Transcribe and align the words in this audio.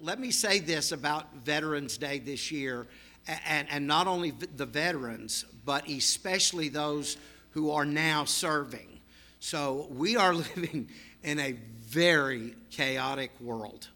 let 0.00 0.18
me 0.18 0.30
say 0.30 0.58
this 0.58 0.92
about 0.92 1.34
Veterans 1.36 1.98
Day 1.98 2.18
this 2.18 2.50
year, 2.50 2.86
and, 3.46 3.68
and 3.70 3.86
not 3.86 4.06
only 4.06 4.30
the 4.30 4.66
veterans, 4.66 5.44
but 5.64 5.88
especially 5.88 6.68
those 6.68 7.16
who 7.50 7.70
are 7.70 7.84
now 7.84 8.24
serving. 8.24 9.00
So 9.40 9.86
we 9.90 10.16
are 10.16 10.34
living 10.56 10.88
in 11.22 11.38
a 11.38 11.52
very 11.52 12.54
chaotic 12.70 13.30
world. 13.40 13.88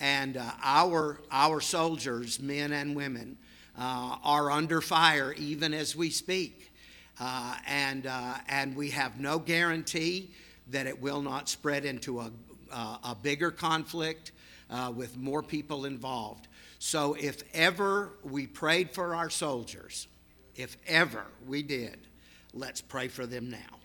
And 0.00 0.36
uh, 0.36 0.50
our, 0.62 1.20
our 1.30 1.60
soldiers, 1.60 2.40
men 2.40 2.72
and 2.72 2.94
women, 2.94 3.36
uh, 3.78 4.16
are 4.22 4.50
under 4.50 4.80
fire 4.80 5.32
even 5.32 5.72
as 5.72 5.96
we 5.96 6.10
speak. 6.10 6.72
Uh, 7.20 7.56
and, 7.66 8.06
uh, 8.06 8.34
and 8.48 8.76
we 8.76 8.90
have 8.90 9.20
no 9.20 9.38
guarantee 9.38 10.30
that 10.68 10.86
it 10.86 11.00
will 11.00 11.22
not 11.22 11.48
spread 11.48 11.84
into 11.84 12.20
a, 12.20 12.30
uh, 12.72 12.96
a 13.04 13.16
bigger 13.20 13.50
conflict 13.50 14.32
uh, 14.72 14.90
with 14.94 15.16
more 15.16 15.42
people 15.42 15.84
involved. 15.84 16.48
So, 16.78 17.14
if 17.14 17.42
ever 17.54 18.10
we 18.24 18.46
prayed 18.46 18.90
for 18.90 19.14
our 19.14 19.30
soldiers, 19.30 20.08
if 20.56 20.76
ever 20.86 21.24
we 21.46 21.62
did, 21.62 22.08
let's 22.54 22.80
pray 22.80 23.08
for 23.08 23.26
them 23.26 23.50
now. 23.50 23.78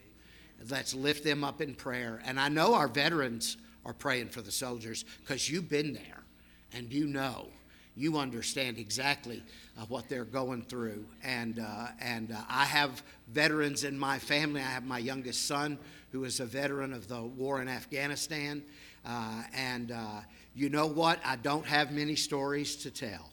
Let's 0.70 0.96
lift 0.96 1.24
them 1.24 1.44
up 1.44 1.62
in 1.62 1.76
prayer. 1.76 2.22
And 2.26 2.40
I 2.40 2.50
know 2.50 2.74
our 2.74 2.88
veterans 2.88 3.58
are 3.86 3.94
praying 3.94 4.30
for 4.30 4.42
the 4.42 4.52
soldiers 4.52 5.06
because 5.22 5.50
you've 5.50 5.70
been 5.70 5.94
there 5.94 6.24
and 6.74 6.92
you 6.92 7.06
know. 7.06 7.50
You 7.96 8.20
understand 8.20 8.78
exactly 8.78 9.42
uh, 9.76 9.86
what 9.86 10.08
they're 10.08 10.24
going 10.24 10.62
through. 10.62 11.04
And, 11.24 11.58
uh, 11.58 11.88
and 12.00 12.32
uh, 12.32 12.36
I 12.48 12.66
have 12.66 13.02
veterans 13.28 13.84
in 13.84 13.98
my 13.98 14.20
family. 14.20 14.62
I 14.62 14.66
have 14.66 14.86
my 14.86 15.00
youngest 15.00 15.48
son 15.48 15.80
who 16.12 16.24
is 16.24 16.40
a 16.40 16.46
veteran 16.46 16.94
of 16.94 17.08
the 17.08 17.22
war 17.22 17.60
in 17.60 17.68
Afghanistan. 17.68 18.64
Uh, 19.04 19.42
and 19.52 19.92
uh, 19.92 20.22
you 20.58 20.70
know 20.70 20.88
what? 20.88 21.20
I 21.24 21.36
don't 21.36 21.68
have 21.68 21.92
many 21.92 22.16
stories 22.16 22.76
to 22.78 22.90
tell 22.90 23.30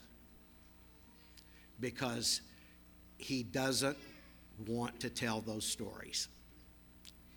because 1.81 2.43
he 3.17 3.43
doesn't 3.43 3.97
want 4.67 5.01
to 5.01 5.09
tell 5.09 5.41
those 5.41 5.65
stories. 5.65 6.29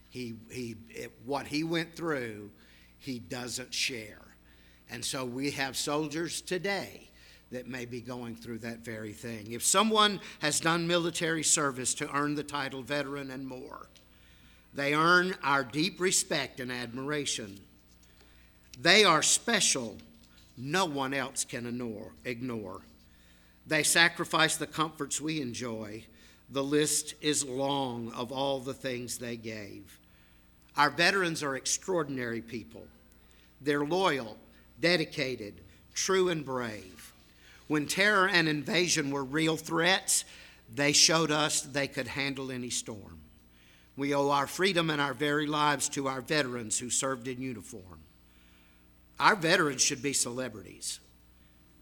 He, 0.10 0.36
he, 0.51 0.75
it, 0.89 1.13
what 1.25 1.48
he 1.48 1.63
went 1.63 1.95
through, 1.95 2.51
he 3.00 3.19
doesn't 3.19 3.74
share. 3.74 4.19
And 4.89 5.04
so 5.04 5.24
we 5.24 5.51
have 5.51 5.78
soldiers 5.78 6.42
today 6.42 7.10
that 7.51 7.68
may 7.68 7.86
be 7.86 8.01
going 8.01 8.36
through 8.36 8.60
that 8.60 8.80
very 8.80 9.13
thing. 9.13 9.54
If 9.54 9.63
someone 9.63 10.19
has 10.40 10.60
done 10.60 10.86
military 10.86 11.44
service 11.44 11.94
to 11.95 12.13
earn 12.13 12.36
the 12.36 12.44
title 12.44 12.81
veteran 12.81 13.31
and 13.31 13.48
more, 13.48 13.88
they 14.74 14.94
earn 14.94 15.33
our 15.44 15.63
deep 15.63 16.01
respect 16.01 16.60
and 16.60 16.74
admiration. 16.74 17.57
They 18.79 19.03
are 19.03 19.24
special, 19.24 19.97
no 20.56 20.85
one 20.85 21.13
else 21.13 21.44
can 21.44 21.65
ignore. 22.25 22.81
They 23.65 23.83
sacrifice 23.83 24.56
the 24.56 24.68
comforts 24.68 25.19
we 25.19 25.41
enjoy. 25.41 26.06
The 26.50 26.63
list 26.63 27.15
is 27.19 27.44
long 27.44 28.12
of 28.13 28.31
all 28.31 28.59
the 28.59 28.74
things 28.74 29.18
they 29.18 29.35
gave. 29.35 30.00
Our 30.77 30.89
veterans 30.91 31.41
are 31.41 31.56
extraordinary 31.56 32.41
people. 32.41 32.85
They're 33.62 33.83
loyal, 33.83 34.38
dedicated, 34.80 35.56
true, 35.95 36.30
and 36.30 36.45
brave. 36.45 37.13
When 37.68 37.88
terror 37.88 38.30
and 38.30 38.47
invasion 38.47 39.12
were 39.12 39.23
real 39.23 39.57
threats, 39.57 40.23
they 40.73 40.91
showed 40.91 41.31
us 41.31 41.62
they 41.62 41.88
could 41.88 42.07
handle 42.07 42.51
any 42.51 42.69
storm. 42.69 43.19
We 43.97 44.13
owe 44.13 44.30
our 44.30 44.47
freedom 44.47 44.91
and 44.91 45.01
our 45.01 45.15
very 45.15 45.47
lives 45.47 45.89
to 45.89 46.07
our 46.07 46.21
veterans 46.21 46.77
who 46.77 46.91
served 46.91 47.27
in 47.27 47.41
uniform. 47.41 48.00
Our 49.19 49.36
veterans 49.36 49.81
should 49.81 50.02
be 50.02 50.14
celebrities. 50.14 51.00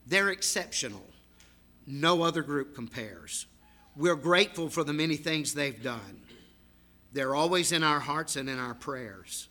They're 0.07 0.29
exceptional. 0.29 1.03
No 1.85 2.23
other 2.23 2.41
group 2.41 2.75
compares. 2.75 3.45
We're 3.95 4.15
grateful 4.15 4.69
for 4.69 4.83
the 4.83 4.93
many 4.93 5.17
things 5.17 5.53
they've 5.53 5.81
done. 5.81 6.21
They're 7.13 7.35
always 7.35 7.71
in 7.71 7.83
our 7.83 7.99
hearts 7.99 8.35
and 8.35 8.49
in 8.49 8.59
our 8.59 8.73
prayers. 8.73 9.47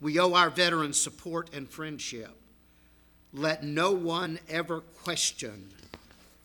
We 0.00 0.18
owe 0.18 0.34
our 0.34 0.50
veterans 0.50 1.00
support 1.00 1.50
and 1.54 1.68
friendship. 1.68 2.30
Let 3.32 3.62
no 3.62 3.92
one 3.92 4.38
ever 4.48 4.80
question 4.80 5.70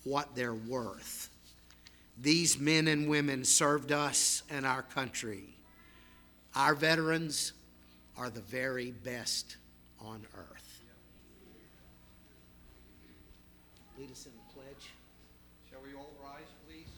what 0.03 0.35
they're 0.35 0.53
worth. 0.53 1.29
These 2.19 2.59
men 2.59 2.87
and 2.87 3.07
women 3.09 3.43
served 3.45 3.91
us 3.91 4.43
and 4.49 4.65
our 4.65 4.81
country. 4.81 5.55
Our 6.55 6.75
veterans 6.75 7.53
are 8.17 8.29
the 8.29 8.41
very 8.41 8.91
best 8.91 9.57
on 9.99 10.25
earth. 10.37 10.81
Lead 13.97 14.11
us 14.11 14.25
in 14.25 14.31
the 14.33 14.53
pledge. 14.53 14.91
Shall 15.69 15.79
we 15.81 15.95
all 15.97 16.11
rise, 16.21 16.51
please? 16.67 16.89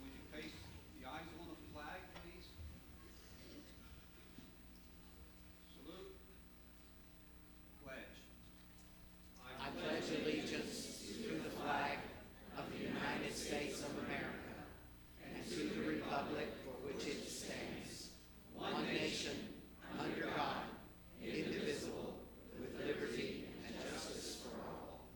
Would 0.00 0.12
you 0.12 0.22
face 0.30 0.52
the 1.00 1.08
eyes 1.08 1.26
on 1.40 1.48
the 1.48 1.58
flag, 1.72 2.00
please? 2.22 2.46
Salute. 5.74 6.14
Pledge. 7.82 8.18
I 9.60 9.68
pledge 9.78 10.10
allegiance 10.20 10.98
to 11.22 11.28
the 11.42 11.50
flag 11.62 11.98
of 12.58 12.64
the 12.72 12.86
United 12.86 13.34
States 13.34 13.80
of 13.80 13.90
America 14.06 14.58
and 15.24 15.48
to 15.50 15.56
the 15.74 15.88
republic 15.88 16.48
for 16.64 16.74
which 16.86 17.06
it 17.06 17.28
stands, 17.30 18.10
one 18.56 18.86
nation, 18.86 19.36
under 19.98 20.26
God, 20.34 20.66
indivisible, 21.22 22.14
with 22.58 22.74
liberty 22.84 23.44
and 23.66 23.74
justice 23.78 24.42
for 24.42 24.50
all. 24.68 25.06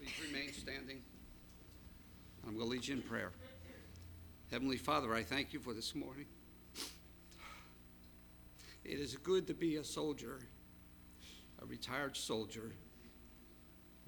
Please 0.00 0.12
remain 0.26 0.52
standing. 0.52 1.02
I'm 2.46 2.56
going 2.56 2.63
to 2.63 2.63
lead 2.74 2.88
you 2.88 2.96
in 2.96 3.02
prayer. 3.02 3.30
Heavenly 4.50 4.78
Father, 4.78 5.14
I 5.14 5.22
thank 5.22 5.52
you 5.52 5.60
for 5.60 5.72
this 5.72 5.94
morning. 5.94 6.26
It 8.84 8.98
is 8.98 9.14
good 9.14 9.46
to 9.46 9.54
be 9.54 9.76
a 9.76 9.84
soldier, 9.84 10.40
a 11.62 11.66
retired 11.66 12.16
soldier. 12.16 12.72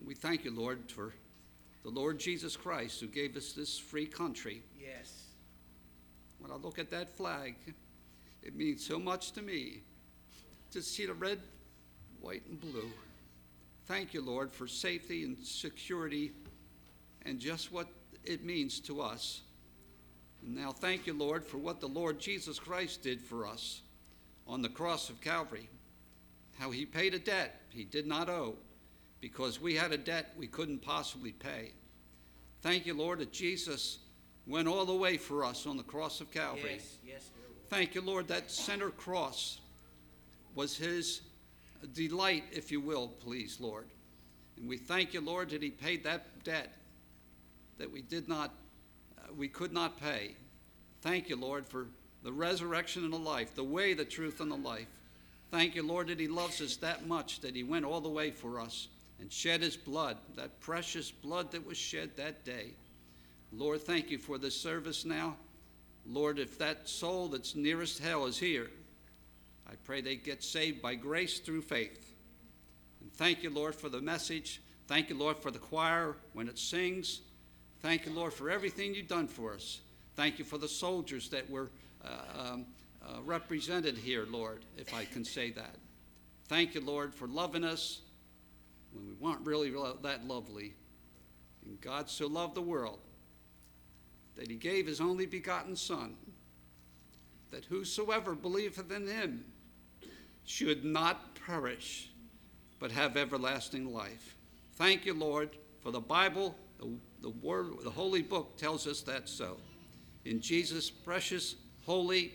We 0.05 0.17
thank 0.17 0.45
you, 0.45 0.51
Lord, 0.51 0.91
for 0.91 1.15
the 1.85 1.91
Lord 1.91 2.19
Jesus 2.19 2.57
Christ 2.57 3.01
who 3.01 3.07
gave 3.07 3.37
us 3.37 3.53
this 3.53 3.79
free 3.79 4.05
country. 4.05 4.65
Yes. 4.77 5.27
When 6.41 6.51
I 6.51 6.57
look 6.57 6.81
at 6.81 6.91
that 6.91 7.09
flag, 7.09 7.55
it 8.43 8.57
means 8.57 8.85
so 8.85 8.99
much 8.99 9.31
to 9.35 9.43
me 9.43 9.83
to 10.73 10.83
see 10.83 11.07
the 11.07 11.15
red, 11.15 11.39
white, 12.21 12.43
and 12.49 12.61
blue. 12.61 12.91
Thank 13.85 14.13
you, 14.13 14.23
Lord, 14.23 14.53
for 14.53 14.67
safety 14.67 15.23
and 15.23 15.39
security 15.39 16.33
and 17.23 17.39
just 17.39 17.71
what 17.71 17.87
it 18.27 18.45
means 18.45 18.81
to 18.81 19.01
us. 19.01 19.43
And 20.43 20.55
now, 20.55 20.73
thank 20.73 21.07
you, 21.07 21.13
Lord, 21.13 21.45
for 21.45 21.59
what 21.59 21.81
the 21.81 21.89
Lord 21.89 22.19
Jesus 22.19 22.59
Christ 22.59 23.03
did 23.03 23.21
for 23.21 23.47
us 23.47 23.83
on 24.47 24.63
the 24.63 24.69
cross 24.69 25.11
of 25.11 25.21
Calvary. 25.21 25.69
How 26.59 26.71
he 26.71 26.87
paid 26.87 27.15
a 27.15 27.19
debt 27.19 27.61
he 27.69 27.85
did 27.85 28.07
not 28.07 28.29
owe 28.29 28.55
because 29.21 29.61
we 29.61 29.75
had 29.75 29.93
a 29.93 29.99
debt 29.99 30.33
we 30.39 30.47
couldn't 30.47 30.83
possibly 30.83 31.33
pay. 31.33 31.73
Thank 32.63 32.87
you, 32.87 32.95
Lord, 32.95 33.19
that 33.19 33.33
Jesus 33.33 33.99
went 34.47 34.69
all 34.69 34.85
the 34.85 34.95
way 34.95 35.17
for 35.17 35.45
us 35.45 35.67
on 35.67 35.77
the 35.77 35.83
cross 35.83 36.21
of 36.21 36.31
Calvary. 36.31 36.75
Yes, 36.75 36.99
yes. 37.05 37.31
Thank 37.69 37.95
you, 37.95 38.01
Lord, 38.01 38.29
that 38.29 38.51
center 38.51 38.91
cross 38.91 39.61
was 40.55 40.77
his 40.77 41.23
delight, 41.93 42.45
if 42.53 42.71
you 42.71 42.81
will, 42.81 43.09
please, 43.09 43.59
Lord. 43.61 43.87
And 44.57 44.69
we 44.69 44.79
thank 44.79 45.13
you, 45.13 45.21
Lord, 45.21 45.51
that 45.51 45.63
he 45.63 45.71
paid 45.71 46.05
that 46.05 46.45
debt 46.45 46.73
that 47.79 47.91
we 47.91 48.03
did 48.03 48.29
not, 48.29 48.55
uh, 49.19 49.33
we 49.37 49.49
could 49.49 49.73
not 49.73 50.01
pay. 50.01 50.35
Thank 51.03 51.29
you, 51.29 51.37
Lord, 51.37 51.67
for 51.67 51.87
the 52.23 52.33
resurrection 52.33 53.05
and 53.05 53.13
the 53.13 53.19
life, 53.19 53.55
the 53.55 53.65
way, 53.65 53.95
the 53.95 54.05
truth, 54.05 54.41
and 54.41 54.51
the 54.51 54.57
life. 54.57 54.89
Thank 55.51 55.75
you, 55.75 55.83
Lord, 55.83 56.09
that 56.09 56.19
he 56.19 56.29
loves 56.29 56.61
us 56.61 56.77
that 56.77 57.07
much, 57.07 57.41
that 57.41 57.55
he 57.55 57.63
went 57.63 57.85
all 57.85 58.01
the 58.01 58.09
way 58.09 58.31
for 58.31 58.61
us 58.61 58.89
and 59.21 59.33
shed 59.33 59.63
his 59.63 59.77
blood, 59.77 60.17
that 60.35 60.61
precious 60.61 61.11
blood 61.11 61.53
that 61.53 61.67
was 61.67 61.77
shed 61.77 62.17
that 62.17 62.45
day. 62.45 62.73
Lord, 63.53 63.83
thank 63.83 64.11
you 64.11 64.19
for 64.19 64.39
this 64.39 64.61
service 64.61 65.05
now. 65.05 65.37
Lord, 66.07 66.39
if 66.39 66.59
that 66.59 66.89
soul 66.89 67.29
that's 67.29 67.55
nearest 67.55 68.01
hell 68.01 68.27
is 68.27 68.39
here, 68.39 68.71
I 69.69 69.75
pray 69.85 70.01
they 70.01 70.17
get 70.17 70.43
saved 70.43 70.83
by 70.83 70.95
grace 70.95 71.39
through 71.39 71.63
faith. 71.63 72.15
And 73.01 73.13
thank 73.13 73.43
you, 73.43 73.51
Lord, 73.51 73.75
for 73.75 73.89
the 73.89 74.01
message. 74.01 74.61
Thank 74.87 75.09
you, 75.09 75.17
Lord, 75.17 75.39
for 75.39 75.51
the 75.51 75.59
choir 75.59 76.17
when 76.33 76.49
it 76.49 76.59
sings. 76.59 77.21
Thank 77.87 78.05
you, 78.05 78.13
Lord, 78.13 78.33
for 78.33 78.51
everything 78.51 78.97
you've 78.97 79.07
done 79.07 79.29
for 79.29 79.55
us. 79.55 79.79
Thank 80.17 80.41
you 80.41 80.45
for 80.45 80.59
the 80.59 80.67
soldiers 80.67 81.29
that 81.29 81.49
were 81.49 81.71
uh, 82.05 82.09
um, 82.37 82.67
uh, 83.01 83.23
represented 83.25 83.97
here, 83.97 84.27
Lord, 84.29 84.65
if 84.77 84.93
I 84.93 85.05
can 85.05 85.25
say 85.25 85.53
that. 85.53 85.77
Thank 86.49 86.75
you, 86.75 86.81
Lord, 86.81 87.15
for 87.15 87.29
loving 87.29 87.63
us 87.63 88.01
when 88.93 89.07
we 89.07 89.13
weren't 89.13 89.47
really 89.47 89.73
that 90.03 90.27
lovely. 90.27 90.75
And 91.65 91.81
God 91.81 92.11
so 92.11 92.27
loved 92.27 92.57
the 92.57 92.61
world 92.61 92.99
that 94.35 94.51
he 94.51 94.57
gave 94.57 94.89
his 94.89 95.01
only 95.01 95.25
begotten 95.25 95.77
Son, 95.77 96.17
that 97.53 97.67
whosoever 97.67 98.35
believeth 98.35 98.91
in 98.91 99.07
him 99.07 99.45
should 100.45 100.85
not 100.85 101.37
perish, 101.47 102.11
but 102.81 102.91
have 102.91 103.17
everlasting 103.17 103.95
life. 103.95 104.35
Thank 104.73 105.07
you, 105.07 105.15
Lord, 105.15 105.51
for 105.79 105.93
the 105.93 106.01
Bible, 106.01 106.57
the, 106.81 106.89
the 107.23 107.31
word, 107.31 107.73
the 107.83 107.91
holy 107.91 108.23
book 108.23 108.57
tells 108.57 108.87
us 108.87 109.01
that 109.03 109.29
so. 109.29 109.57
In 110.25 110.41
Jesus' 110.41 110.91
precious, 110.91 111.57
holy, 111.85 112.33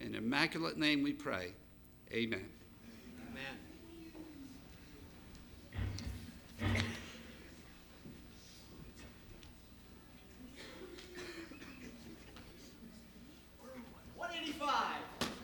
and 0.00 0.14
immaculate 0.14 0.76
name 0.78 1.02
we 1.02 1.12
pray. 1.12 1.52
Amen. 2.12 2.44
Amen. 3.30 3.42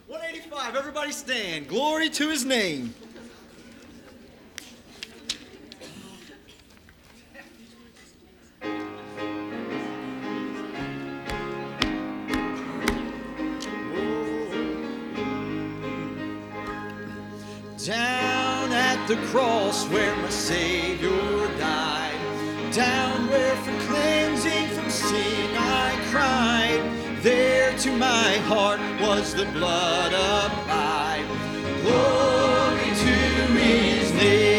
185. 0.06 0.76
Everybody 0.76 1.12
stand. 1.12 1.68
Glory 1.68 2.10
to 2.10 2.28
his 2.28 2.44
name. 2.44 2.94
Down 17.84 18.70
at 18.72 19.08
the 19.08 19.16
cross 19.32 19.88
where 19.88 20.14
my 20.14 20.28
Savior 20.28 21.48
died, 21.58 22.72
down 22.72 23.28
where 23.28 23.56
for 23.56 23.76
cleansing 23.88 24.68
from 24.68 24.88
sin 24.88 25.50
I 25.56 25.98
cried, 26.12 27.22
there 27.22 27.76
to 27.78 27.90
my 27.96 28.36
heart 28.46 28.78
was 29.00 29.34
the 29.34 29.46
blood 29.46 30.12
applied. 30.12 31.26
Glory 31.82 32.90
to 33.02 33.52
his 33.58 34.12
name. 34.12 34.51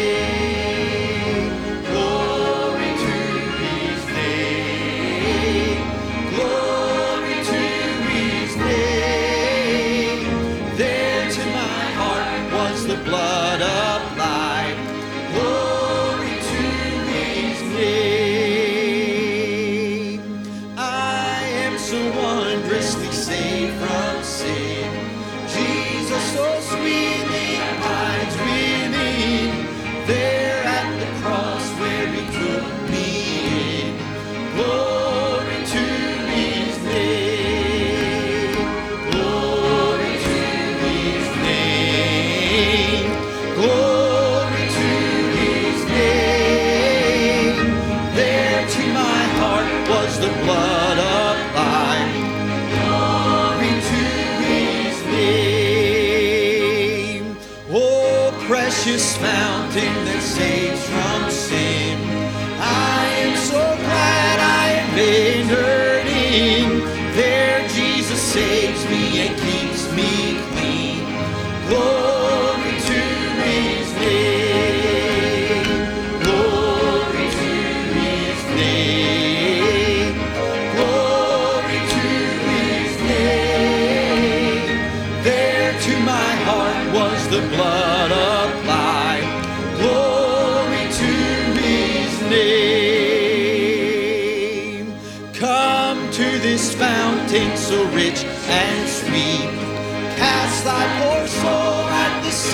The 12.86 12.96
blood 12.96 13.53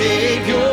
at 0.02 0.69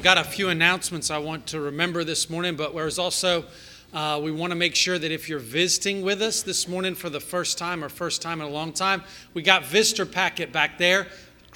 I've 0.00 0.04
got 0.04 0.16
a 0.16 0.24
few 0.24 0.48
announcements 0.48 1.10
I 1.10 1.18
want 1.18 1.48
to 1.48 1.60
remember 1.60 2.04
this 2.04 2.30
morning, 2.30 2.56
but 2.56 2.74
there's 2.74 2.98
also, 2.98 3.44
uh, 3.92 4.18
we 4.24 4.32
want 4.32 4.50
to 4.50 4.54
make 4.56 4.74
sure 4.74 4.98
that 4.98 5.12
if 5.12 5.28
you're 5.28 5.38
visiting 5.38 6.00
with 6.00 6.22
us 6.22 6.42
this 6.42 6.66
morning 6.66 6.94
for 6.94 7.10
the 7.10 7.20
first 7.20 7.58
time 7.58 7.84
or 7.84 7.90
first 7.90 8.22
time 8.22 8.40
in 8.40 8.46
a 8.46 8.50
long 8.50 8.72
time, 8.72 9.02
we 9.34 9.42
got 9.42 9.66
visitor 9.66 10.06
packet 10.06 10.54
back 10.54 10.78
there. 10.78 11.06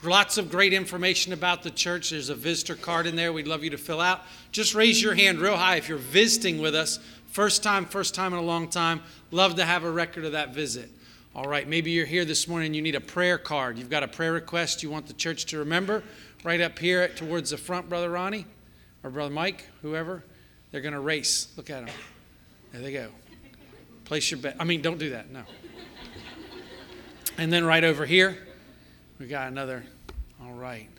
Lots 0.03 0.37
of 0.37 0.51
great 0.51 0.75
information 0.75 1.33
about 1.33 1.63
the 1.63 1.71
church. 1.71 2.11
There's 2.11 2.29
a 2.29 2.35
visitor 2.35 2.75
card 2.75 3.07
in 3.07 3.17
there 3.17 3.33
we'd 3.33 3.49
love 3.49 3.65
you 3.65 3.71
to 3.71 3.79
fill 3.79 4.03
out. 4.03 4.21
Just 4.53 4.75
raise 4.75 5.03
your 5.03 5.15
hand 5.15 5.39
real 5.39 5.57
high 5.57 5.77
if 5.77 5.89
you're 5.89 5.97
visiting 5.97 6.61
with 6.61 6.75
us. 6.75 6.99
First 7.29 7.63
time, 7.63 7.87
first 7.87 8.15
time 8.15 8.35
in 8.35 8.39
a 8.39 8.43
long 8.43 8.69
time. 8.69 9.01
Love 9.31 9.55
to 9.55 9.65
have 9.65 9.85
a 9.85 9.91
record 9.91 10.27
of 10.27 10.33
that 10.33 10.53
visit. 10.53 10.91
All 11.35 11.49
right, 11.49 11.67
maybe 11.67 11.91
you're 11.91 12.07
here 12.07 12.25
this 12.25 12.47
morning 12.47 12.75
you 12.75 12.83
need 12.83 12.95
a 12.95 13.01
prayer 13.01 13.39
card. 13.39 13.77
You've 13.79 13.91
got 13.91 14.03
a 14.03 14.09
prayer 14.09 14.33
request 14.33 14.83
you 14.83 14.91
want 14.91 15.07
the 15.07 15.15
church 15.15 15.47
to 15.47 15.59
remember. 15.59 16.05
Right 16.45 16.61
up 16.61 16.79
here 16.79 17.09
towards 17.09 17.51
the 17.51 17.57
front, 17.57 17.89
Brother 17.89 18.11
Ronnie 18.11 18.45
or 19.03 19.09
Brother 19.09 19.33
Mike, 19.33 19.67
whoever. 19.81 20.23
They're 20.71 20.83
going 20.83 20.93
to 20.93 21.01
race. 21.01 21.49
Look 21.57 21.71
at 21.71 21.87
them. 21.87 21.95
There 22.71 22.83
they 22.83 22.93
go. 22.93 23.09
Place 24.05 24.31
your 24.31 24.41
bet. 24.41 24.57
I 24.61 24.65
mean, 24.65 24.83
don't 24.83 24.99
do 24.99 25.11
that. 25.11 25.31
No. 25.31 25.43
And 27.39 27.51
then 27.51 27.65
right 27.65 27.83
over 27.83 28.05
here, 28.05 28.37
we 29.19 29.27
got 29.27 29.49
another. 29.49 29.85
All 30.43 30.53
right. 30.53 30.91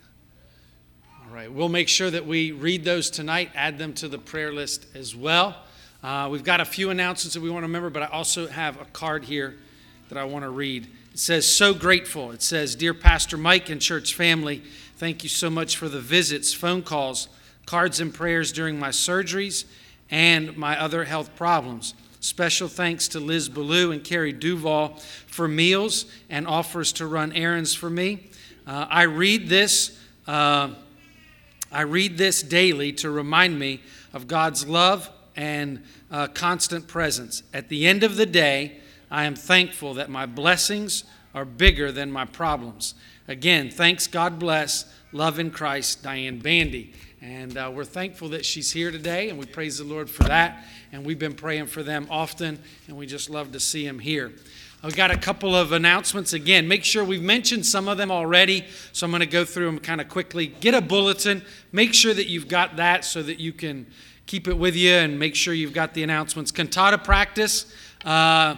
All 1.22 1.32
right. 1.32 1.50
We'll 1.50 1.68
make 1.68 1.88
sure 1.88 2.10
that 2.10 2.26
we 2.26 2.50
read 2.50 2.84
those 2.84 3.08
tonight, 3.08 3.50
add 3.54 3.78
them 3.78 3.92
to 3.94 4.08
the 4.08 4.18
prayer 4.18 4.52
list 4.52 4.86
as 4.96 5.14
well. 5.14 5.56
Uh, 6.02 6.28
we've 6.28 6.44
got 6.44 6.60
a 6.60 6.64
few 6.64 6.90
announcements 6.90 7.34
that 7.34 7.40
we 7.40 7.50
want 7.50 7.62
to 7.62 7.68
remember, 7.68 7.90
but 7.90 8.02
I 8.02 8.06
also 8.06 8.48
have 8.48 8.80
a 8.80 8.84
card 8.86 9.24
here 9.24 9.54
that 10.08 10.18
I 10.18 10.24
want 10.24 10.44
to 10.44 10.50
read. 10.50 10.88
It 11.12 11.18
says, 11.18 11.46
So 11.46 11.72
grateful. 11.72 12.32
It 12.32 12.42
says, 12.42 12.74
Dear 12.74 12.94
Pastor 12.94 13.36
Mike 13.36 13.70
and 13.70 13.80
church 13.80 14.14
family, 14.14 14.62
thank 14.96 15.22
you 15.22 15.28
so 15.28 15.50
much 15.50 15.76
for 15.76 15.88
the 15.88 16.00
visits, 16.00 16.54
phone 16.54 16.82
calls, 16.82 17.28
cards, 17.66 18.00
and 18.00 18.12
prayers 18.12 18.52
during 18.52 18.78
my 18.78 18.88
surgeries 18.88 19.64
and 20.10 20.56
my 20.56 20.80
other 20.80 21.04
health 21.04 21.34
problems. 21.36 21.94
Special 22.20 22.66
thanks 22.66 23.08
to 23.08 23.20
Liz 23.20 23.48
Ballou 23.48 23.92
and 23.92 24.02
Carrie 24.02 24.32
Duval 24.32 24.96
for 25.26 25.46
meals 25.46 26.06
and 26.30 26.46
offers 26.46 26.92
to 26.94 27.06
run 27.06 27.32
errands 27.32 27.74
for 27.74 27.90
me. 27.90 28.30
Uh, 28.66 28.86
I 28.88 29.02
read 29.02 29.48
this. 29.48 29.98
Uh, 30.26 30.70
I 31.70 31.82
read 31.82 32.16
this 32.16 32.42
daily 32.42 32.92
to 32.94 33.10
remind 33.10 33.58
me 33.58 33.82
of 34.12 34.26
God's 34.26 34.66
love 34.66 35.10
and 35.36 35.84
uh, 36.10 36.28
constant 36.28 36.88
presence. 36.88 37.42
At 37.52 37.68
the 37.68 37.86
end 37.86 38.02
of 38.02 38.16
the 38.16 38.26
day, 38.26 38.78
I 39.10 39.24
am 39.24 39.34
thankful 39.34 39.94
that 39.94 40.08
my 40.08 40.26
blessings 40.26 41.04
are 41.34 41.44
bigger 41.44 41.92
than 41.92 42.10
my 42.10 42.24
problems. 42.24 42.94
Again, 43.28 43.70
thanks, 43.70 44.06
God 44.06 44.38
bless. 44.38 44.84
Love 45.10 45.40
in 45.40 45.50
Christ, 45.50 46.02
Diane 46.02 46.38
Bandy. 46.38 46.92
And 47.20 47.56
uh, 47.56 47.72
we're 47.74 47.84
thankful 47.84 48.28
that 48.28 48.44
she's 48.44 48.70
here 48.70 48.92
today, 48.92 49.30
and 49.30 49.38
we 49.38 49.46
praise 49.46 49.78
the 49.78 49.84
Lord 49.84 50.08
for 50.08 50.24
that. 50.24 50.64
And 50.92 51.04
we've 51.04 51.18
been 51.18 51.34
praying 51.34 51.66
for 51.66 51.82
them 51.82 52.06
often, 52.08 52.60
and 52.86 52.96
we 52.96 53.04
just 53.06 53.28
love 53.28 53.50
to 53.52 53.58
see 53.58 53.84
them 53.84 53.98
here. 53.98 54.32
I've 54.80 54.94
got 54.94 55.10
a 55.10 55.16
couple 55.16 55.56
of 55.56 55.72
announcements. 55.72 56.34
Again, 56.34 56.68
make 56.68 56.84
sure 56.84 57.02
we've 57.02 57.22
mentioned 57.22 57.66
some 57.66 57.88
of 57.88 57.98
them 57.98 58.12
already, 58.12 58.64
so 58.92 59.06
I'm 59.06 59.10
going 59.10 59.20
to 59.20 59.26
go 59.26 59.44
through 59.44 59.66
them 59.66 59.80
kind 59.80 60.00
of 60.00 60.08
quickly. 60.08 60.46
Get 60.46 60.74
a 60.74 60.80
bulletin. 60.80 61.42
Make 61.72 61.94
sure 61.94 62.14
that 62.14 62.28
you've 62.28 62.46
got 62.46 62.76
that 62.76 63.04
so 63.04 63.24
that 63.24 63.40
you 63.40 63.52
can 63.52 63.86
keep 64.26 64.46
it 64.46 64.56
with 64.56 64.76
you 64.76 64.92
and 64.92 65.18
make 65.18 65.34
sure 65.34 65.52
you've 65.52 65.72
got 65.72 65.94
the 65.94 66.04
announcements. 66.04 66.52
Cantata 66.52 67.02
practice. 67.02 67.72
Uh, 68.04 68.56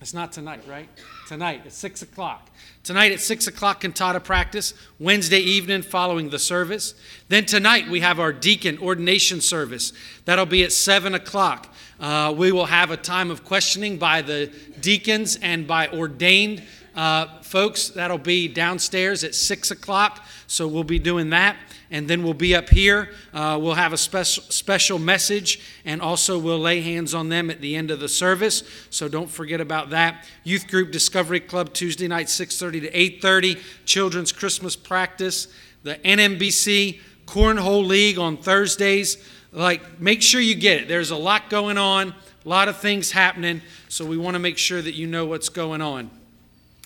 it's 0.00 0.14
not 0.14 0.32
tonight, 0.32 0.62
right? 0.66 0.88
Tonight 1.28 1.62
at 1.66 1.72
6 1.72 2.02
o'clock. 2.02 2.50
Tonight 2.84 3.12
at 3.12 3.20
6 3.20 3.46
o'clock, 3.46 3.80
cantata 3.82 4.20
practice. 4.20 4.72
Wednesday 4.98 5.40
evening 5.40 5.82
following 5.82 6.30
the 6.30 6.38
service. 6.38 6.94
Then 7.28 7.44
tonight 7.44 7.88
we 7.88 8.00
have 8.00 8.18
our 8.18 8.32
deacon 8.32 8.78
ordination 8.78 9.40
service. 9.40 9.92
That'll 10.24 10.46
be 10.46 10.64
at 10.64 10.72
7 10.72 11.14
o'clock. 11.14 11.74
Uh, 12.00 12.34
we 12.36 12.52
will 12.52 12.66
have 12.66 12.90
a 12.90 12.96
time 12.96 13.30
of 13.30 13.44
questioning 13.44 13.98
by 13.98 14.22
the 14.22 14.52
deacons 14.80 15.36
and 15.36 15.66
by 15.66 15.88
ordained 15.88 16.62
uh, 16.94 17.40
folks. 17.42 17.88
That'll 17.88 18.16
be 18.16 18.48
downstairs 18.48 19.22
at 19.22 19.34
6 19.34 19.70
o'clock. 19.70 20.24
So 20.46 20.66
we'll 20.66 20.84
be 20.84 20.98
doing 20.98 21.30
that 21.30 21.56
and 21.90 22.08
then 22.08 22.22
we'll 22.22 22.34
be 22.34 22.54
up 22.54 22.68
here. 22.68 23.10
Uh, 23.32 23.58
we'll 23.60 23.74
have 23.74 23.92
a 23.92 23.96
special 23.96 24.42
special 24.44 24.98
message, 24.98 25.60
and 25.84 26.02
also 26.02 26.38
we'll 26.38 26.58
lay 26.58 26.80
hands 26.80 27.14
on 27.14 27.28
them 27.28 27.50
at 27.50 27.60
the 27.60 27.76
end 27.76 27.90
of 27.90 28.00
the 28.00 28.08
service. 28.08 28.62
So 28.90 29.08
don't 29.08 29.30
forget 29.30 29.60
about 29.60 29.90
that. 29.90 30.26
Youth 30.44 30.68
group 30.68 30.92
Discovery 30.92 31.40
Club 31.40 31.72
Tuesday 31.72 32.08
night, 32.08 32.26
6:30 32.26 32.80
to 32.80 32.90
8:30. 32.90 33.58
Children's 33.84 34.32
Christmas 34.32 34.76
practice. 34.76 35.48
The 35.82 35.96
NMBC 36.04 37.00
Cornhole 37.26 37.86
League 37.86 38.18
on 38.18 38.36
Thursdays. 38.36 39.16
Like, 39.52 40.00
make 40.00 40.20
sure 40.22 40.40
you 40.40 40.54
get 40.54 40.82
it. 40.82 40.88
There's 40.88 41.10
a 41.10 41.16
lot 41.16 41.48
going 41.48 41.78
on, 41.78 42.14
a 42.44 42.48
lot 42.48 42.68
of 42.68 42.78
things 42.78 43.12
happening. 43.12 43.62
So 43.88 44.04
we 44.04 44.18
want 44.18 44.34
to 44.34 44.38
make 44.38 44.58
sure 44.58 44.82
that 44.82 44.94
you 44.94 45.06
know 45.06 45.24
what's 45.24 45.48
going 45.48 45.80
on. 45.80 46.10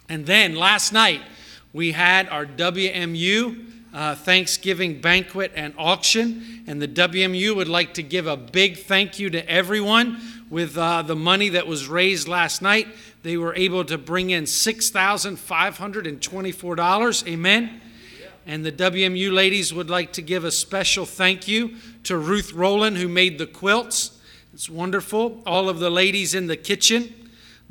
And 0.08 0.26
then 0.26 0.54
last 0.54 0.92
night 0.92 1.22
we 1.72 1.92
had 1.92 2.28
our 2.28 2.44
WMU 2.44 3.72
uh, 3.92 4.14
Thanksgiving 4.14 5.00
banquet 5.00 5.52
and 5.54 5.74
auction. 5.76 6.62
And 6.66 6.80
the 6.80 6.88
WMU 6.88 7.54
would 7.56 7.68
like 7.68 7.92
to 7.94 8.02
give 8.02 8.26
a 8.26 8.36
big 8.36 8.78
thank 8.78 9.18
you 9.18 9.30
to 9.30 9.48
everyone 9.48 10.20
with 10.50 10.76
uh, 10.76 11.02
the 11.02 11.16
money 11.16 11.48
that 11.50 11.66
was 11.66 11.88
raised 11.88 12.28
last 12.28 12.62
night. 12.62 12.88
They 13.22 13.36
were 13.36 13.54
able 13.54 13.84
to 13.84 13.98
bring 13.98 14.30
in 14.30 14.44
$6,524. 14.44 17.28
Amen. 17.28 17.80
And 18.44 18.64
the 18.64 18.72
WMU 18.72 19.32
ladies 19.32 19.72
would 19.72 19.88
like 19.88 20.12
to 20.14 20.22
give 20.22 20.44
a 20.44 20.50
special 20.50 21.06
thank 21.06 21.46
you 21.46 21.76
to 22.04 22.16
Ruth 22.16 22.52
Rowland, 22.52 22.96
who 22.96 23.08
made 23.08 23.38
the 23.38 23.46
quilts. 23.46 24.18
It's 24.52 24.68
wonderful. 24.68 25.40
All 25.46 25.68
of 25.68 25.78
the 25.78 25.90
ladies 25.90 26.34
in 26.34 26.48
the 26.48 26.56
kitchen, 26.56 27.21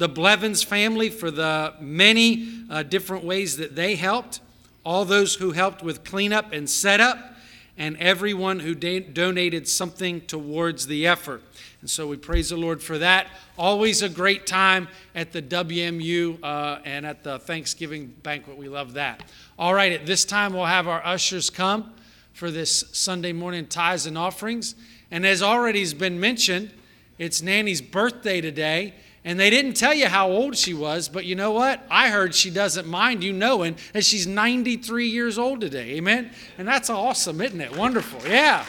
the 0.02 0.10
Blevins 0.10 0.64
family 0.64 1.12
for 1.12 1.30
the 1.30 1.76
many 1.80 2.66
uh, 2.72 2.82
different 2.82 3.24
ways 3.24 3.58
that 3.58 3.76
they 3.76 3.94
helped 3.94 4.40
all 4.84 5.06
those 5.06 5.36
who 5.36 5.52
helped 5.52 5.84
with 5.84 6.04
cleanup 6.04 6.52
and 6.54 6.68
setup, 6.68 7.36
and 7.78 7.96
everyone 7.98 8.60
who 8.60 8.74
da- 8.74 9.00
donated 9.00 9.68
something 9.68 10.22
towards 10.22 10.88
the 10.88 11.06
effort. 11.06 11.44
And 11.82 11.90
so 11.90 12.08
we 12.08 12.18
praise 12.18 12.50
the 12.50 12.58
Lord 12.58 12.82
for 12.82 12.98
that. 12.98 13.28
Always 13.60 14.02
a 14.02 14.10
great 14.10 14.48
time 14.48 14.88
at 15.14 15.34
the 15.34 15.42
WMU 15.44 16.40
uh, 16.42 16.80
and 16.84 17.06
at 17.06 17.24
the 17.24 17.38
Thanksgiving 17.38 18.08
banquet. 18.24 18.58
We 18.58 18.70
love 18.70 18.94
that. 18.94 19.22
All 19.60 19.76
right, 19.76 19.92
at 19.92 20.08
this 20.08 20.26
time, 20.26 20.54
we'll 20.54 20.66
have 20.66 20.88
our 20.88 21.06
ushers 21.06 21.52
come 21.52 21.94
for 22.34 22.50
this 22.50 22.86
Sunday 22.92 23.34
morning 23.34 23.68
tithes 23.68 24.08
and 24.08 24.18
offerings. 24.18 24.74
And 25.12 25.28
as 25.28 25.44
already 25.44 25.82
has 25.82 25.94
been 25.94 26.20
mentioned, 26.20 26.72
it's 27.20 27.44
Nanny's 27.44 27.82
birthday 27.82 28.42
today. 28.42 28.96
And 29.24 29.40
they 29.40 29.52
didn't 29.52 29.74
tell 29.74 29.94
you 29.94 30.08
how 30.08 30.30
old 30.30 30.58
she 30.58 30.74
was, 30.74 31.08
but 31.08 31.26
you 31.26 31.36
know 31.36 31.52
what? 31.52 31.86
I 31.92 32.10
heard 32.10 32.34
she 32.34 32.50
doesn't 32.50 32.88
mind 32.88 33.24
you 33.24 33.32
knowing 33.34 33.76
that 33.94 34.04
she's 34.04 34.26
93 34.26 35.08
years 35.08 35.38
old 35.38 35.62
today. 35.62 35.92
Amen? 35.92 36.32
And 36.58 36.68
that's 36.68 36.90
awesome, 36.90 37.40
isn't 37.40 37.62
it? 37.62 37.76
Wonderful. 37.78 38.20
Yeah. 38.28 38.66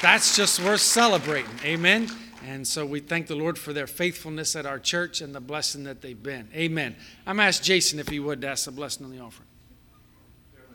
That's 0.00 0.34
just 0.34 0.60
worth 0.60 0.80
celebrating. 0.80 1.50
Amen? 1.64 2.08
And 2.44 2.66
so 2.66 2.84
we 2.84 2.98
thank 2.98 3.28
the 3.28 3.36
Lord 3.36 3.56
for 3.56 3.72
their 3.72 3.86
faithfulness 3.86 4.56
at 4.56 4.66
our 4.66 4.80
church 4.80 5.20
and 5.20 5.32
the 5.32 5.40
blessing 5.40 5.84
that 5.84 6.02
they've 6.02 6.20
been. 6.20 6.48
Amen. 6.54 6.96
I'm 7.24 7.38
asked 7.38 7.62
Jason 7.62 8.00
if 8.00 8.08
he 8.08 8.18
would 8.18 8.42
ask 8.44 8.64
the 8.64 8.72
blessing 8.72 9.06
on 9.06 9.12
the 9.12 9.20
offering. 9.20 9.46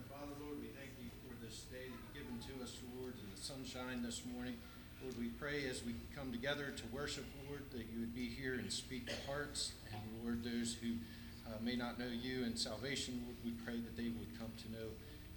Father, 0.09 0.31
Lord, 0.39 0.61
we 0.61 0.67
thank 0.67 0.91
you 1.01 1.09
for 1.27 1.35
this 1.43 1.65
day 1.69 1.91
that 1.91 1.91
you've 1.91 2.39
given 2.39 2.39
to 2.39 2.63
us, 2.63 2.79
Lord, 2.97 3.15
and 3.19 3.27
the 3.35 3.41
sunshine 3.41 4.01
this 4.01 4.21
morning. 4.33 4.55
Lord, 5.03 5.19
we 5.19 5.27
pray 5.27 5.67
as 5.69 5.83
we 5.83 5.93
come 6.15 6.31
together 6.31 6.71
to 6.71 6.83
worship, 6.95 7.25
Lord, 7.49 7.63
that 7.71 7.85
you 7.91 7.99
would 7.99 8.15
be 8.15 8.29
here 8.29 8.53
and 8.53 8.71
speak 8.71 9.07
to 9.07 9.15
hearts. 9.27 9.73
And 9.91 10.01
Lord, 10.23 10.45
those 10.45 10.77
who 10.81 10.93
uh, 11.45 11.56
may 11.67 11.75
not 11.75 11.99
know 11.99 12.05
you 12.23 12.45
and 12.45 12.57
salvation, 12.57 13.21
Lord, 13.25 13.35
we 13.43 13.51
pray 13.65 13.75
that 13.75 13.97
they 13.97 14.07
would 14.07 14.39
come 14.39 14.47
to 14.63 14.71
know 14.71 14.87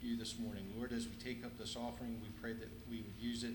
you 0.01 0.16
this 0.16 0.38
morning. 0.38 0.62
Lord, 0.79 0.93
as 0.93 1.09
we 1.09 1.14
take 1.16 1.45
up 1.45 1.59
this 1.59 1.75
offering, 1.75 2.21
we 2.23 2.29
pray 2.40 2.53
that 2.53 2.69
we 2.88 2.99
would 2.99 3.19
use 3.19 3.43
it 3.43 3.55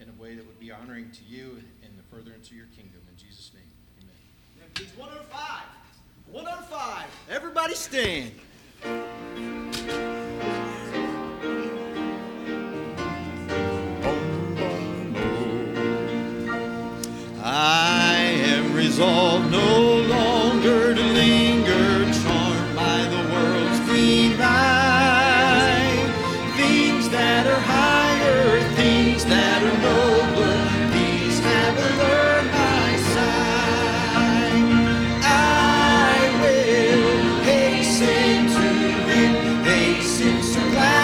in 0.00 0.08
a 0.08 0.20
way 0.20 0.34
that 0.34 0.44
would 0.44 0.58
be 0.58 0.72
honoring 0.72 1.12
to 1.12 1.22
you 1.24 1.62
and 1.84 1.96
the 1.96 2.02
furtherance 2.10 2.48
of 2.50 2.56
your 2.56 2.66
kingdom. 2.74 3.00
In 3.08 3.16
Jesus' 3.16 3.52
name, 3.54 3.62
amen. 4.02 4.70
Please, 4.74 4.90
105. 4.96 5.38
105. 6.32 7.06
Everybody 7.30 7.74
stand. 7.74 8.32
I 17.38 17.48
am 17.48 17.92
ah. 17.92 17.95
Resolved 18.76 19.50
no 19.50 19.96
longer 20.02 20.94
to 20.94 21.02
linger, 21.02 22.12
charmed 22.12 22.76
by 22.76 23.00
the 23.08 23.22
world's 23.32 23.80
clean 23.88 24.38
light. 24.38 26.12
Things 26.56 27.08
that 27.08 27.46
are 27.46 27.60
higher, 27.60 28.60
things 28.74 29.24
that 29.24 29.62
are 29.62 29.78
nobler, 29.88 30.60
these 30.92 31.38
have 31.40 31.76
allured 31.88 32.48
my 32.52 32.88
sight. 33.14 34.68
I 35.24 36.18
will 36.42 37.44
hasten 37.44 38.46
to 38.56 38.68
Him, 39.10 39.64
hasten 39.64 40.42
so 40.42 40.60
glad 40.70 40.95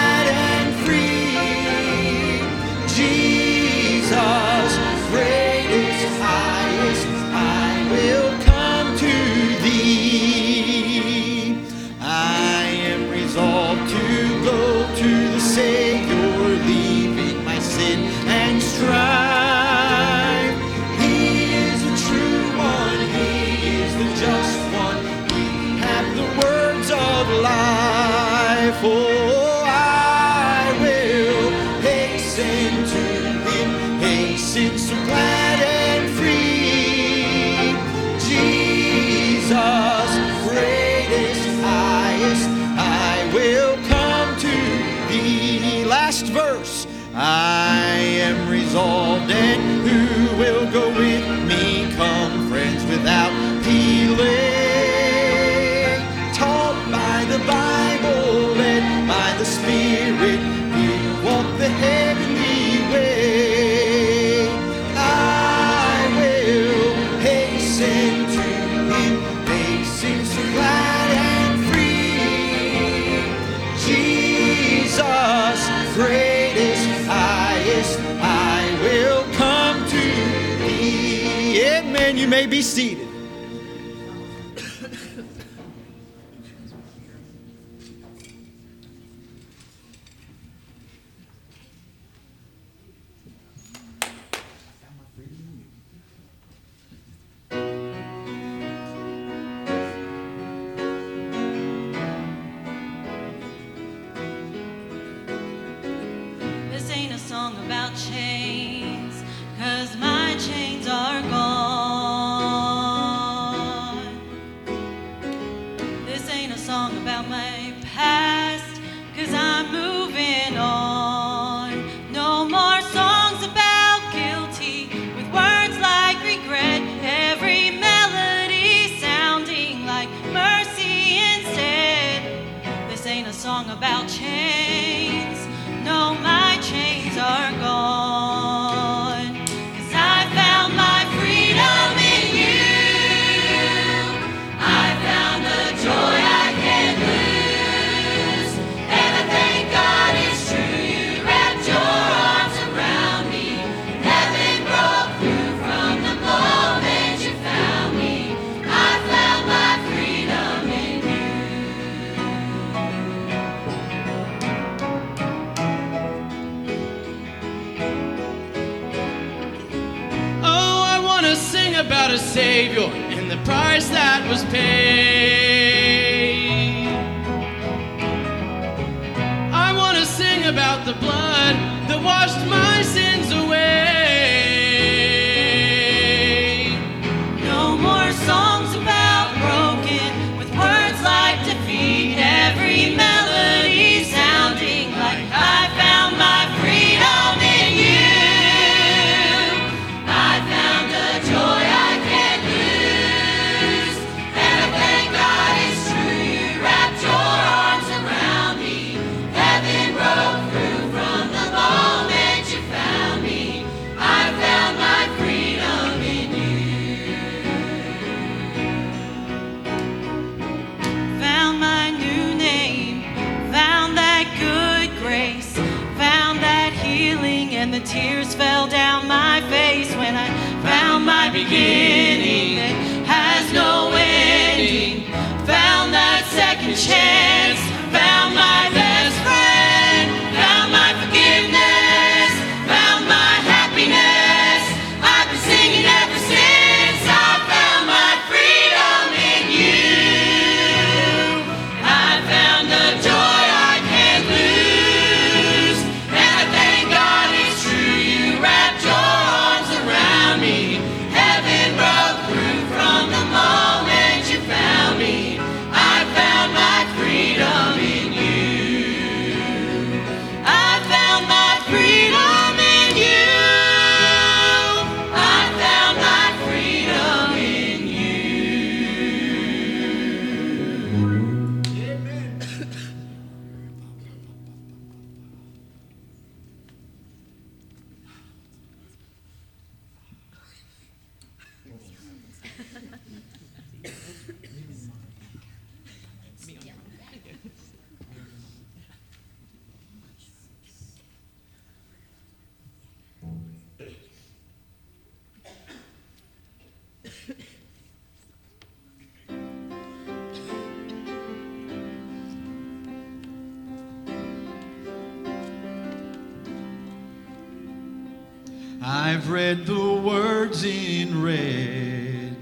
I've 319.13 319.29
read 319.29 319.67
the 319.67 319.93
words 319.93 320.65
in 320.65 321.21
red. 321.21 322.35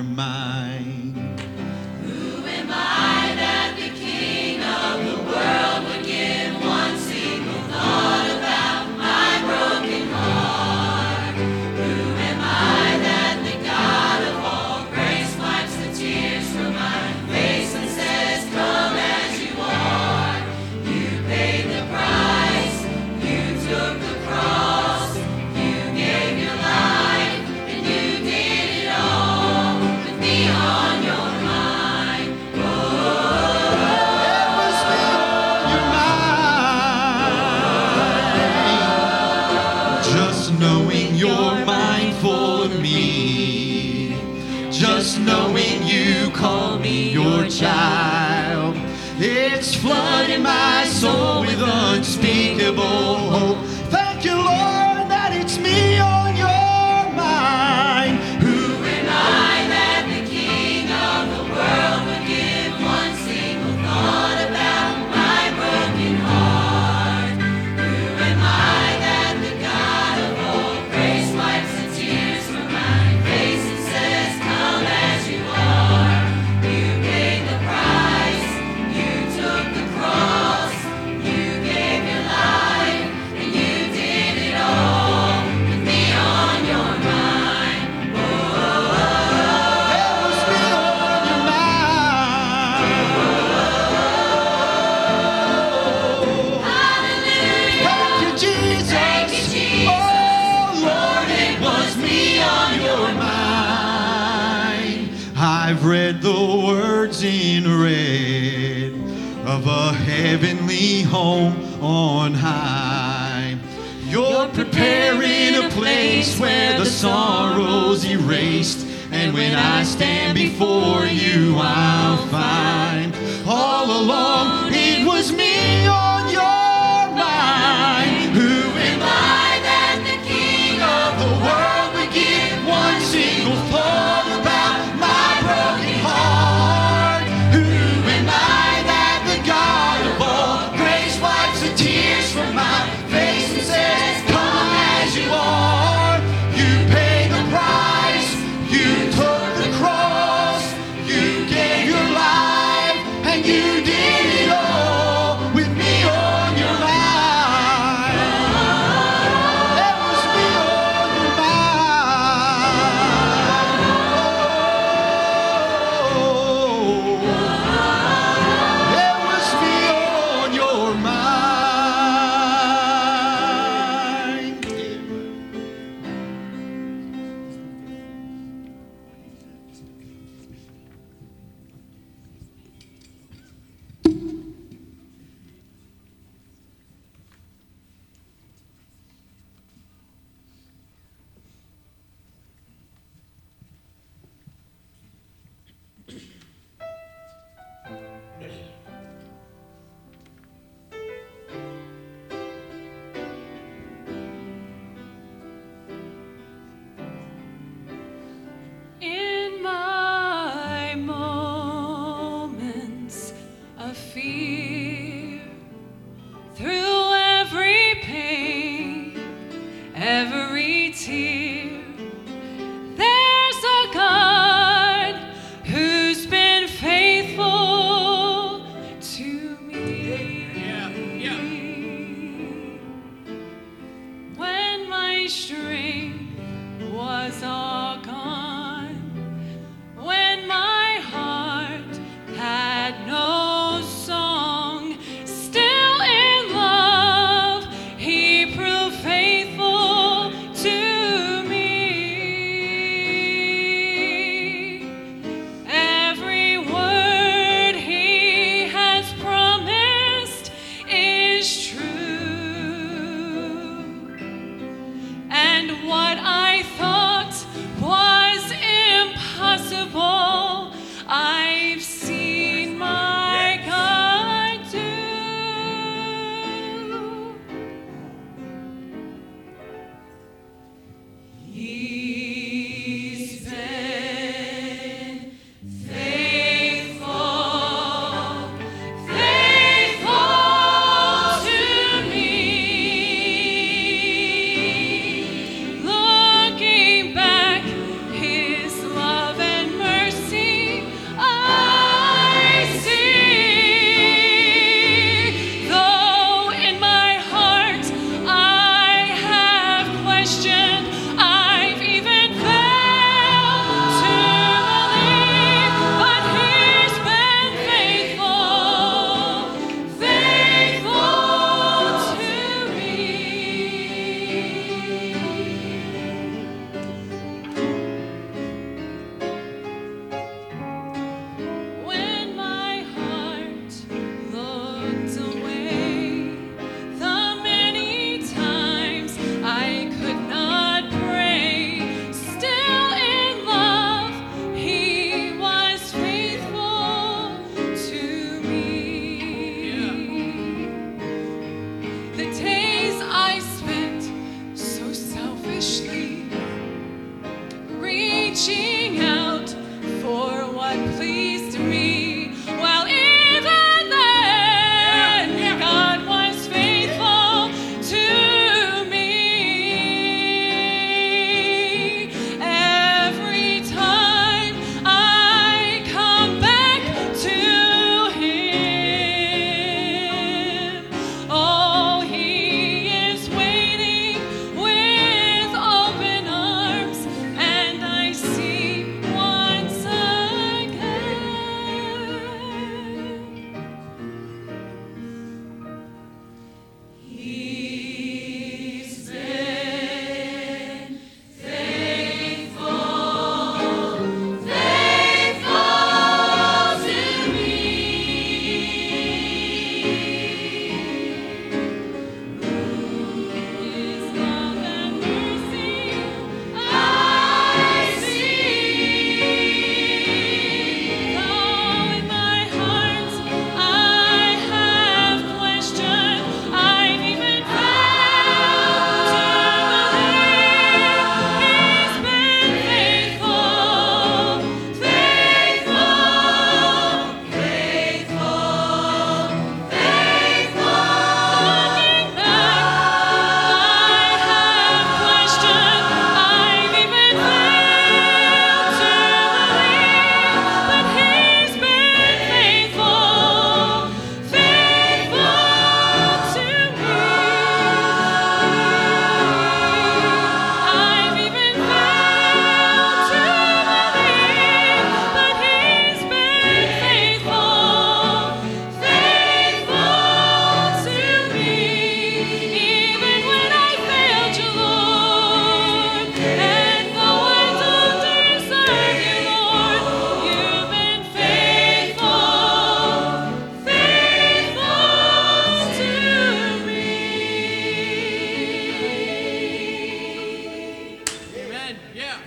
Yeah. 491.95 492.19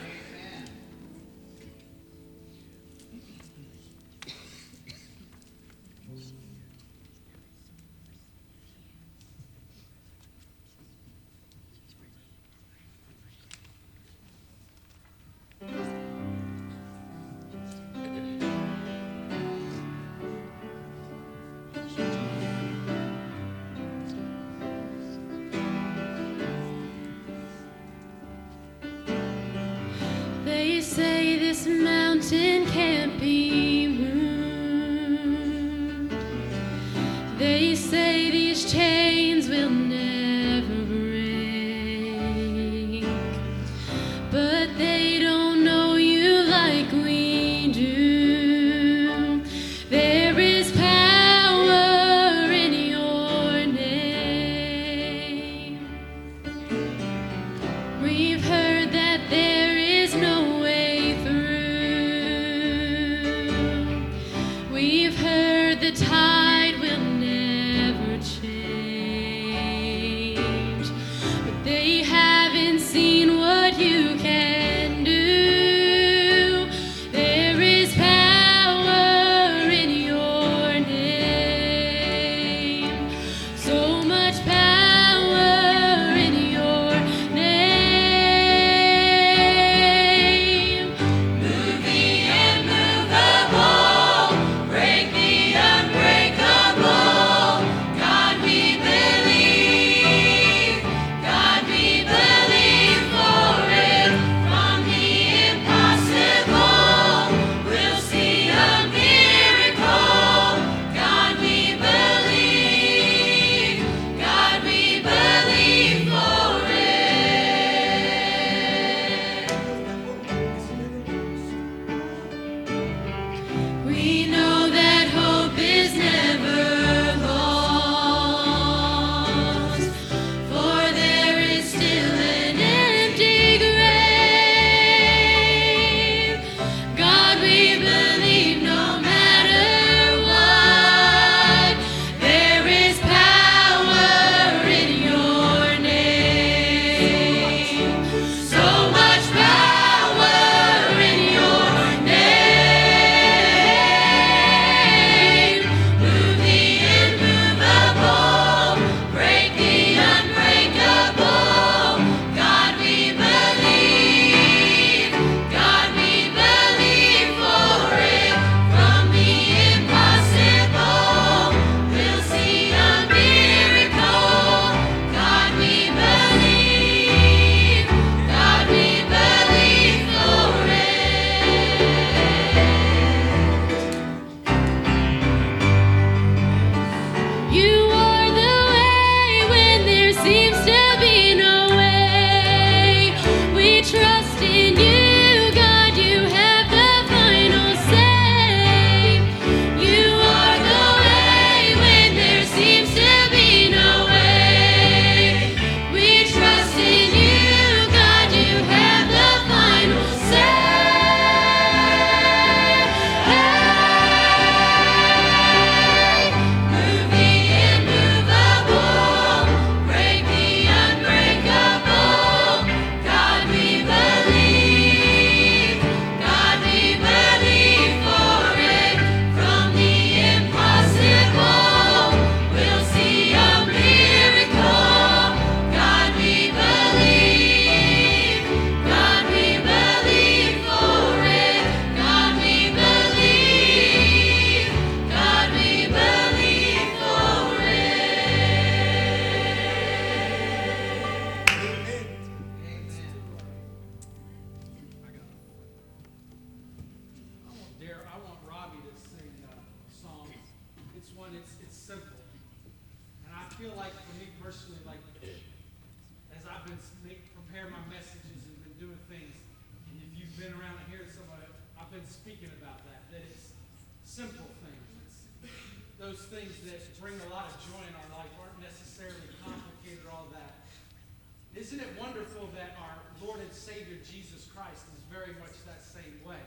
That 282.55 282.77
our 282.79 282.97
Lord 283.19 283.39
and 283.39 283.51
Savior 283.51 283.97
Jesus 284.05 284.47
Christ 284.53 284.85
is 284.95 285.01
very 285.11 285.33
much 285.39 285.55
that 285.65 285.83
same 285.83 286.21
way? 286.27 286.41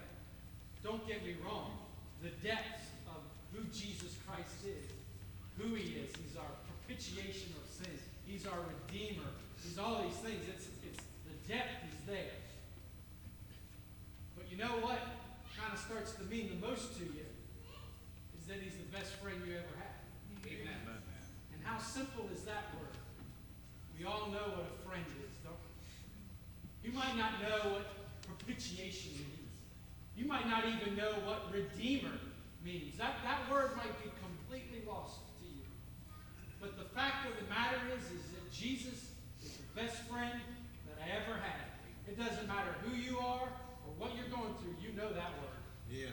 Don't 0.83 1.07
get 1.07 1.25
me 1.25 1.37
wrong, 1.45 1.77
the 2.23 2.33
depth 2.47 2.89
of 3.09 3.21
who 3.53 3.65
Jesus 3.73 4.17
Christ 4.27 4.65
is, 4.65 4.89
who 5.59 5.75
he 5.75 6.01
is, 6.01 6.13
he's 6.17 6.37
our 6.37 6.53
propitiation 6.65 7.53
of 7.61 7.69
sins, 7.69 8.01
he's 8.27 8.47
our 8.47 8.61
redeemer, 8.65 9.29
he's 9.63 9.79
all 9.79 10.03
these 10.03 10.17
things. 10.25 10.45
It's, 10.49 10.69
it's 10.85 11.05
the 11.29 11.37
depth 11.53 11.85
is 11.93 12.01
there. 12.07 12.37
But 14.37 14.51
you 14.51 14.57
know 14.57 14.81
what 14.81 15.01
kind 15.57 15.73
of 15.73 15.79
starts 15.79 16.13
to 16.17 16.25
mean 16.25 16.49
the 16.49 16.67
most 16.67 16.97
to 16.97 17.05
you 17.05 17.29
is 18.41 18.47
that 18.49 18.57
he's 18.65 18.77
the 18.77 18.89
best 18.89 19.13
friend 19.21 19.37
you 19.45 19.53
ever 19.53 19.77
had. 19.77 20.01
Amen. 20.49 20.81
And 21.53 21.61
how 21.63 21.79
simple 21.79 22.25
is 22.33 22.43
that 22.45 22.73
word? 22.81 22.97
We 23.99 24.07
all 24.07 24.33
know 24.33 24.57
what 24.57 24.65
a 24.65 24.89
friend 24.89 25.05
is? 25.21 25.30
You 26.83 26.93
might 26.93 27.17
not 27.17 27.41
know 27.43 27.73
what 27.73 27.87
propitiation 28.27 29.13
means. 29.13 29.53
You 30.17 30.27
might 30.27 30.49
not 30.49 30.65
even 30.65 30.97
know 30.97 31.13
what 31.25 31.53
redeemer 31.53 32.17
means. 32.65 32.97
That, 32.99 33.17
that 33.25 33.51
word 33.51 33.77
might 33.77 33.97
be 34.03 34.11
completely 34.21 34.83
lost 34.87 35.21
to 35.41 35.47
you. 35.47 35.65
But 36.61 36.77
the 36.79 36.85
fact 36.85 37.27
of 37.29 37.33
the 37.41 37.49
matter 37.49 37.81
is, 37.97 38.05
is 38.05 38.25
that 38.33 38.51
Jesus 38.53 39.13
is 39.45 39.57
the 39.57 39.81
best 39.81 39.97
friend 40.09 40.41
that 40.89 40.99
I 41.01 41.09
ever 41.25 41.39
had. 41.41 41.69
It 42.09 42.19
doesn't 42.19 42.49
matter 42.49 42.75
who 42.85 42.97
you 42.97 43.19
are 43.19 43.49
or 43.49 43.91
what 43.97 44.13
you're 44.17 44.29
going 44.29 44.55
through, 44.61 44.77
you 44.81 44.93
know 44.97 45.13
that 45.13 45.33
word. 45.41 45.61
Yeah. 45.91 46.13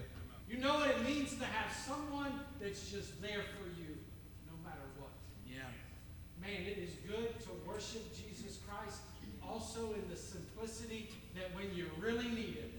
You 0.49 0.59
know 0.59 0.76
what 0.76 0.89
it 0.91 1.03
means 1.03 1.36
to 1.36 1.45
have 1.45 1.72
someone 1.76 2.39
that's 2.61 2.89
just 2.89 3.22
there 3.22 3.43
for 3.59 3.68
you, 3.76 3.99
no 4.47 4.55
matter 4.63 4.88
what. 4.99 5.11
Yeah. 5.43 5.68
Man, 6.39 6.63
it 6.63 6.78
is 6.78 6.95
good 7.07 7.39
to 7.43 7.49
worship 7.68 8.15
Jesus 8.15 8.26
also 9.49 9.93
in 9.93 10.09
the 10.09 10.15
simplicity 10.15 11.09
that 11.35 11.53
when 11.55 11.73
you 11.75 11.85
really 11.99 12.27
need 12.27 12.57
it, 12.57 12.73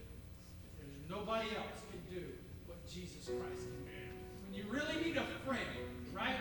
there's 0.79 1.11
nobody 1.11 1.49
else 1.57 1.81
can 1.91 2.01
do 2.15 2.25
what 2.67 2.87
Jesus 2.87 3.27
Christ 3.27 3.63
can 3.63 3.85
do. 3.85 3.97
When 4.45 4.55
you 4.55 4.65
really 4.71 5.05
need 5.05 5.17
a 5.17 5.27
friend, 5.47 5.67
right? 6.13 6.37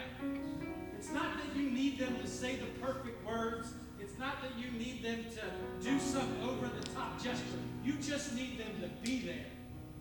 It's 0.97 1.11
not 1.11 1.37
that 1.37 1.55
you 1.55 1.69
need 1.69 1.99
them 1.99 2.17
to 2.19 2.27
say 2.27 2.55
the 2.55 2.65
perfect 2.81 3.25
words. 3.25 3.69
It's 3.99 4.17
not 4.19 4.41
that 4.41 4.51
you 4.57 4.71
need 4.71 5.03
them 5.03 5.25
to 5.35 5.83
do 5.83 5.99
some 5.99 6.29
over 6.43 6.67
the 6.67 6.87
top 6.89 7.21
gesture. 7.21 7.43
You 7.83 7.93
just 7.93 8.35
need 8.35 8.59
them 8.59 8.81
to 8.81 8.87
be 9.07 9.19
there 9.19 9.45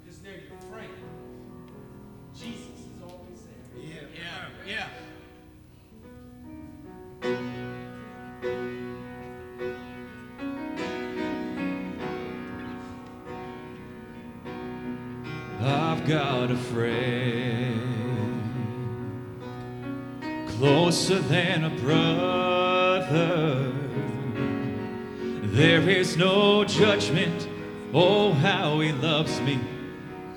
because 0.03 0.19
they're 0.21 0.41
your 0.49 0.59
friend. 0.71 0.93
Jesus 2.35 2.59
is 2.59 3.03
always 3.03 3.43
there. 3.75 4.09
Yeah. 4.15 4.67
Yeah. 4.67 4.87
Yeah. 4.87 4.89
I've 8.43 8.86
got 16.07 16.53
a 16.53 16.57
friend 16.57 17.81
closer 20.51 21.19
than 21.19 21.65
a 21.65 21.71
brother. 21.71 23.73
There 25.43 25.89
is 25.89 26.17
no 26.17 26.65
judgment. 26.65 27.49
Oh, 27.93 28.33
how 28.33 28.79
he 28.81 28.93
loves 28.93 29.41
me. 29.41 29.59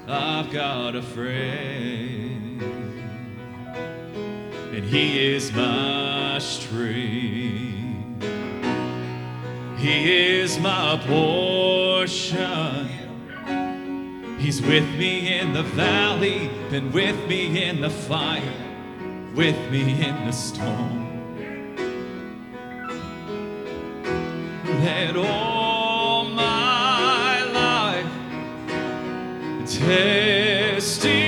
I've 0.07 0.51
got 0.51 0.95
a 0.95 1.03
friend, 1.03 2.63
and 4.73 4.83
he 4.83 5.35
is 5.35 5.51
my 5.51 6.39
strength. 6.39 8.25
He 9.77 10.39
is 10.39 10.57
my 10.57 10.99
portion. 11.05 12.98
He's 14.39 14.61
with 14.61 14.87
me 14.97 15.37
in 15.37 15.51
the 15.51 15.63
valley, 15.63 16.49
been 16.69 16.93
with 16.93 17.27
me 17.27 17.61
in 17.61 17.81
the 17.81 17.89
fire, 17.89 18.41
with 19.35 19.69
me 19.69 19.81
in 20.01 20.25
the 20.25 20.31
storm. 20.31 21.07
Let 24.81 25.17
all 25.17 26.23
my 26.29 27.43
life 27.51 28.07
testify, 29.67 31.18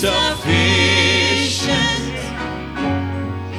sufficient. 0.00 1.68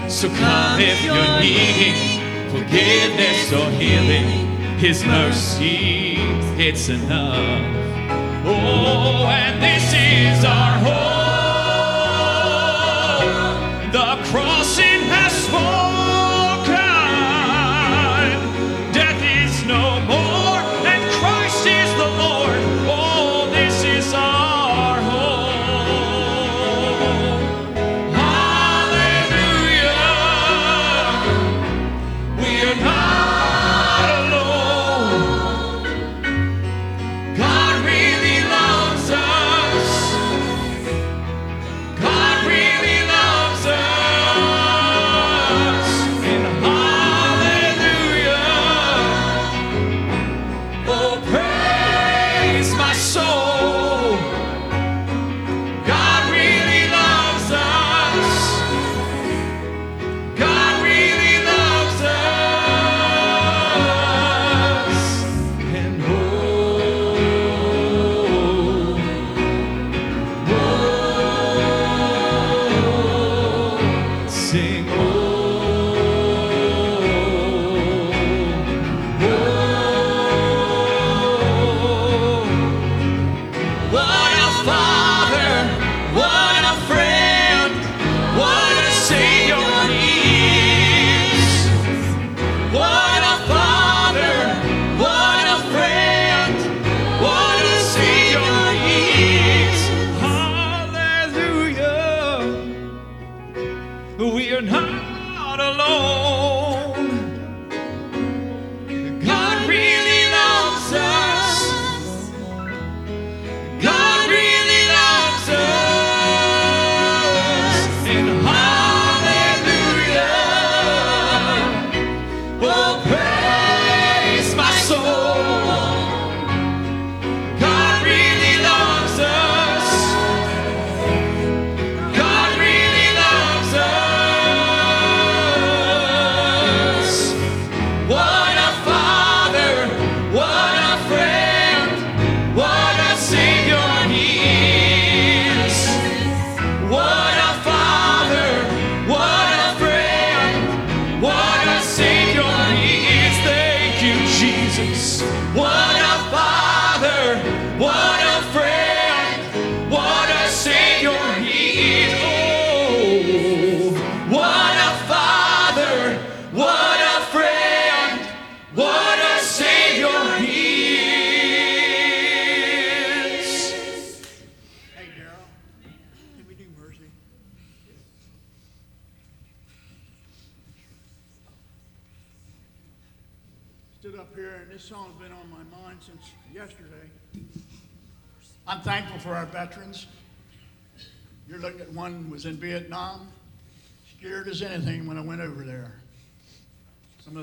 So 0.09 0.27
come 0.29 0.79
if 0.81 1.03
you're 1.05 1.39
needing 1.39 2.19
forgiveness 2.49 3.53
or 3.53 3.69
healing. 3.79 4.49
His 4.79 5.05
mercy, 5.05 6.15
it's 6.57 6.89
enough. 6.89 7.37
Oh, 8.43 9.27
and 9.29 9.61
this 9.61 9.93
is 9.93 10.43
our 10.43 10.79
hope. 10.79 11.21
The 13.93 14.17
crossing 14.31 14.90
has 14.90 14.90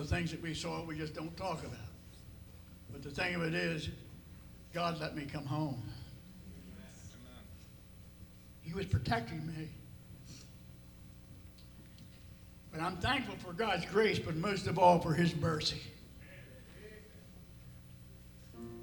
things 0.08 0.30
that 0.30 0.40
we 0.42 0.54
saw, 0.54 0.82
we 0.84 0.96
just 0.96 1.14
don't 1.14 1.36
talk 1.36 1.60
about. 1.60 1.76
But 2.90 3.02
the 3.02 3.10
thing 3.10 3.34
of 3.34 3.42
it 3.42 3.54
is, 3.54 3.90
God 4.72 5.00
let 5.00 5.14
me 5.14 5.26
come 5.30 5.44
home. 5.44 5.82
He 8.62 8.72
was 8.74 8.86
protecting 8.86 9.46
me. 9.46 9.68
But 12.72 12.80
I'm 12.80 12.96
thankful 12.98 13.34
for 13.38 13.52
God's 13.52 13.86
grace, 13.86 14.18
but 14.18 14.36
most 14.36 14.66
of 14.66 14.78
all 14.78 14.98
for 14.98 15.14
His 15.14 15.34
mercy. 15.36 15.80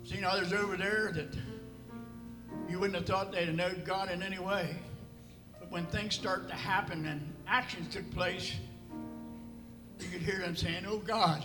Seen 0.03 0.23
others 0.23 0.53
over 0.53 0.77
there 0.77 1.11
that 1.13 1.35
you 2.69 2.79
wouldn't 2.79 2.95
have 2.95 3.05
thought 3.05 3.31
they'd 3.31 3.47
have 3.47 3.55
known 3.55 3.83
God 3.85 4.11
in 4.11 4.21
any 4.21 4.39
way. 4.39 4.75
But 5.59 5.71
when 5.71 5.85
things 5.87 6.13
start 6.13 6.47
to 6.49 6.55
happen 6.55 7.05
and 7.05 7.33
actions 7.47 7.93
took 7.93 8.09
place, 8.11 8.53
you 10.05 10.11
could 10.11 10.21
hear 10.21 10.39
them 10.39 10.55
saying, 10.55 10.85
Oh 10.87 10.99
God. 10.99 11.43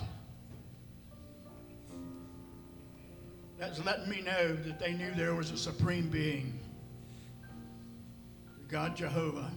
That's 3.58 3.84
letting 3.84 4.08
me 4.08 4.22
know 4.22 4.54
that 4.54 4.78
they 4.80 4.92
knew 4.92 5.11
there 5.14 5.34
was 5.34 5.50
a 5.50 5.56
supreme 5.56 6.08
being, 6.08 6.58
God 8.68 8.96
Jehovah. 8.96 9.50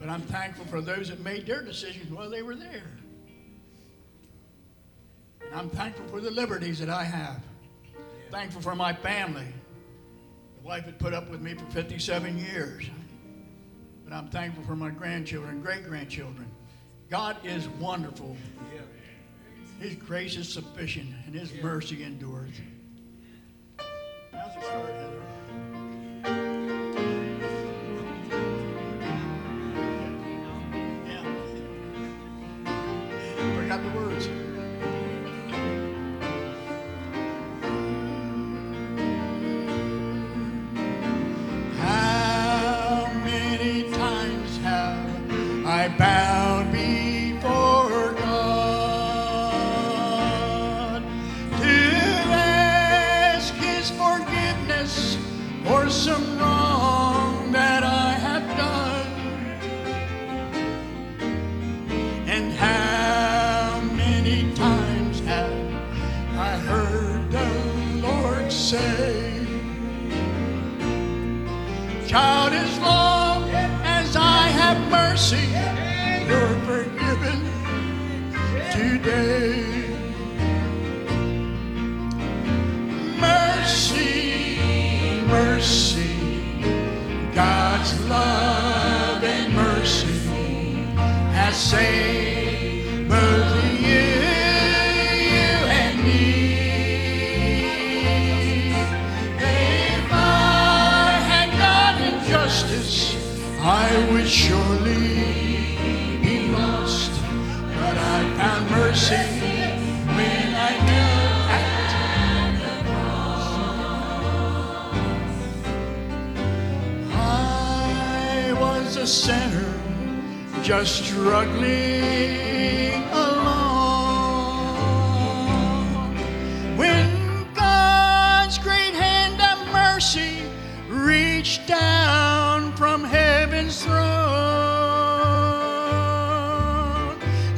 But 0.00 0.08
I'm 0.08 0.22
thankful 0.22 0.64
for 0.66 0.80
those 0.80 1.08
that 1.10 1.20
made 1.20 1.46
their 1.46 1.62
decisions 1.62 2.10
while 2.10 2.28
they 2.28 2.42
were 2.42 2.56
there. 2.56 2.90
And 5.40 5.54
I'm 5.54 5.70
thankful 5.70 6.06
for 6.08 6.20
the 6.20 6.30
liberties 6.30 6.80
that 6.80 6.90
I 6.90 7.04
have. 7.04 7.40
Thankful 8.32 8.60
for 8.60 8.74
my 8.74 8.92
family. 8.92 9.46
The 10.60 10.66
wife 10.66 10.86
had 10.86 10.98
put 10.98 11.14
up 11.14 11.30
with 11.30 11.40
me 11.40 11.54
for 11.54 11.66
57 11.66 12.36
years. 12.36 12.90
But 14.04 14.12
I'm 14.12 14.28
thankful 14.28 14.64
for 14.64 14.74
my 14.74 14.90
grandchildren, 14.90 15.62
great 15.62 15.84
grandchildren. 15.84 16.50
God 17.10 17.36
is 17.44 17.68
wonderful. 17.68 18.36
His 19.80 19.94
grace 19.96 20.36
is 20.36 20.48
sufficient, 20.48 21.12
and 21.26 21.34
His 21.34 21.52
mercy 21.62 22.02
endures. 22.02 22.54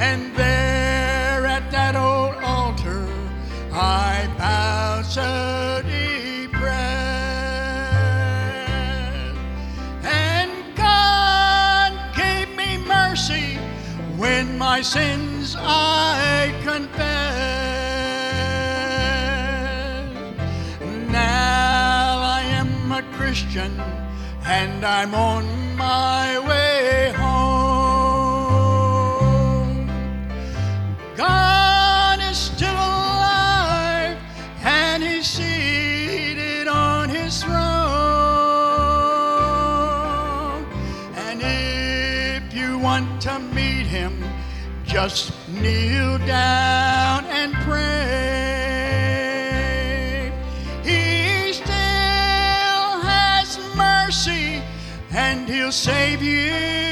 And 0.09 0.23
there 0.37 1.43
at 1.57 1.65
that 1.77 1.95
old 1.97 2.35
altar 2.57 3.03
I 3.73 4.13
bowed 4.39 5.07
so 5.19 5.31
depressed. 5.83 6.77
And 10.05 10.53
God 10.77 11.93
gave 12.23 12.49
me 12.61 12.71
mercy 12.99 13.49
when 14.23 14.57
my 14.67 14.81
sins 14.81 15.57
I 15.59 16.55
confessed. 16.63 17.07
Now 21.11 22.21
I 22.39 22.43
am 22.61 22.93
a 23.01 23.03
Christian 23.17 23.73
and 24.45 24.85
I'm 24.85 25.13
on 25.15 25.45
my 25.77 26.39
way 26.49 26.66
just 44.97 45.31
kneel 45.49 46.17
down 46.21 47.27
and 47.27 47.53
pray. 47.67 47.83
He 50.83 51.53
still 51.53 53.01
has 53.05 53.59
mercy 53.77 54.63
and 55.13 55.47
he'll 55.47 55.71
save 55.71 56.23
you 56.23 56.86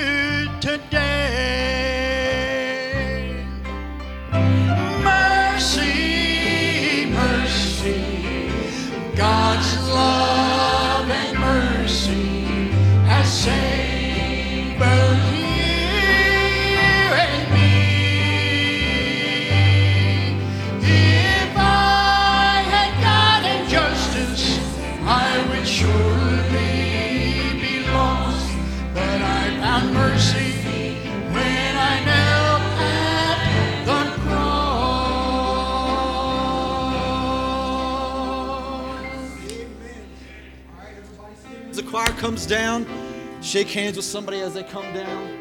comes 42.24 42.46
down, 42.46 42.86
shake 43.42 43.68
hands 43.68 43.96
with 43.96 44.04
somebody 44.06 44.40
as 44.40 44.54
they 44.54 44.62
come 44.62 44.90
down. 44.94 45.33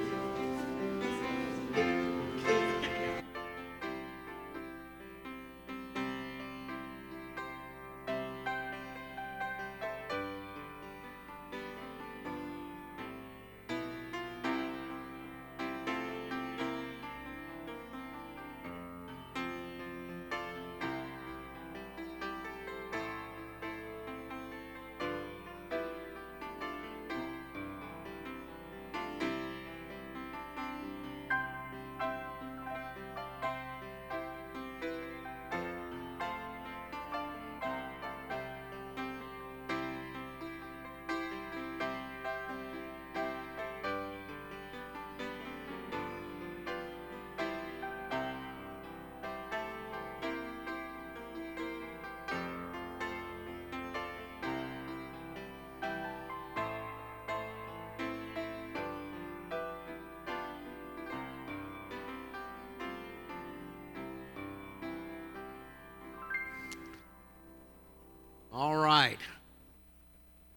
All 68.54 68.76
right. 68.76 69.18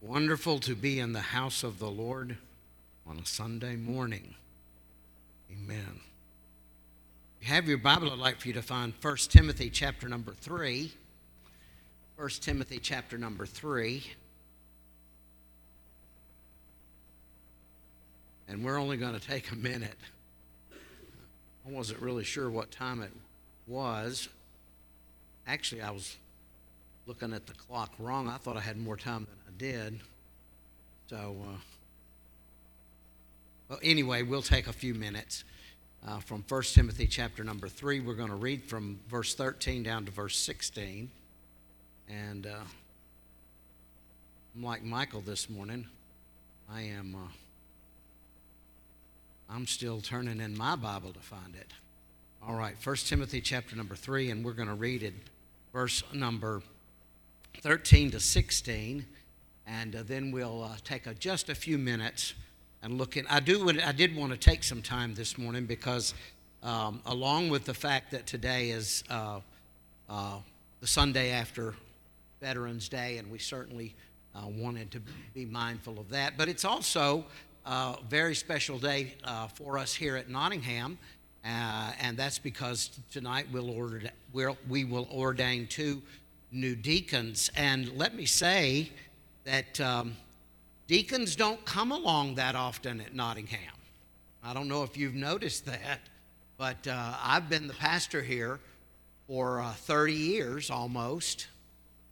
Wonderful 0.01 0.59
to 0.59 0.75
be 0.75 0.99
in 0.99 1.13
the 1.13 1.19
house 1.19 1.63
of 1.63 1.79
the 1.79 1.89
Lord 1.89 2.37
on 3.07 3.17
a 3.17 3.25
Sunday 3.25 3.75
morning. 3.75 4.35
Amen. 5.51 5.99
If 7.41 7.47
you 7.47 7.53
have 7.55 7.67
your 7.67 7.79
Bible, 7.79 8.11
I'd 8.11 8.19
like 8.19 8.39
for 8.39 8.49
you 8.49 8.53
to 8.53 8.61
find 8.61 8.93
1 9.01 9.17
Timothy 9.29 9.71
chapter 9.71 10.07
number 10.07 10.33
3. 10.33 10.93
1 12.17 12.29
Timothy 12.39 12.77
chapter 12.77 13.17
number 13.17 13.47
3. 13.47 14.03
And 18.47 18.63
we're 18.63 18.79
only 18.79 18.97
going 18.97 19.19
to 19.19 19.27
take 19.27 19.51
a 19.51 19.55
minute. 19.55 19.97
I 21.67 21.71
wasn't 21.71 21.99
really 22.01 22.23
sure 22.23 22.47
what 22.47 22.69
time 22.69 23.01
it 23.01 23.11
was. 23.65 24.29
Actually, 25.47 25.81
I 25.81 25.89
was 25.89 26.15
looking 27.07 27.33
at 27.33 27.47
the 27.47 27.53
clock 27.53 27.93
wrong. 27.99 28.27
I 28.27 28.35
thought 28.37 28.57
I 28.57 28.61
had 28.61 28.77
more 28.77 28.97
time 28.97 29.25
than 29.25 29.37
I 29.47 29.57
did. 29.57 29.99
So, 31.09 31.37
uh, 31.41 31.57
well, 33.69 33.79
anyway, 33.81 34.23
we'll 34.23 34.41
take 34.41 34.67
a 34.67 34.73
few 34.73 34.93
minutes 34.93 35.45
uh, 36.05 36.19
from 36.19 36.43
1 36.47 36.63
Timothy 36.63 37.07
chapter 37.07 37.45
number 37.45 37.69
3. 37.69 38.01
We're 38.01 38.13
going 38.13 38.29
to 38.29 38.35
read 38.35 38.65
from 38.65 38.99
verse 39.07 39.33
13 39.35 39.83
down 39.83 40.03
to 40.05 40.11
verse 40.11 40.37
16. 40.37 41.09
And 42.09 42.45
uh, 42.45 42.55
I'm 44.55 44.63
like 44.63 44.83
Michael 44.83 45.21
this 45.21 45.49
morning. 45.49 45.87
I 46.69 46.81
am. 46.81 47.15
Uh, 47.15 47.29
I'm 49.49 49.65
still 49.65 50.01
turning 50.01 50.41
in 50.41 50.57
my 50.57 50.75
Bible 50.75 51.13
to 51.13 51.19
find 51.19 51.55
it. 51.55 51.71
All 52.45 52.55
right, 52.55 52.75
1 52.83 52.95
Timothy 52.97 53.39
chapter 53.39 53.77
number 53.77 53.95
3, 53.95 54.29
and 54.29 54.43
we're 54.43 54.51
going 54.51 54.67
to 54.67 54.73
read 54.73 55.03
it, 55.03 55.13
verse 55.71 56.03
number 56.13 56.61
13 57.61 58.11
to 58.11 58.19
16, 58.19 59.05
and 59.65 59.95
uh, 59.95 60.03
then 60.05 60.31
we'll 60.31 60.63
uh, 60.63 60.75
take 60.83 61.07
a, 61.07 61.13
just 61.15 61.49
a 61.49 61.55
few 61.55 61.77
minutes 61.77 62.33
and 62.83 62.97
look 62.97 63.17
in. 63.17 63.25
I, 63.27 63.39
do, 63.39 63.69
I 63.83 63.91
did 63.91 64.15
want 64.15 64.31
to 64.31 64.37
take 64.37 64.63
some 64.63 64.81
time 64.81 65.15
this 65.15 65.37
morning 65.37 65.65
because, 65.65 66.13
um, 66.61 67.01
along 67.05 67.49
with 67.49 67.65
the 67.65 67.73
fact 67.73 68.11
that 68.11 68.25
today 68.27 68.69
is 68.69 69.03
uh, 69.09 69.39
uh 70.09 70.37
the 70.79 70.87
Sunday 70.87 71.31
after 71.31 71.73
Veterans 72.39 72.87
Day, 72.87 73.17
and 73.17 73.31
we 73.31 73.39
certainly 73.39 73.95
uh, 74.35 74.47
wanted 74.47 74.91
to 74.91 75.01
be 75.33 75.43
mindful 75.43 75.99
of 75.99 76.09
that, 76.09 76.37
but 76.37 76.47
it's 76.47 76.65
also 76.65 77.25
a 77.65 77.97
very 78.07 78.35
special 78.35 78.77
day 78.77 79.15
uh, 79.23 79.47
for 79.47 79.79
us 79.79 79.95
here 79.95 80.15
at 80.15 80.29
Nottingham, 80.29 80.99
uh, 81.43 81.91
and 81.99 82.15
that's 82.15 82.37
because 82.37 82.99
tonight 83.11 83.47
we'll 83.51 83.71
order, 83.71 84.03
we'll, 84.33 84.57
we 84.69 84.83
will 84.83 85.07
ordain 85.11 85.65
two 85.65 86.01
new 86.51 86.75
deacons. 86.75 87.49
And 87.55 87.89
let 87.97 88.15
me 88.15 88.25
say 88.25 88.91
that 89.43 89.79
um, 89.79 90.15
deacons 90.87 91.35
don't 91.35 91.63
come 91.65 91.91
along 91.91 92.35
that 92.35 92.55
often 92.55 93.01
at 93.01 93.13
Nottingham. 93.13 93.59
I 94.43 94.53
don't 94.53 94.67
know 94.67 94.83
if 94.83 94.97
you've 94.97 95.15
noticed 95.15 95.65
that, 95.65 95.99
but 96.57 96.87
uh, 96.87 97.15
I've 97.21 97.49
been 97.49 97.67
the 97.67 97.73
pastor 97.73 98.21
here 98.21 98.59
for 99.27 99.61
uh, 99.61 99.73
30 99.73 100.13
years 100.13 100.69
almost, 100.69 101.47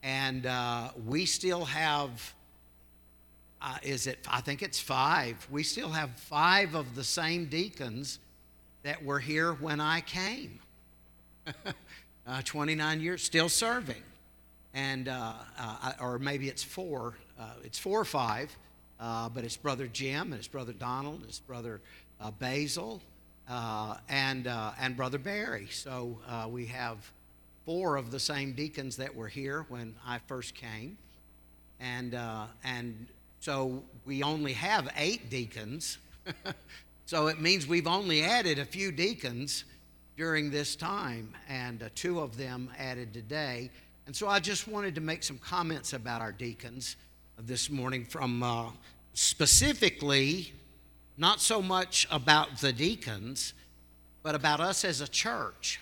and 0.04 0.46
uh, 0.46 0.90
we 1.06 1.26
still 1.26 1.66
have 1.66 2.34
uh, 3.62 3.78
is 3.82 4.06
it, 4.06 4.20
I 4.30 4.42
think 4.42 4.62
it's 4.62 4.80
five. 4.80 5.48
We 5.50 5.64
still 5.64 5.90
have 5.90 6.12
five 6.20 6.76
of 6.76 6.94
the 6.94 7.04
same 7.04 7.46
deacons 7.46 8.20
that 8.84 9.04
were 9.04 9.20
here 9.20 9.54
when 9.54 9.82
I 9.82 10.02
came. 10.02 10.60
uh, 12.28 12.42
29 12.44 13.02
years, 13.02 13.24
still 13.24 13.50
serving. 13.50 14.04
And, 14.76 15.08
uh, 15.08 15.34
uh 15.58 15.94
or 16.00 16.20
maybe 16.20 16.48
it's 16.50 16.64
four, 16.64 17.16
uh, 17.40 17.54
it's 17.64 17.80
four 17.80 18.00
or 18.00 18.06
five, 18.06 18.56
uh, 19.00 19.30
but 19.30 19.44
it's 19.44 19.58
Brother 19.58 19.88
Jim 19.88 20.34
and 20.34 20.36
it's 20.36 20.48
Brother 20.48 20.74
Donald, 20.74 21.22
and 21.22 21.26
it's 21.26 21.40
Brother 21.40 21.82
Basil, 22.40 23.02
and, 23.48 24.48
and 24.48 24.96
Brother 24.96 25.18
Barry. 25.18 25.68
So 25.72 26.20
we 26.50 26.68
have 26.68 26.98
four 27.66 27.96
of 27.96 28.12
the 28.12 28.20
same 28.20 28.54
deacons 28.54 28.98
that 28.98 29.16
were 29.16 29.28
here 29.28 29.66
when 29.70 29.96
I 30.06 30.20
first 30.28 30.54
came. 30.54 30.98
And, 31.80 32.14
and 32.64 33.08
so 33.40 33.82
we 34.06 34.24
only 34.24 34.54
have 34.54 34.90
eight 34.98 35.30
deacons. 35.30 35.98
so 37.06 37.28
it 37.28 37.40
means 37.40 37.66
we've 37.66 37.88
only 37.88 38.24
added 38.24 38.60
a 38.60 38.66
few 38.66 38.92
deacons 38.92 39.64
during 40.18 40.50
this 40.50 40.76
time, 40.76 41.34
and 41.50 41.84
uh, 41.84 41.90
two 41.94 42.20
of 42.20 42.38
them 42.38 42.70
added 42.78 43.14
today. 43.14 43.70
And 44.06 44.16
so 44.16 44.28
I 44.28 44.40
just 44.40 44.68
wanted 44.68 44.96
to 44.96 45.02
make 45.02 45.24
some 45.24 45.40
comments 45.40 45.94
about 45.94 46.22
our 46.22 46.32
deacons 46.32 46.96
this 47.40 47.72
morning 47.72 48.06
from 48.06 48.44
uh, 48.44 48.70
specifically 49.14 50.54
not 51.18 51.42
so 51.42 51.62
much 51.62 52.08
about 52.12 52.58
the 52.60 52.72
deacons, 52.72 53.54
but 54.22 54.36
about 54.36 54.60
us 54.60 54.86
as 54.86 55.02
a 55.02 55.08
church 55.08 55.80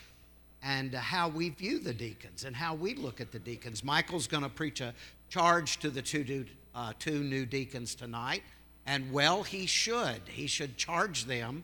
and 0.64 0.94
how 0.94 1.28
we 1.28 1.50
view 1.50 1.80
the 1.80 1.94
deacons 1.94 2.46
and 2.46 2.56
how 2.56 2.74
we 2.74 2.94
look 2.94 3.20
at 3.20 3.32
the 3.32 3.40
deacons. 3.40 3.84
Michael's 3.84 4.28
going 4.28 4.44
to 4.44 4.50
preach 4.50 4.80
a 4.80 4.94
charge 5.30 5.80
to 5.80 5.90
the 5.90 6.02
two 6.02 6.46
uh, 6.76 6.94
two 7.00 7.24
new 7.24 7.46
deacons 7.46 7.94
tonight. 7.94 8.42
And 8.86 9.12
well, 9.12 9.44
he 9.44 9.66
should. 9.66 10.22
He 10.28 10.48
should 10.48 10.78
charge 10.78 11.26
them 11.26 11.64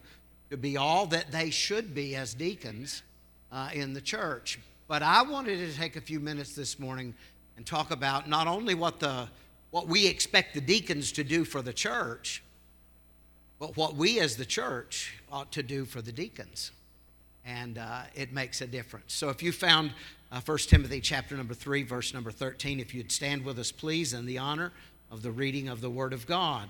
to 0.50 0.56
be 0.56 0.76
all 0.76 1.06
that 1.06 1.32
they 1.32 1.50
should 1.50 1.94
be 1.94 2.16
as 2.16 2.34
deacons 2.34 3.02
uh, 3.50 3.70
in 3.72 3.92
the 3.94 4.00
church. 4.00 4.58
But 4.90 5.04
I 5.04 5.22
wanted 5.22 5.58
to 5.58 5.78
take 5.78 5.94
a 5.94 6.00
few 6.00 6.18
minutes 6.18 6.56
this 6.56 6.80
morning 6.80 7.14
and 7.56 7.64
talk 7.64 7.92
about 7.92 8.28
not 8.28 8.48
only 8.48 8.74
what, 8.74 8.98
the, 8.98 9.28
what 9.70 9.86
we 9.86 10.04
expect 10.08 10.52
the 10.52 10.60
deacons 10.60 11.12
to 11.12 11.22
do 11.22 11.44
for 11.44 11.62
the 11.62 11.72
church, 11.72 12.42
but 13.60 13.76
what 13.76 13.94
we 13.94 14.18
as 14.18 14.34
the 14.34 14.44
church 14.44 15.14
ought 15.30 15.52
to 15.52 15.62
do 15.62 15.84
for 15.84 16.02
the 16.02 16.10
deacons. 16.10 16.72
And 17.46 17.78
uh, 17.78 18.00
it 18.16 18.32
makes 18.32 18.62
a 18.62 18.66
difference. 18.66 19.12
So 19.14 19.28
if 19.28 19.44
you 19.44 19.52
found 19.52 19.92
uh, 20.32 20.40
1 20.44 20.58
Timothy 20.58 21.00
chapter 21.00 21.36
number 21.36 21.54
3, 21.54 21.84
verse 21.84 22.12
number 22.12 22.32
13, 22.32 22.80
if 22.80 22.92
you'd 22.92 23.12
stand 23.12 23.44
with 23.44 23.60
us, 23.60 23.70
please, 23.70 24.12
in 24.12 24.26
the 24.26 24.38
honor 24.38 24.72
of 25.08 25.22
the 25.22 25.30
reading 25.30 25.68
of 25.68 25.80
the 25.80 25.90
Word 25.90 26.12
of 26.12 26.26
God. 26.26 26.68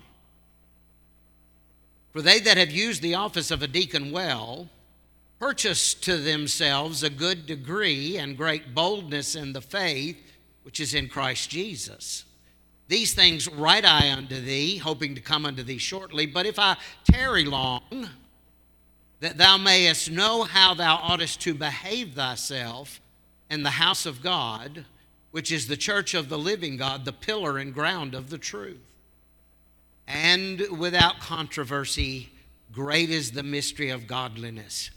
For 2.13 2.21
they 2.21 2.39
that 2.41 2.57
have 2.57 2.69
used 2.69 3.01
the 3.01 3.15
office 3.15 3.49
of 3.49 3.63
a 3.63 3.67
deacon 3.67 4.11
well 4.11 4.69
purchase 5.41 5.95
to 5.95 6.17
themselves 6.17 7.01
a 7.01 7.09
good 7.09 7.47
degree 7.47 8.15
and 8.15 8.37
great 8.37 8.75
boldness 8.75 9.35
in 9.35 9.53
the 9.53 9.61
faith 9.61 10.15
which 10.61 10.79
is 10.79 10.93
in 10.93 11.09
Christ 11.09 11.49
Jesus. 11.49 12.25
These 12.87 13.15
things 13.15 13.47
write 13.47 13.83
I 13.83 14.11
unto 14.11 14.39
thee, 14.39 14.77
hoping 14.77 15.15
to 15.15 15.21
come 15.21 15.47
unto 15.47 15.63
thee 15.63 15.79
shortly. 15.79 16.27
But 16.27 16.45
if 16.45 16.59
I 16.59 16.77
tarry 17.11 17.45
long, 17.45 17.81
that 19.19 19.39
thou 19.39 19.57
mayest 19.57 20.11
know 20.11 20.43
how 20.43 20.75
thou 20.75 20.97
oughtest 20.97 21.41
to 21.41 21.55
behave 21.55 22.13
thyself 22.13 23.01
in 23.49 23.63
the 23.63 23.71
house 23.71 24.05
of 24.05 24.21
God, 24.21 24.85
which 25.31 25.51
is 25.51 25.67
the 25.67 25.75
church 25.75 26.13
of 26.13 26.29
the 26.29 26.37
living 26.37 26.77
God, 26.77 27.03
the 27.03 27.13
pillar 27.13 27.57
and 27.57 27.73
ground 27.73 28.13
of 28.13 28.29
the 28.29 28.37
truth. 28.37 28.77
And 30.07 30.61
without 30.77 31.19
controversy, 31.19 32.29
great 32.71 33.09
is 33.09 33.31
the 33.31 33.41
mystery 33.41 33.89
of 33.89 34.05
godliness. 34.05 34.91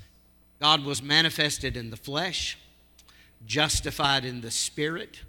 God 0.64 0.86
was 0.86 1.02
manifested 1.02 1.76
in 1.76 1.90
the 1.90 1.96
flesh, 1.98 2.56
justified 3.44 4.24
in 4.24 4.40
the 4.40 4.50
spirit, 4.50 5.20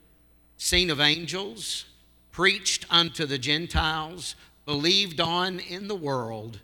seen 0.55 0.89
of 0.89 1.01
angels, 1.01 1.83
preached 2.31 2.85
unto 2.89 3.25
the 3.25 3.37
Gentiles, 3.37 4.37
believed 4.65 5.19
on 5.19 5.59
in 5.59 5.89
the 5.89 5.95
world, 5.95 6.61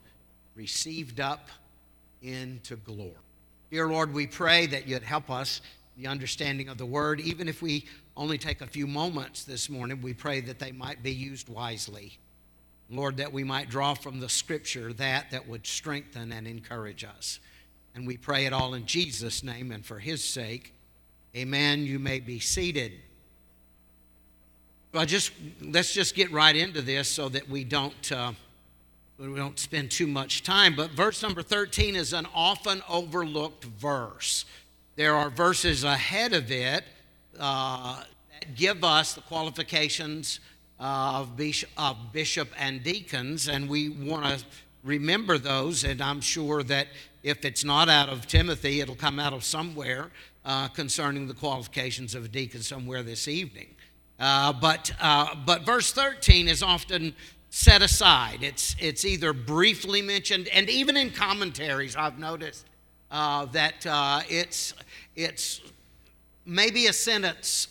received 0.55 1.19
up 1.19 1.49
into 2.21 2.77
glory. 2.77 3.11
Dear 3.71 3.89
Lord, 3.89 4.13
we 4.13 4.25
pray 4.25 4.67
that 4.67 4.87
you'd 4.87 5.03
help 5.03 5.29
us 5.29 5.59
the 5.97 6.07
understanding 6.07 6.69
of 6.69 6.77
the 6.77 6.85
word, 6.85 7.19
even 7.19 7.49
if 7.49 7.61
we 7.61 7.83
only 8.15 8.37
take 8.37 8.61
a 8.61 8.67
few 8.67 8.87
moments 8.87 9.43
this 9.43 9.69
morning, 9.69 10.01
we 10.01 10.13
pray 10.13 10.39
that 10.39 10.59
they 10.59 10.71
might 10.71 11.03
be 11.03 11.11
used 11.11 11.49
wisely. 11.49 12.17
Lord, 12.89 13.17
that 13.17 13.33
we 13.33 13.43
might 13.43 13.69
draw 13.69 13.95
from 13.95 14.21
the 14.21 14.29
scripture 14.29 14.93
that 14.93 15.31
that 15.31 15.45
would 15.45 15.67
strengthen 15.67 16.31
and 16.31 16.47
encourage 16.47 17.03
us. 17.03 17.41
And 17.95 18.07
we 18.07 18.17
pray 18.17 18.45
it 18.45 18.53
all 18.53 18.73
in 18.73 18.85
Jesus' 18.85 19.43
name 19.43 19.71
and 19.71 19.85
for 19.85 19.99
his 19.99 20.23
sake. 20.23 20.73
Amen. 21.35 21.85
You 21.85 21.99
may 21.99 22.19
be 22.19 22.39
seated. 22.39 22.93
Well, 24.93 25.05
just 25.05 25.31
let's 25.61 25.93
just 25.93 26.15
get 26.15 26.31
right 26.31 26.55
into 26.55 26.81
this 26.81 27.07
so 27.07 27.29
that 27.29 27.49
we 27.49 27.63
don't 27.63 28.11
uh, 28.11 28.33
we 29.17 29.35
don't 29.35 29.59
spend 29.59 29.91
too 29.91 30.07
much 30.07 30.43
time. 30.43 30.75
But 30.75 30.91
verse 30.91 31.21
number 31.21 31.41
13 31.41 31.95
is 31.95 32.11
an 32.11 32.27
often 32.33 32.81
overlooked 32.89 33.63
verse. 33.63 34.45
There 34.95 35.15
are 35.15 35.29
verses 35.29 35.83
ahead 35.83 36.33
of 36.33 36.51
it 36.51 36.83
uh, 37.39 38.03
that 38.33 38.55
give 38.55 38.83
us 38.83 39.13
the 39.13 39.21
qualifications 39.21 40.39
of 40.79 41.37
bishop, 41.37 41.69
of 41.77 42.11
bishop 42.11 42.49
and 42.57 42.83
deacons, 42.83 43.47
and 43.47 43.69
we 43.69 43.89
want 43.89 44.39
to 44.39 44.45
remember 44.83 45.37
those. 45.37 45.83
And 45.83 46.01
I'm 46.01 46.19
sure 46.19 46.63
that 46.63 46.87
if 47.23 47.45
it's 47.45 47.63
not 47.63 47.89
out 47.89 48.09
of 48.09 48.27
Timothy, 48.27 48.81
it'll 48.81 48.95
come 48.95 49.19
out 49.19 49.33
of 49.33 49.43
somewhere 49.43 50.11
uh, 50.45 50.67
concerning 50.69 51.27
the 51.27 51.33
qualifications 51.33 52.15
of 52.15 52.25
a 52.25 52.27
deacon 52.27 52.61
somewhere 52.61 53.03
this 53.03 53.27
evening. 53.27 53.75
Uh, 54.19 54.53
but, 54.53 54.91
uh, 55.01 55.35
but 55.45 55.65
verse 55.65 55.91
13 55.91 56.47
is 56.47 56.61
often 56.61 57.13
set 57.49 57.81
aside. 57.81 58.39
It's, 58.41 58.75
it's 58.79 59.03
either 59.05 59.33
briefly 59.33 60.01
mentioned, 60.01 60.47
and 60.49 60.69
even 60.69 60.95
in 60.95 61.11
commentaries, 61.11 61.95
I've 61.95 62.17
noticed 62.17 62.65
uh, 63.11 63.45
that 63.47 63.85
uh, 63.85 64.21
it's, 64.29 64.73
it's 65.15 65.61
maybe 66.45 66.87
a 66.87 66.93
sentence 66.93 67.67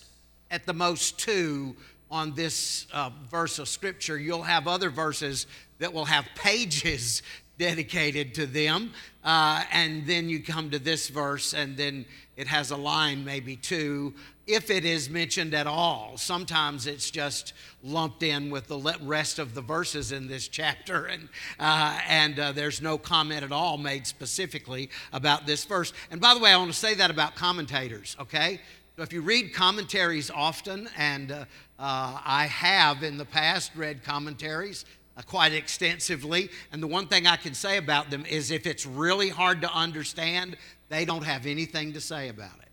at 0.51 0.67
the 0.67 0.75
most 0.75 1.19
two 1.19 1.77
on 2.11 2.35
this 2.35 2.87
uh, 2.93 3.11
verse 3.31 3.59
of 3.59 3.69
scripture. 3.69 4.19
You'll 4.19 4.43
have 4.43 4.67
other 4.67 4.91
verses 4.91 5.47
that 5.79 5.93
will 5.93 6.05
have 6.05 6.27
pages 6.35 7.23
dedicated 7.61 8.35
to 8.35 8.47
them. 8.47 8.93
Uh, 9.23 9.63
and 9.71 10.07
then 10.07 10.31
you 10.31 10.43
come 10.43 10.71
to 10.71 10.79
this 10.79 11.09
verse, 11.09 11.53
and 11.53 11.77
then 11.77 12.07
it 12.37 12.47
has 12.47 12.71
a 12.71 12.77
line, 12.77 13.23
maybe 13.23 13.55
two, 13.55 14.15
if 14.47 14.71
it 14.71 14.87
is 14.87 15.11
mentioned 15.11 15.53
at 15.53 15.67
all. 15.67 16.17
Sometimes 16.17 16.87
it's 16.87 17.11
just 17.11 17.53
lumped 17.85 18.23
in 18.23 18.51
with 18.51 18.67
the 18.67 18.79
rest 19.03 19.39
of 19.39 19.55
the 19.55 19.61
verses 19.61 20.11
in 20.11 20.27
this 20.27 20.49
chapter, 20.49 21.05
and, 21.13 21.29
uh, 21.61 22.01
and 22.09 22.39
uh, 22.41 22.53
there's 22.53 22.81
no 22.81 22.97
comment 22.97 23.45
at 23.45 23.53
all 23.53 23.77
made 23.77 24.07
specifically 24.07 24.89
about 25.13 25.47
this 25.47 25.67
verse. 25.67 25.93
And 26.11 26.19
by 26.19 26.33
the 26.33 26.41
way, 26.41 26.53
I 26.53 26.57
want 26.57 26.73
to 26.73 26.79
say 26.79 26.95
that 26.95 27.11
about 27.11 27.37
commentators, 27.37 28.17
okay? 28.19 28.59
So 28.97 29.03
if 29.03 29.13
you 29.13 29.21
read 29.21 29.53
commentaries 29.53 30.31
often, 30.31 30.89
and 30.97 31.31
uh, 31.31 31.45
uh, 31.79 32.21
I 32.25 32.47
have 32.47 33.03
in 33.03 33.19
the 33.19 33.25
past 33.25 33.73
read 33.77 34.03
commentaries, 34.03 34.85
quite 35.27 35.53
extensively. 35.53 36.51
And 36.73 36.83
the 36.83 36.87
one 36.87 37.07
thing 37.07 37.27
I 37.27 37.37
can 37.37 37.55
say 37.55 37.77
about 37.77 38.11
them 38.11 38.25
is 38.27 38.51
if 38.51 38.67
it's 38.67 38.87
really 38.87 39.29
hard 39.29 39.61
to 39.63 39.73
understand, 39.73 40.57
they 40.89 41.05
don't 41.05 41.25
have 41.25 41.47
anything 41.47 41.93
to 41.95 42.01
say 42.01 42.29
about 42.29 42.59
it. 42.61 42.69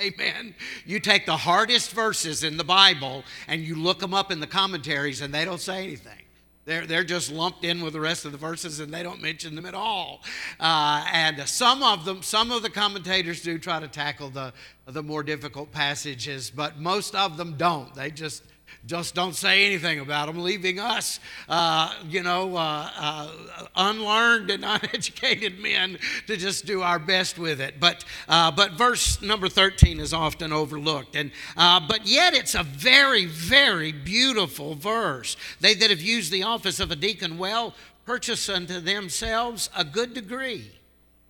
Amen. 0.00 0.54
You 0.84 0.98
take 0.98 1.24
the 1.24 1.36
hardest 1.36 1.92
verses 1.92 2.42
in 2.42 2.56
the 2.56 2.64
Bible 2.64 3.22
and 3.46 3.62
you 3.62 3.76
look 3.76 4.00
them 4.00 4.12
up 4.12 4.32
in 4.32 4.40
the 4.40 4.46
commentaries, 4.46 5.20
and 5.20 5.32
they 5.32 5.44
don't 5.44 5.60
say 5.60 5.84
anything. 5.84 6.18
They're, 6.64 6.86
they're 6.86 7.04
just 7.04 7.30
lumped 7.30 7.64
in 7.64 7.82
with 7.82 7.92
the 7.92 8.00
rest 8.00 8.24
of 8.24 8.32
the 8.32 8.38
verses 8.38 8.80
and 8.80 8.92
they 8.92 9.02
don't 9.02 9.20
mention 9.20 9.54
them 9.54 9.66
at 9.66 9.74
all. 9.74 10.22
Uh, 10.58 11.04
and 11.12 11.46
some 11.46 11.82
of 11.82 12.06
them, 12.06 12.22
some 12.22 12.50
of 12.50 12.62
the 12.62 12.70
commentators 12.70 13.42
do 13.42 13.58
try 13.58 13.80
to 13.80 13.88
tackle 13.88 14.30
the, 14.30 14.52
the 14.86 15.02
more 15.02 15.22
difficult 15.22 15.72
passages, 15.72 16.50
but 16.50 16.78
most 16.78 17.14
of 17.14 17.36
them 17.36 17.56
don't. 17.58 17.94
They 17.94 18.10
just 18.10 18.42
just 18.86 19.14
don't 19.14 19.34
say 19.34 19.66
anything 19.66 20.00
about 20.00 20.26
them, 20.26 20.42
leaving 20.42 20.78
us, 20.78 21.20
uh, 21.48 21.94
you 22.08 22.22
know, 22.22 22.56
uh, 22.56 22.90
uh, 22.96 23.30
unlearned 23.76 24.50
and 24.50 24.64
uneducated 24.64 25.58
men 25.58 25.98
to 26.26 26.36
just 26.36 26.66
do 26.66 26.82
our 26.82 26.98
best 26.98 27.38
with 27.38 27.60
it. 27.60 27.80
But, 27.80 28.04
uh, 28.28 28.50
but 28.50 28.72
verse 28.72 29.22
number 29.22 29.48
13 29.48 30.00
is 30.00 30.12
often 30.12 30.52
overlooked. 30.52 31.16
And, 31.16 31.30
uh, 31.56 31.80
but 31.86 32.06
yet 32.06 32.34
it's 32.34 32.54
a 32.54 32.62
very, 32.62 33.26
very 33.26 33.92
beautiful 33.92 34.74
verse. 34.74 35.36
They 35.60 35.74
that 35.74 35.90
have 35.90 36.02
used 36.02 36.30
the 36.30 36.42
office 36.42 36.80
of 36.80 36.90
a 36.90 36.96
deacon 36.96 37.38
well 37.38 37.74
purchase 38.04 38.48
unto 38.48 38.80
themselves 38.80 39.70
a 39.76 39.84
good 39.84 40.12
degree 40.14 40.70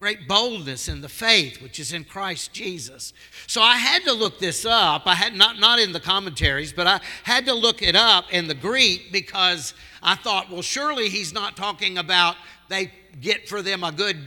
great 0.05 0.29
boldness 0.29 0.87
in 0.87 1.01
the 1.01 1.09
faith 1.09 1.63
which 1.63 1.81
is 1.81 1.95
in 1.95 2.05
Christ 2.05 2.53
Jesus. 2.53 3.15
So 3.47 3.63
I 3.63 3.77
had 3.77 4.05
to 4.05 4.13
look 4.13 4.39
this 4.39 4.67
up. 4.67 5.07
I 5.07 5.15
had 5.15 5.35
not 5.35 5.59
not 5.59 5.79
in 5.79 5.93
the 5.93 5.99
commentaries, 5.99 6.75
but 6.75 6.87
I 6.87 7.01
had 7.23 7.47
to 7.47 7.55
look 7.55 7.81
it 7.81 7.97
up 7.97 8.31
in 8.31 8.47
the 8.47 8.55
Greek 8.55 9.11
because 9.11 9.73
I 10.03 10.15
thought, 10.15 10.51
well, 10.51 10.61
surely 10.61 11.09
he's 11.09 11.33
not 11.33 11.57
talking 11.57 11.97
about 11.97 12.37
they 12.69 12.93
get 13.19 13.49
for 13.49 13.63
them 13.63 13.83
a 13.83 13.93
good 13.93 14.19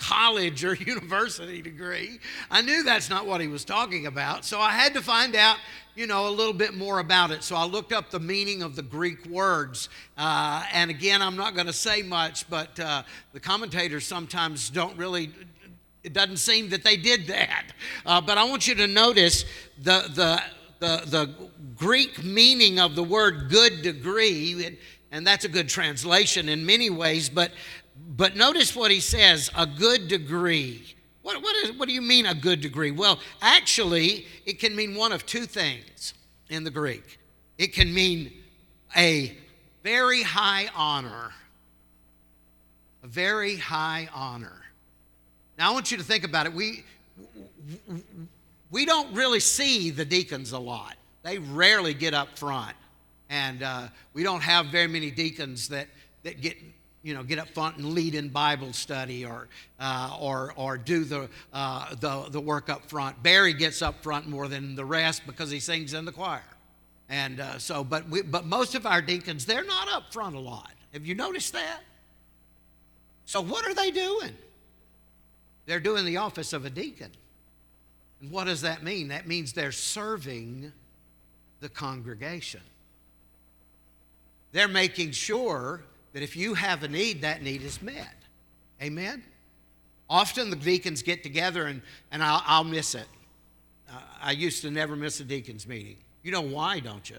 college 0.00 0.64
or 0.64 0.74
university 0.86 1.62
degree. 1.62 2.18
I 2.50 2.62
knew 2.62 2.82
that's 2.82 3.08
not 3.08 3.26
what 3.26 3.40
he 3.40 3.46
was 3.46 3.64
talking 3.64 4.06
about. 4.06 4.44
So 4.44 4.58
I 4.58 4.70
had 4.70 4.94
to 4.94 5.00
find 5.00 5.36
out, 5.36 5.58
you 5.94 6.06
know, 6.06 6.28
a 6.28 6.30
little 6.30 6.54
bit 6.54 6.74
more 6.74 6.98
about 6.98 7.30
it. 7.30 7.44
So 7.44 7.54
I 7.54 7.64
looked 7.64 7.92
up 7.92 8.10
the 8.10 8.18
meaning 8.18 8.62
of 8.62 8.74
the 8.74 8.82
Greek 8.82 9.24
words. 9.26 9.88
Uh, 10.16 10.64
and 10.72 10.90
again, 10.90 11.22
I'm 11.22 11.36
not 11.36 11.54
going 11.54 11.66
to 11.66 11.72
say 11.72 12.02
much, 12.02 12.48
but 12.50 12.80
uh, 12.80 13.02
the 13.32 13.40
commentators 13.40 14.06
sometimes 14.06 14.70
don't 14.70 14.96
really. 14.96 15.30
It 16.02 16.14
doesn't 16.14 16.38
seem 16.38 16.70
that 16.70 16.82
they 16.82 16.96
did 16.96 17.26
that. 17.26 17.66
Uh, 18.06 18.22
but 18.22 18.38
I 18.38 18.44
want 18.44 18.66
you 18.66 18.74
to 18.76 18.86
notice 18.86 19.44
the, 19.82 20.08
the, 20.14 20.42
the, 20.78 21.02
the 21.04 21.34
Greek 21.76 22.24
meaning 22.24 22.80
of 22.80 22.94
the 22.94 23.04
word 23.04 23.50
good 23.50 23.82
degree, 23.82 24.64
and, 24.64 24.78
and 25.12 25.26
that's 25.26 25.44
a 25.44 25.48
good 25.48 25.68
translation 25.68 26.48
in 26.48 26.64
many 26.64 26.88
ways, 26.88 27.28
but 27.28 27.52
but 28.16 28.34
notice 28.34 28.74
what 28.74 28.90
he 28.90 29.00
says 29.00 29.50
a 29.56 29.66
good 29.66 30.08
degree. 30.08 30.94
What, 31.22 31.42
what, 31.42 31.54
is, 31.56 31.72
what 31.72 31.86
do 31.86 31.94
you 31.94 32.02
mean 32.02 32.26
a 32.26 32.34
good 32.34 32.60
degree? 32.60 32.90
Well, 32.90 33.20
actually, 33.40 34.26
it 34.46 34.58
can 34.58 34.74
mean 34.74 34.96
one 34.96 35.12
of 35.12 35.24
two 35.26 35.46
things 35.46 36.14
in 36.48 36.64
the 36.64 36.70
Greek. 36.70 37.18
It 37.56 37.72
can 37.72 37.92
mean 37.94 38.32
a 38.96 39.36
very 39.84 40.22
high 40.22 40.68
honor, 40.74 41.30
a 43.04 43.06
very 43.06 43.56
high 43.56 44.08
honor. 44.12 44.60
Now, 45.56 45.70
I 45.70 45.72
want 45.72 45.92
you 45.92 45.98
to 45.98 46.04
think 46.04 46.24
about 46.24 46.46
it. 46.46 46.52
We, 46.52 46.84
we 48.70 48.86
don't 48.86 49.14
really 49.14 49.40
see 49.40 49.90
the 49.90 50.04
deacons 50.04 50.52
a 50.52 50.58
lot, 50.58 50.96
they 51.22 51.38
rarely 51.38 51.94
get 51.94 52.14
up 52.14 52.38
front. 52.38 52.74
And 53.28 53.62
uh, 53.62 53.88
we 54.12 54.24
don't 54.24 54.40
have 54.40 54.66
very 54.66 54.88
many 54.88 55.12
deacons 55.12 55.68
that, 55.68 55.86
that 56.24 56.40
get 56.40 56.56
you 57.02 57.14
know, 57.14 57.22
get 57.22 57.38
up 57.38 57.48
front 57.48 57.76
and 57.78 57.94
lead 57.94 58.14
in 58.14 58.28
Bible 58.28 58.72
study 58.72 59.24
or, 59.24 59.48
uh, 59.78 60.16
or, 60.20 60.52
or 60.56 60.76
do 60.76 61.04
the, 61.04 61.28
uh, 61.52 61.94
the, 61.94 62.26
the 62.30 62.40
work 62.40 62.68
up 62.68 62.84
front. 62.90 63.22
Barry 63.22 63.54
gets 63.54 63.80
up 63.80 64.02
front 64.02 64.28
more 64.28 64.48
than 64.48 64.74
the 64.74 64.84
rest 64.84 65.22
because 65.26 65.50
he 65.50 65.60
sings 65.60 65.94
in 65.94 66.04
the 66.04 66.12
choir. 66.12 66.42
And 67.08 67.40
uh, 67.40 67.58
so, 67.58 67.82
but, 67.82 68.08
we, 68.08 68.22
but 68.22 68.44
most 68.44 68.74
of 68.74 68.86
our 68.86 69.00
deacons, 69.00 69.46
they're 69.46 69.64
not 69.64 69.88
up 69.88 70.12
front 70.12 70.36
a 70.36 70.40
lot. 70.40 70.72
Have 70.92 71.06
you 71.06 71.14
noticed 71.14 71.52
that? 71.54 71.80
So, 73.24 73.40
what 73.40 73.66
are 73.66 73.74
they 73.74 73.90
doing? 73.90 74.34
They're 75.66 75.80
doing 75.80 76.04
the 76.04 76.18
office 76.18 76.52
of 76.52 76.64
a 76.64 76.70
deacon. 76.70 77.10
And 78.20 78.30
what 78.30 78.44
does 78.44 78.62
that 78.62 78.82
mean? 78.82 79.08
That 79.08 79.26
means 79.26 79.52
they're 79.52 79.72
serving 79.72 80.72
the 81.60 81.68
congregation. 81.68 82.60
They're 84.52 84.68
making 84.68 85.12
sure 85.12 85.82
that 86.12 86.22
if 86.22 86.36
you 86.36 86.54
have 86.54 86.82
a 86.82 86.88
need, 86.88 87.22
that 87.22 87.42
need 87.42 87.62
is 87.62 87.80
met. 87.80 88.14
Amen? 88.82 89.22
Often 90.08 90.50
the 90.50 90.56
deacons 90.56 91.02
get 91.02 91.22
together 91.22 91.66
and, 91.66 91.82
and 92.10 92.22
I'll, 92.22 92.42
I'll 92.44 92.64
miss 92.64 92.94
it. 92.94 93.06
Uh, 93.88 94.00
I 94.20 94.32
used 94.32 94.62
to 94.62 94.70
never 94.70 94.96
miss 94.96 95.20
a 95.20 95.24
deacons 95.24 95.66
meeting. 95.66 95.96
You 96.22 96.32
know 96.32 96.40
why, 96.40 96.80
don't 96.80 97.08
you? 97.08 97.18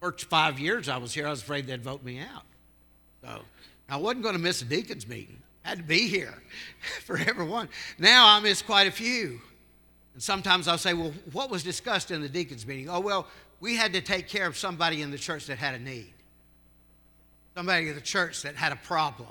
First 0.00 0.24
five 0.24 0.58
years 0.58 0.88
I 0.88 0.96
was 0.96 1.14
here, 1.14 1.26
I 1.26 1.30
was 1.30 1.42
afraid 1.42 1.66
they'd 1.66 1.82
vote 1.82 2.02
me 2.02 2.18
out. 2.18 2.42
So 3.22 3.42
I 3.88 3.96
wasn't 3.96 4.24
going 4.24 4.34
to 4.34 4.40
miss 4.40 4.62
a 4.62 4.64
deacons 4.64 5.06
meeting. 5.06 5.38
I 5.64 5.68
had 5.70 5.78
to 5.78 5.84
be 5.84 6.08
here 6.08 6.34
for 7.04 7.16
everyone. 7.16 7.68
Now 7.98 8.26
I 8.26 8.40
miss 8.40 8.62
quite 8.62 8.88
a 8.88 8.92
few. 8.92 9.40
And 10.14 10.22
sometimes 10.22 10.66
I'll 10.66 10.78
say, 10.78 10.94
well, 10.94 11.12
what 11.30 11.48
was 11.50 11.62
discussed 11.62 12.10
in 12.10 12.20
the 12.20 12.28
deacons 12.28 12.66
meeting? 12.66 12.90
Oh, 12.90 13.00
well, 13.00 13.28
we 13.60 13.76
had 13.76 13.92
to 13.92 14.00
take 14.00 14.28
care 14.28 14.46
of 14.46 14.58
somebody 14.58 15.02
in 15.02 15.12
the 15.12 15.18
church 15.18 15.46
that 15.46 15.58
had 15.58 15.76
a 15.76 15.78
need 15.78 16.12
somebody 17.54 17.88
in 17.88 17.94
the 17.94 18.00
church 18.00 18.42
that 18.42 18.56
had 18.56 18.72
a 18.72 18.76
problem, 18.76 19.28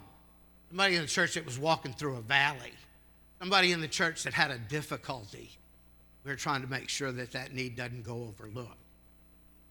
somebody 0.70 0.96
in 0.96 1.02
the 1.02 1.08
church 1.08 1.36
that 1.36 1.46
was 1.46 1.58
walking 1.58 1.94
through 1.94 2.18
a 2.18 2.22
valley, 2.22 2.74
somebody 3.40 3.72
in 3.72 3.82
the 3.82 3.88
church 3.88 4.24
that 4.24 4.34
had 4.34 4.52
a 4.52 4.58
difficulty. 4.58 5.50
We're 6.24 6.36
trying 6.36 6.62
to 6.62 6.68
make 6.68 6.88
sure 6.88 7.12
that 7.12 7.32
that 7.32 7.54
need 7.54 7.76
doesn't 7.76 8.04
go 8.04 8.28
overlooked, 8.30 8.78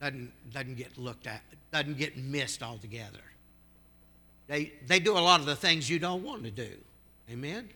doesn't, 0.00 0.32
doesn't 0.52 0.76
get 0.76 0.98
looked 0.98 1.26
at, 1.26 1.42
doesn't 1.72 1.96
get 1.96 2.16
missed 2.16 2.62
altogether. 2.62 3.20
They, 4.48 4.72
they 4.86 4.98
do 4.98 5.16
a 5.16 5.20
lot 5.20 5.38
of 5.38 5.46
the 5.46 5.54
things 5.54 5.88
you 5.88 6.00
don't 6.00 6.24
want 6.24 6.42
to 6.42 6.50
do. 6.50 6.72
Amen? 7.30 7.68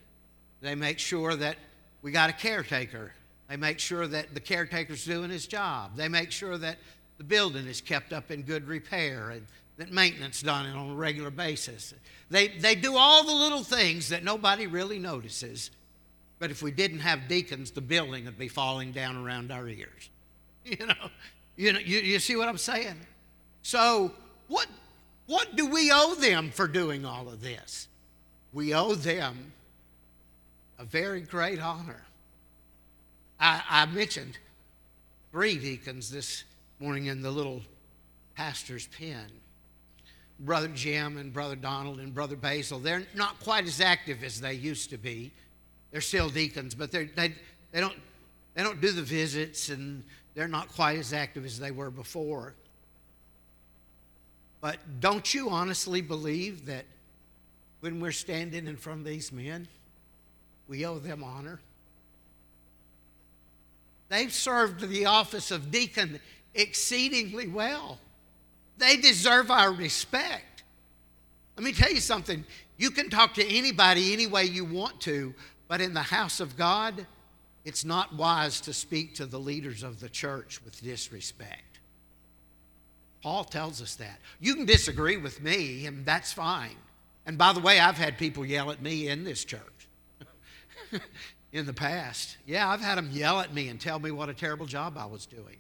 They 0.61 0.75
make 0.75 0.99
sure 0.99 1.37
that 1.37 1.57
we 2.03 2.11
got 2.11 2.31
a 2.31 2.33
caretaker. 2.33 3.12
They 3.49 3.57
make 3.57 3.79
sure 3.79 4.09
that 4.09 4.35
the 4.35 4.41
caretaker's 4.41 5.05
doing 5.05 5.31
his 5.31 5.47
job. 5.47 5.97
They 5.97 6.09
make 6.09 6.33
sure 6.33 6.59
that 6.59 6.79
the 7.18 7.25
building 7.25 7.66
is 7.66 7.81
kept 7.81 8.12
up 8.12 8.33
in 8.33 8.43
good 8.43 8.66
repair 8.66 9.31
and 9.31 9.47
that 9.77 9.91
maintenance 9.91 10.43
done 10.43 10.66
on 10.66 10.91
a 10.91 10.95
regular 10.95 11.31
basis. 11.31 11.95
They, 12.31 12.49
they 12.49 12.75
do 12.75 12.97
all 12.97 13.25
the 13.25 13.33
little 13.33 13.62
things 13.62 14.09
that 14.11 14.22
nobody 14.22 14.66
really 14.66 14.99
notices. 14.99 15.70
But 16.39 16.51
if 16.51 16.62
we 16.62 16.70
didn't 16.70 17.01
have 17.01 17.29
deacons, 17.29 17.70
the 17.70 17.81
building 17.81 18.27
would 18.27 18.39
be 18.39 18.49
falling 18.49 18.93
down 18.93 19.16
around 19.16 19.51
our 19.51 19.68
ears. 19.68 20.11
You 20.66 20.87
know, 20.87 21.11
you, 21.57 21.72
know, 21.75 21.79
you, 21.79 21.99
you 21.99 22.18
see 22.18 22.37
what 22.37 22.49
I'm 22.49 22.57
saying? 22.57 22.97
So, 23.61 24.12
what, 24.49 24.66
what 25.27 25.57
do 25.57 25.66
we 25.66 25.91
owe 25.93 26.14
them 26.14 26.51
for 26.51 26.66
doing 26.66 27.05
all 27.05 27.29
of 27.29 27.43
this? 27.43 27.87
We 28.55 28.72
owe 28.72 28.95
them 28.95 29.53
a 30.79 30.85
very 30.85 31.20
great 31.20 31.61
honor. 31.61 32.03
I, 33.39 33.62
I 33.68 33.87
mentioned 33.87 34.39
three 35.33 35.59
deacons 35.59 36.11
this 36.11 36.45
morning 36.79 37.07
in 37.07 37.20
the 37.20 37.31
little 37.31 37.61
pastor's 38.35 38.87
pen. 38.87 39.27
Brother 40.41 40.68
Jim 40.68 41.16
and 41.16 41.32
Brother 41.32 41.57
Donald 41.57 42.01
and 42.01 42.12
Brother 42.14 42.37
Basil. 42.37 42.78
They're 42.78 43.05
not 43.14 43.41
quite 43.41 43.66
as 43.66 43.80
active 43.80 44.22
as 44.24 44.41
they 44.41 44.55
used 44.55 44.91
to 44.91 44.99
be. 44.99 45.30
They're 45.91 46.01
still 46.01 46.28
deacons, 46.28 46.74
but 46.74 46.91
they 46.91 47.05
they, 47.05 47.35
don't 47.72 47.95
They 48.55 48.62
don't 48.62 48.80
do 48.80 48.93
the 48.93 49.03
visits, 49.03 49.68
and 49.68 50.05
they're 50.35 50.49
not 50.49 50.68
quite 50.68 50.99
as 50.99 51.12
active 51.12 51.45
as 51.45 51.59
they 51.59 51.70
were 51.70 51.91
before. 51.91 52.55
But 54.61 54.78
don't 55.01 55.35
you 55.35 55.51
honestly 55.51 56.01
believe 56.01 56.66
that 56.66 56.85
when 57.80 58.01
we're 58.01 58.12
standing 58.12 58.66
in 58.66 58.76
front 58.76 59.01
of 59.01 59.07
these 59.07 59.30
men, 59.30 59.68
we 60.68 60.87
owe 60.87 60.99
them 60.99 61.22
honor? 61.22 61.61
They've 64.09 64.32
served 64.32 64.89
the 64.89 65.07
office 65.07 65.51
of 65.51 65.70
deacon 65.70 66.20
exceedingly 66.55 67.49
well. 67.49 67.99
They 68.79 68.97
deserve 68.97 69.51
our 69.51 69.72
respect. 69.72 70.64
Let 71.57 71.64
me 71.64 71.72
tell 71.72 71.93
you 71.93 72.01
something. 72.01 72.45
You 72.77 72.91
can 72.91 73.11
talk 73.11 73.35
to 73.35 73.47
anybody 73.47 74.12
any 74.12 74.27
way 74.27 74.45
you 74.45 74.64
want 74.64 75.01
to, 75.03 75.35
but 75.68 75.81
in 75.81 75.95
the 75.95 76.03
house 76.03 76.41
of 76.41 76.57
God, 76.57 77.07
it's 77.64 77.85
not 77.85 78.14
wise 78.14 78.61
to 78.62 78.72
speak 78.72 79.14
to 79.16 79.27
the 79.27 79.39
leaders 79.39 79.83
of 79.83 80.01
the 80.01 80.09
church 80.09 80.61
with 80.64 80.83
disrespect. 80.83 81.75
Paul 83.22 83.45
tells 83.45 83.81
us 83.81 83.95
that. 83.97 84.18
You 84.39 84.55
can 84.55 84.66
disagree 84.66 85.16
with 85.16 85.41
me, 85.43 85.87
and 85.87 86.05
that's 86.05 86.33
fine. 86.33 86.77
And 87.25 87.39
by 87.39 87.55
the 87.55 87.61
way, 87.61 87.81
I've 87.81 87.97
had 87.97 88.18
people 88.18 88.45
yell 88.45 88.70
at 88.70 88.83
me 88.83 89.09
in 89.09 89.25
this 89.25 89.45
church 89.45 89.89
in 91.53 91.64
the 91.64 91.72
past. 91.72 92.37
Yeah, 92.45 92.68
I've 92.68 92.83
had 92.83 92.99
them 92.99 93.09
yell 93.12 93.41
at 93.41 93.55
me 93.55 93.68
and 93.68 93.81
tell 93.81 93.99
me 93.99 94.11
what 94.11 94.29
a 94.29 94.35
terrible 94.35 94.66
job 94.66 94.99
I 94.99 95.07
was 95.07 95.25
doing. 95.25 95.57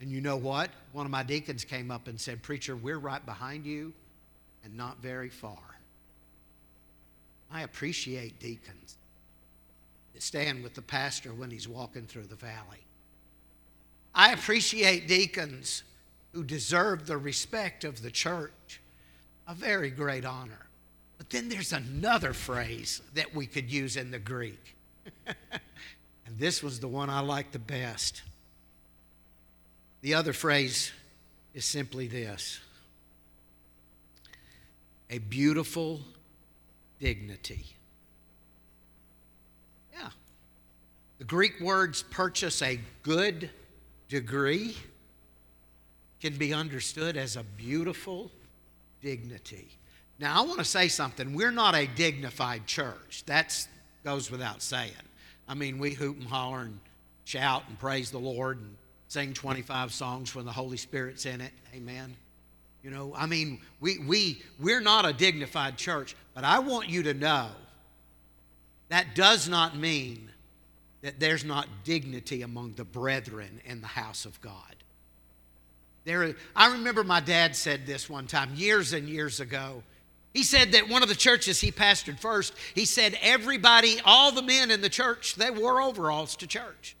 And 0.00 0.10
you 0.10 0.20
know 0.20 0.36
what? 0.36 0.70
One 0.92 1.06
of 1.06 1.10
my 1.10 1.22
deacons 1.22 1.64
came 1.64 1.90
up 1.90 2.06
and 2.08 2.20
said, 2.20 2.42
Preacher, 2.42 2.76
we're 2.76 2.98
right 2.98 3.24
behind 3.24 3.64
you 3.64 3.92
and 4.64 4.76
not 4.76 4.98
very 4.98 5.30
far. 5.30 5.58
I 7.50 7.62
appreciate 7.62 8.38
deacons 8.40 8.96
that 10.12 10.22
stand 10.22 10.62
with 10.62 10.74
the 10.74 10.82
pastor 10.82 11.32
when 11.32 11.50
he's 11.50 11.68
walking 11.68 12.06
through 12.06 12.26
the 12.26 12.34
valley. 12.34 12.84
I 14.14 14.32
appreciate 14.32 15.06
deacons 15.06 15.82
who 16.32 16.42
deserve 16.42 17.06
the 17.06 17.16
respect 17.16 17.84
of 17.84 18.02
the 18.02 18.10
church, 18.10 18.80
a 19.46 19.54
very 19.54 19.90
great 19.90 20.24
honor. 20.24 20.66
But 21.18 21.30
then 21.30 21.48
there's 21.48 21.72
another 21.72 22.32
phrase 22.32 23.00
that 23.14 23.34
we 23.34 23.46
could 23.46 23.70
use 23.70 23.96
in 23.96 24.10
the 24.10 24.18
Greek. 24.18 24.74
and 25.26 26.38
this 26.38 26.62
was 26.62 26.80
the 26.80 26.88
one 26.88 27.08
I 27.08 27.20
liked 27.20 27.52
the 27.52 27.58
best. 27.58 28.22
The 30.02 30.14
other 30.14 30.32
phrase 30.32 30.92
is 31.54 31.64
simply 31.64 32.06
this 32.06 32.60
a 35.08 35.18
beautiful 35.18 36.00
dignity. 37.00 37.66
Yeah. 39.92 40.10
The 41.18 41.24
Greek 41.24 41.60
words 41.60 42.02
purchase 42.02 42.60
a 42.62 42.80
good 43.02 43.50
degree 44.08 44.76
can 46.20 46.36
be 46.36 46.52
understood 46.52 47.16
as 47.16 47.36
a 47.36 47.42
beautiful 47.56 48.30
dignity. 49.02 49.68
Now, 50.18 50.42
I 50.42 50.46
want 50.46 50.58
to 50.58 50.64
say 50.64 50.88
something. 50.88 51.34
We're 51.34 51.50
not 51.50 51.74
a 51.74 51.86
dignified 51.86 52.66
church. 52.66 53.22
That 53.26 53.54
goes 54.02 54.30
without 54.30 54.62
saying. 54.62 54.92
I 55.46 55.54
mean, 55.54 55.78
we 55.78 55.92
hoot 55.92 56.16
and 56.16 56.26
holler 56.26 56.62
and 56.62 56.80
shout 57.24 57.64
and 57.68 57.78
praise 57.78 58.10
the 58.10 58.18
Lord 58.18 58.58
and 58.58 58.76
sing 59.08 59.34
25 59.34 59.92
songs 59.92 60.34
when 60.34 60.44
the 60.44 60.52
Holy 60.52 60.76
Spirit's 60.76 61.26
in 61.26 61.40
it. 61.40 61.52
Amen. 61.74 62.16
You 62.82 62.90
know, 62.90 63.14
I 63.16 63.26
mean, 63.26 63.60
we, 63.80 63.98
we, 63.98 64.42
we're 64.60 64.80
not 64.80 65.08
a 65.08 65.12
dignified 65.12 65.76
church, 65.76 66.14
but 66.34 66.44
I 66.44 66.60
want 66.60 66.88
you 66.88 67.02
to 67.04 67.14
know 67.14 67.48
that 68.88 69.14
does 69.14 69.48
not 69.48 69.76
mean 69.76 70.30
that 71.02 71.18
there's 71.18 71.44
not 71.44 71.68
dignity 71.84 72.42
among 72.42 72.74
the 72.74 72.84
brethren 72.84 73.60
in 73.64 73.80
the 73.80 73.86
house 73.86 74.24
of 74.24 74.40
God. 74.40 74.76
There, 76.04 76.34
I 76.54 76.72
remember 76.72 77.02
my 77.02 77.20
dad 77.20 77.56
said 77.56 77.86
this 77.86 78.08
one 78.08 78.26
time, 78.26 78.50
years 78.54 78.92
and 78.92 79.08
years 79.08 79.40
ago. 79.40 79.82
He 80.32 80.42
said 80.42 80.72
that 80.72 80.88
one 80.88 81.02
of 81.02 81.08
the 81.08 81.14
churches 81.14 81.60
he 81.60 81.72
pastored 81.72 82.20
first, 82.20 82.54
he 82.74 82.84
said 82.84 83.18
everybody, 83.22 84.00
all 84.04 84.30
the 84.30 84.42
men 84.42 84.70
in 84.70 84.80
the 84.80 84.88
church, 84.88 85.34
they 85.34 85.50
wore 85.50 85.80
overalls 85.80 86.36
to 86.36 86.46
church. 86.46 86.95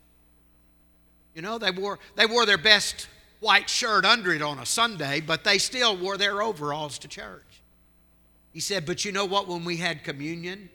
You 1.36 1.42
know, 1.42 1.58
they 1.58 1.70
wore, 1.70 1.98
they 2.16 2.24
wore 2.24 2.46
their 2.46 2.56
best 2.56 3.08
white 3.40 3.68
shirt 3.68 4.06
under 4.06 4.32
it 4.32 4.40
on 4.40 4.58
a 4.58 4.64
Sunday, 4.64 5.20
but 5.20 5.44
they 5.44 5.58
still 5.58 5.94
wore 5.94 6.16
their 6.16 6.42
overalls 6.42 6.98
to 7.00 7.08
church. 7.08 7.42
He 8.54 8.60
said, 8.60 8.86
But 8.86 9.04
you 9.04 9.12
know 9.12 9.26
what? 9.26 9.46
When 9.46 9.66
we 9.66 9.76
had 9.76 10.02
communion, 10.02 10.70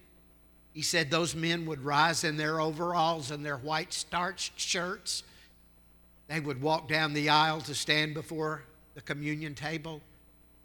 he 0.72 0.84
said 0.84 1.10
those 1.10 1.34
men 1.36 1.66
would 1.66 1.84
rise 1.84 2.24
in 2.24 2.38
their 2.38 2.62
overalls 2.62 3.32
and 3.32 3.44
their 3.44 3.58
white 3.58 3.92
starched 3.92 4.60
shirts. 4.60 5.24
They 6.28 6.40
would 6.40 6.62
walk 6.62 6.88
down 6.88 7.14
the 7.14 7.30
aisle 7.30 7.62
to 7.62 7.74
stand 7.74 8.14
before 8.14 8.62
the 8.94 9.02
communion 9.02 9.56
table. 9.56 10.00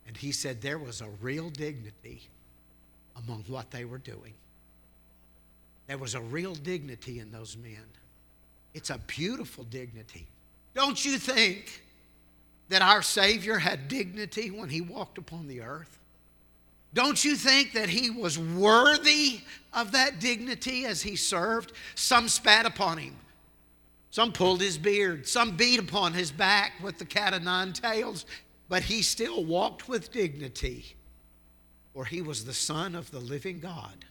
And 0.06 0.14
he 0.14 0.30
said 0.30 0.60
there 0.60 0.78
was 0.78 1.00
a 1.00 1.08
real 1.22 1.48
dignity 1.48 2.20
among 3.16 3.44
what 3.48 3.70
they 3.70 3.86
were 3.86 3.96
doing. 3.96 4.34
There 5.86 5.96
was 5.96 6.14
a 6.14 6.20
real 6.20 6.54
dignity 6.54 7.18
in 7.18 7.32
those 7.32 7.56
men. 7.56 7.82
It's 8.76 8.90
a 8.90 8.98
beautiful 9.06 9.64
dignity. 9.64 10.26
Don't 10.74 11.02
you 11.02 11.16
think 11.16 11.82
that 12.68 12.82
our 12.82 13.00
Savior 13.00 13.56
had 13.56 13.88
dignity 13.88 14.50
when 14.50 14.68
he 14.68 14.82
walked 14.82 15.16
upon 15.16 15.48
the 15.48 15.62
earth? 15.62 15.98
Don't 16.92 17.24
you 17.24 17.36
think 17.36 17.72
that 17.72 17.88
he 17.88 18.10
was 18.10 18.38
worthy 18.38 19.40
of 19.72 19.92
that 19.92 20.20
dignity 20.20 20.84
as 20.84 21.00
he 21.00 21.16
served? 21.16 21.72
Some 21.94 22.28
spat 22.28 22.66
upon 22.66 22.98
him. 22.98 23.16
Some 24.10 24.30
pulled 24.30 24.60
his 24.60 24.76
beard. 24.76 25.26
Some 25.26 25.56
beat 25.56 25.80
upon 25.80 26.12
his 26.12 26.30
back 26.30 26.72
with 26.82 26.98
the 26.98 27.06
cat 27.06 27.32
of 27.32 27.42
nine 27.42 27.72
tails. 27.72 28.26
But 28.68 28.82
he 28.82 29.00
still 29.00 29.42
walked 29.42 29.88
with 29.88 30.12
dignity, 30.12 30.96
for 31.94 32.04
he 32.04 32.20
was 32.20 32.44
the 32.44 32.52
Son 32.52 32.94
of 32.94 33.10
the 33.10 33.20
living 33.20 33.58
God. 33.58 34.04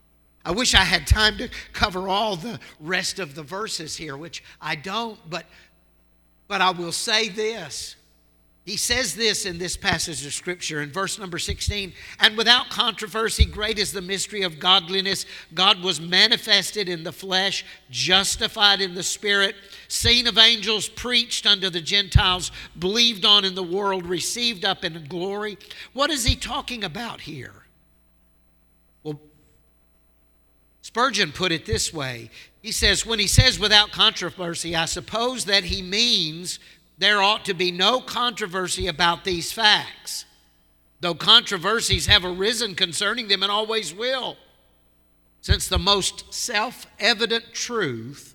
I 0.45 0.51
wish 0.51 0.75
I 0.75 0.83
had 0.83 1.07
time 1.07 1.37
to 1.39 1.49
cover 1.73 2.07
all 2.07 2.35
the 2.35 2.59
rest 2.79 3.17
of 3.17 3.33
the 3.33 3.43
verses 3.43 3.97
here, 3.97 4.15
which 4.15 4.43
I 4.61 4.75
don't, 4.75 5.19
but, 5.27 5.45
but 6.47 6.61
I 6.61 6.69
will 6.69 6.91
say 6.91 7.29
this. 7.29 7.95
He 8.65 8.77
says 8.77 9.13
this 9.13 9.45
in 9.45 9.59
this 9.59 9.77
passage 9.77 10.25
of 10.25 10.33
Scripture 10.33 10.81
in 10.81 10.91
verse 10.91 11.19
number 11.19 11.37
16 11.37 11.93
And 12.19 12.35
without 12.35 12.69
controversy, 12.69 13.45
great 13.45 13.77
is 13.77 13.91
the 13.91 14.01
mystery 14.01 14.41
of 14.41 14.59
godliness. 14.59 15.27
God 15.53 15.83
was 15.83 16.01
manifested 16.01 16.89
in 16.89 17.03
the 17.03 17.11
flesh, 17.11 17.63
justified 17.91 18.81
in 18.81 18.95
the 18.95 19.03
Spirit, 19.03 19.55
seen 19.87 20.25
of 20.25 20.39
angels, 20.39 20.89
preached 20.89 21.45
unto 21.45 21.69
the 21.69 21.81
Gentiles, 21.81 22.51
believed 22.79 23.23
on 23.23 23.45
in 23.45 23.53
the 23.53 23.63
world, 23.63 24.07
received 24.07 24.65
up 24.65 24.83
in 24.83 25.05
glory. 25.07 25.59
What 25.93 26.09
is 26.09 26.25
he 26.25 26.35
talking 26.35 26.83
about 26.83 27.21
here? 27.21 27.53
Well, 29.03 29.19
Spurgeon 30.95 31.33
put 31.33 31.51
it 31.51 31.65
this 31.65 31.93
way 31.93 32.29
He 32.61 32.71
says, 32.71 33.05
when 33.05 33.19
he 33.19 33.27
says 33.27 33.59
without 33.59 33.91
controversy, 33.91 34.77
I 34.77 34.85
suppose 34.85 35.43
that 35.43 35.65
he 35.65 35.81
means 35.81 36.57
there 36.97 37.21
ought 37.21 37.43
to 37.45 37.53
be 37.53 37.69
no 37.69 37.99
controversy 37.99 38.87
about 38.87 39.25
these 39.25 39.51
facts, 39.51 40.23
though 41.01 41.13
controversies 41.13 42.05
have 42.05 42.23
arisen 42.23 42.75
concerning 42.75 43.27
them 43.27 43.43
and 43.43 43.51
always 43.51 43.93
will, 43.93 44.37
since 45.41 45.67
the 45.67 45.77
most 45.77 46.33
self 46.33 46.87
evident 46.97 47.51
truth 47.51 48.33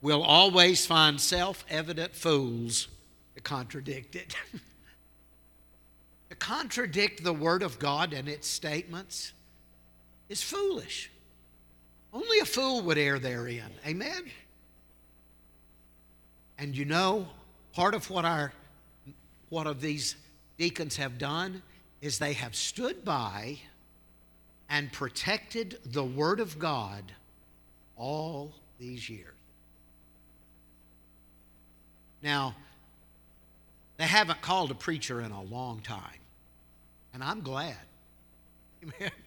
will 0.00 0.22
always 0.22 0.86
find 0.86 1.20
self 1.20 1.66
evident 1.68 2.14
fools 2.14 2.88
to 3.34 3.42
contradict 3.42 4.16
it. 4.16 4.34
to 6.30 6.36
contradict 6.36 7.22
the 7.22 7.34
Word 7.34 7.62
of 7.62 7.78
God 7.78 8.14
and 8.14 8.26
its 8.26 8.48
statements 8.48 9.34
is 10.30 10.42
foolish. 10.42 11.10
Only 12.14 12.38
a 12.38 12.44
fool 12.44 12.80
would 12.82 12.96
err 12.96 13.18
therein. 13.18 13.72
Amen? 13.84 14.30
And 16.56 16.76
you 16.76 16.84
know, 16.84 17.26
part 17.72 17.94
of 17.94 18.08
what 18.08 18.24
our 18.24 18.52
what 19.48 19.66
of 19.66 19.80
these 19.80 20.14
deacons 20.56 20.96
have 20.96 21.18
done 21.18 21.62
is 22.00 22.18
they 22.18 22.32
have 22.34 22.54
stood 22.54 23.04
by 23.04 23.58
and 24.70 24.92
protected 24.92 25.78
the 25.84 26.04
Word 26.04 26.38
of 26.38 26.58
God 26.58 27.12
all 27.96 28.52
these 28.78 29.08
years. 29.10 29.34
Now, 32.22 32.54
they 33.96 34.04
haven't 34.04 34.40
called 34.40 34.70
a 34.70 34.74
preacher 34.74 35.20
in 35.20 35.30
a 35.30 35.42
long 35.42 35.80
time, 35.80 36.20
and 37.12 37.22
I'm 37.22 37.42
glad. 37.42 37.76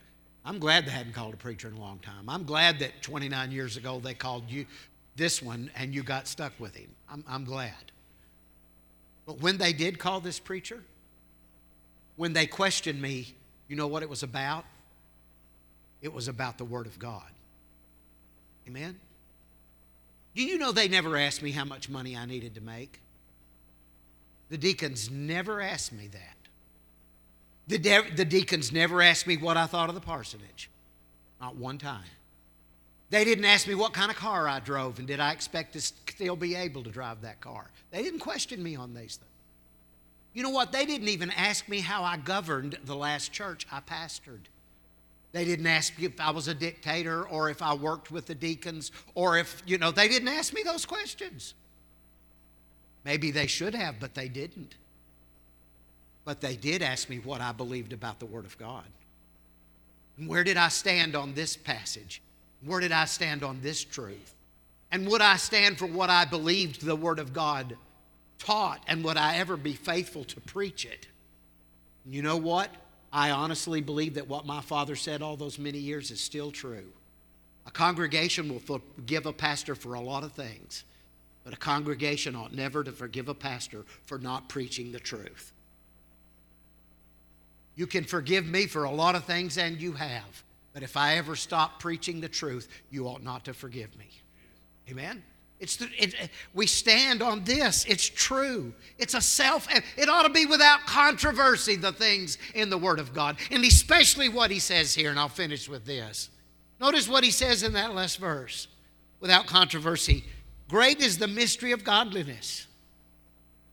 I'm 0.48 0.60
glad 0.60 0.86
they 0.86 0.92
hadn't 0.92 1.12
called 1.12 1.34
a 1.34 1.38
preacher 1.38 1.68
in 1.68 1.74
a 1.74 1.80
long 1.80 2.00
time. 2.00 2.30
I'm 2.30 2.46
glad 2.46 2.80
that 2.80 3.02
29 3.02 3.52
years 3.52 3.76
ago 3.76 4.00
they 4.00 4.14
called 4.14 4.50
you 4.50 4.66
this 5.18 5.42
one 5.42 5.70
and 5.76 5.94
you 5.94 6.04
got 6.04 6.26
stuck 6.26 6.54
with 6.58 6.74
him. 6.74 6.88
I'm, 7.12 7.22
I'm 7.28 7.44
glad. 7.44 7.74
But 9.26 9.42
when 9.42 9.58
they 9.58 9.74
did 9.74 10.00
call 10.00 10.22
this 10.22 10.40
preacher, 10.40 10.82
when 12.16 12.32
they 12.32 12.48
questioned 12.48 13.02
me, 13.02 13.36
you 13.68 13.76
know 13.76 13.88
what 13.88 14.04
it 14.04 14.10
was 14.10 14.24
about? 14.24 14.64
It 16.02 16.14
was 16.14 16.30
about 16.30 16.58
the 16.58 16.64
Word 16.64 16.86
of 16.86 16.98
God. 16.98 17.30
Amen? 18.70 18.98
Do 20.34 20.44
you 20.44 20.58
know 20.58 20.72
they 20.72 20.88
never 20.88 21.18
asked 21.18 21.44
me 21.44 21.52
how 21.52 21.66
much 21.66 21.90
money 21.90 22.16
I 22.16 22.26
needed 22.26 22.56
to 22.56 22.62
make? 22.62 23.02
The 24.50 24.58
deacons 24.58 25.12
never 25.12 25.60
asked 25.60 25.92
me 25.92 26.08
that. 26.08 26.37
The, 27.68 27.78
de- 27.78 28.12
the 28.16 28.26
deacons 28.26 28.72
never 28.72 29.02
asked 29.02 29.28
me 29.28 29.38
what 29.38 29.58
I 29.58 29.66
thought 29.66 29.90
of 29.90 29.96
the 29.96 30.02
parsonage. 30.02 30.70
Not 31.42 31.56
one 31.56 31.78
time. 31.78 32.06
They 33.10 33.24
didn't 33.24 33.46
ask 33.46 33.68
me 33.68 33.76
what 33.76 33.94
kind 33.94 34.12
of 34.12 34.18
car 34.18 34.48
I 34.48 34.60
drove 34.60 35.00
and 35.00 35.08
did 35.08 35.20
I 35.20 35.32
expect 35.32 35.74
to 35.74 35.82
still 35.82 36.36
be 36.36 36.56
able 36.56 36.84
to 36.84 36.90
drive 36.90 37.22
that 37.22 37.40
car. 37.40 37.70
They 37.92 38.04
didn't 38.04 38.20
question 38.20 38.62
me 38.62 38.76
on 38.76 38.94
these 38.94 39.18
things. 39.18 39.32
You 40.34 40.44
know 40.44 40.50
what? 40.50 40.72
They 40.72 40.86
didn't 40.86 41.08
even 41.08 41.32
ask 41.32 41.68
me 41.68 41.80
how 41.80 42.04
I 42.04 42.18
governed 42.18 42.78
the 42.84 42.96
last 42.96 43.32
church 43.32 43.66
I 43.72 43.80
pastored. 43.80 44.46
They 45.32 45.46
didn't 45.46 45.68
ask 45.68 45.98
me 45.98 46.06
if 46.06 46.20
I 46.20 46.32
was 46.32 46.48
a 46.48 46.54
dictator 46.54 47.24
or 47.28 47.50
if 47.50 47.62
I 47.62 47.74
worked 47.74 48.12
with 48.12 48.28
the 48.28 48.36
deacons 48.36 48.92
or 49.16 49.38
if, 49.38 49.64
you 49.66 49.78
know, 49.78 49.92
they 49.92 50.08
didn't 50.08 50.28
ask 50.30 50.54
me 50.54 50.64
those 50.64 50.86
questions. 50.86 51.54
Maybe 53.04 53.32
they 53.32 53.48
should 53.48 53.74
have, 53.74 54.00
but 54.00 54.14
they 54.14 54.28
didn't. 54.28 54.76
But 56.28 56.42
they 56.42 56.58
did 56.58 56.82
ask 56.82 57.10
me 57.10 57.20
what 57.20 57.40
I 57.40 57.54
believed 57.54 57.94
about 57.94 58.20
the 58.20 58.26
Word 58.26 58.44
of 58.44 58.58
God. 58.58 58.84
Where 60.26 60.44
did 60.44 60.58
I 60.58 60.68
stand 60.68 61.16
on 61.16 61.34
this 61.34 61.56
passage? 61.56 62.22
Where 62.66 62.82
did 62.82 62.92
I 62.92 63.06
stand 63.06 63.44
on 63.44 63.62
this 63.62 63.82
truth? 63.82 64.36
And 64.92 65.08
would 65.08 65.22
I 65.22 65.38
stand 65.38 65.78
for 65.78 65.86
what 65.86 66.10
I 66.10 66.26
believed 66.26 66.82
the 66.82 66.98
Word 66.98 67.20
of 67.20 67.32
God 67.32 67.78
taught? 68.40 68.84
And 68.90 69.06
would 69.06 69.16
I 69.16 69.38
ever 69.38 69.56
be 69.56 69.72
faithful 69.72 70.26
to 70.26 70.42
preach 70.42 70.84
it? 70.84 71.08
You 72.06 72.22
know 72.24 72.36
what? 72.36 72.72
I 73.14 73.32
honestly 73.32 73.80
believe 73.80 74.16
that 74.16 74.28
what 74.28 74.46
my 74.46 74.60
father 74.60 74.98
said 74.98 75.22
all 75.22 75.38
those 75.38 75.58
many 75.58 75.80
years 75.80 76.12
is 76.12 76.20
still 76.20 76.52
true. 76.52 76.92
A 77.66 77.72
congregation 77.72 78.50
will 78.50 78.60
forgive 78.60 79.28
a 79.28 79.32
pastor 79.32 79.76
for 79.76 79.94
a 79.94 80.02
lot 80.02 80.26
of 80.26 80.34
things, 80.34 80.84
but 81.46 81.54
a 81.54 81.58
congregation 81.58 82.36
ought 82.36 82.52
never 82.52 82.84
to 82.84 82.92
forgive 82.92 83.30
a 83.30 83.34
pastor 83.34 83.86
for 84.04 84.20
not 84.20 84.50
preaching 84.50 84.92
the 84.92 85.00
truth. 85.00 85.54
You 87.78 87.88
can 87.88 88.04
forgive 88.04 88.46
me 88.46 88.66
for 88.66 88.84
a 88.84 88.92
lot 88.92 89.16
of 89.16 89.24
things, 89.24 89.58
and 89.58 89.80
you 89.80 89.94
have. 89.94 90.44
But 90.74 90.84
if 90.84 90.98
I 90.98 91.16
ever 91.18 91.36
stop 91.36 91.80
preaching 91.80 92.20
the 92.20 92.28
truth, 92.28 92.68
you 92.90 93.08
ought 93.08 93.24
not 93.24 93.46
to 93.46 93.54
forgive 93.54 93.96
me. 93.98 94.10
Amen? 94.90 95.24
It's 95.60 95.76
the, 95.78 95.88
it, 95.98 96.16
we 96.54 96.68
stand 96.68 97.22
on 97.22 97.44
this. 97.44 97.86
It's 97.86 98.08
true. 98.08 98.74
It's 98.98 99.14
a 99.14 99.22
self, 99.22 99.68
it 99.72 100.10
ought 100.10 100.24
to 100.24 100.30
be 100.30 100.46
without 100.46 100.82
controversy, 100.86 101.76
the 101.76 101.92
things 101.92 102.38
in 102.54 102.70
the 102.70 102.78
Word 102.78 103.00
of 103.00 103.14
God. 103.14 103.38
And 103.52 103.64
especially 103.64 104.30
what 104.30 104.52
he 104.52 104.60
says 104.60 104.94
here, 104.94 105.10
and 105.10 105.20
I'll 105.20 105.30
finish 105.30 105.70
with 105.70 105.86
this. 105.86 106.30
Notice 106.80 107.08
what 107.08 107.24
he 107.24 107.32
says 107.32 107.64
in 107.64 107.74
that 107.74 107.96
last 107.96 108.20
verse 108.20 108.68
without 109.20 109.48
controversy. 109.48 110.26
Great 110.68 111.00
is 111.00 111.18
the 111.18 111.28
mystery 111.28 111.72
of 111.72 111.84
godliness. 111.84 112.68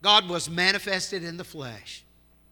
God 0.00 0.28
was 0.28 0.48
manifested 0.48 1.24
in 1.24 1.36
the 1.36 1.44
flesh. 1.44 2.02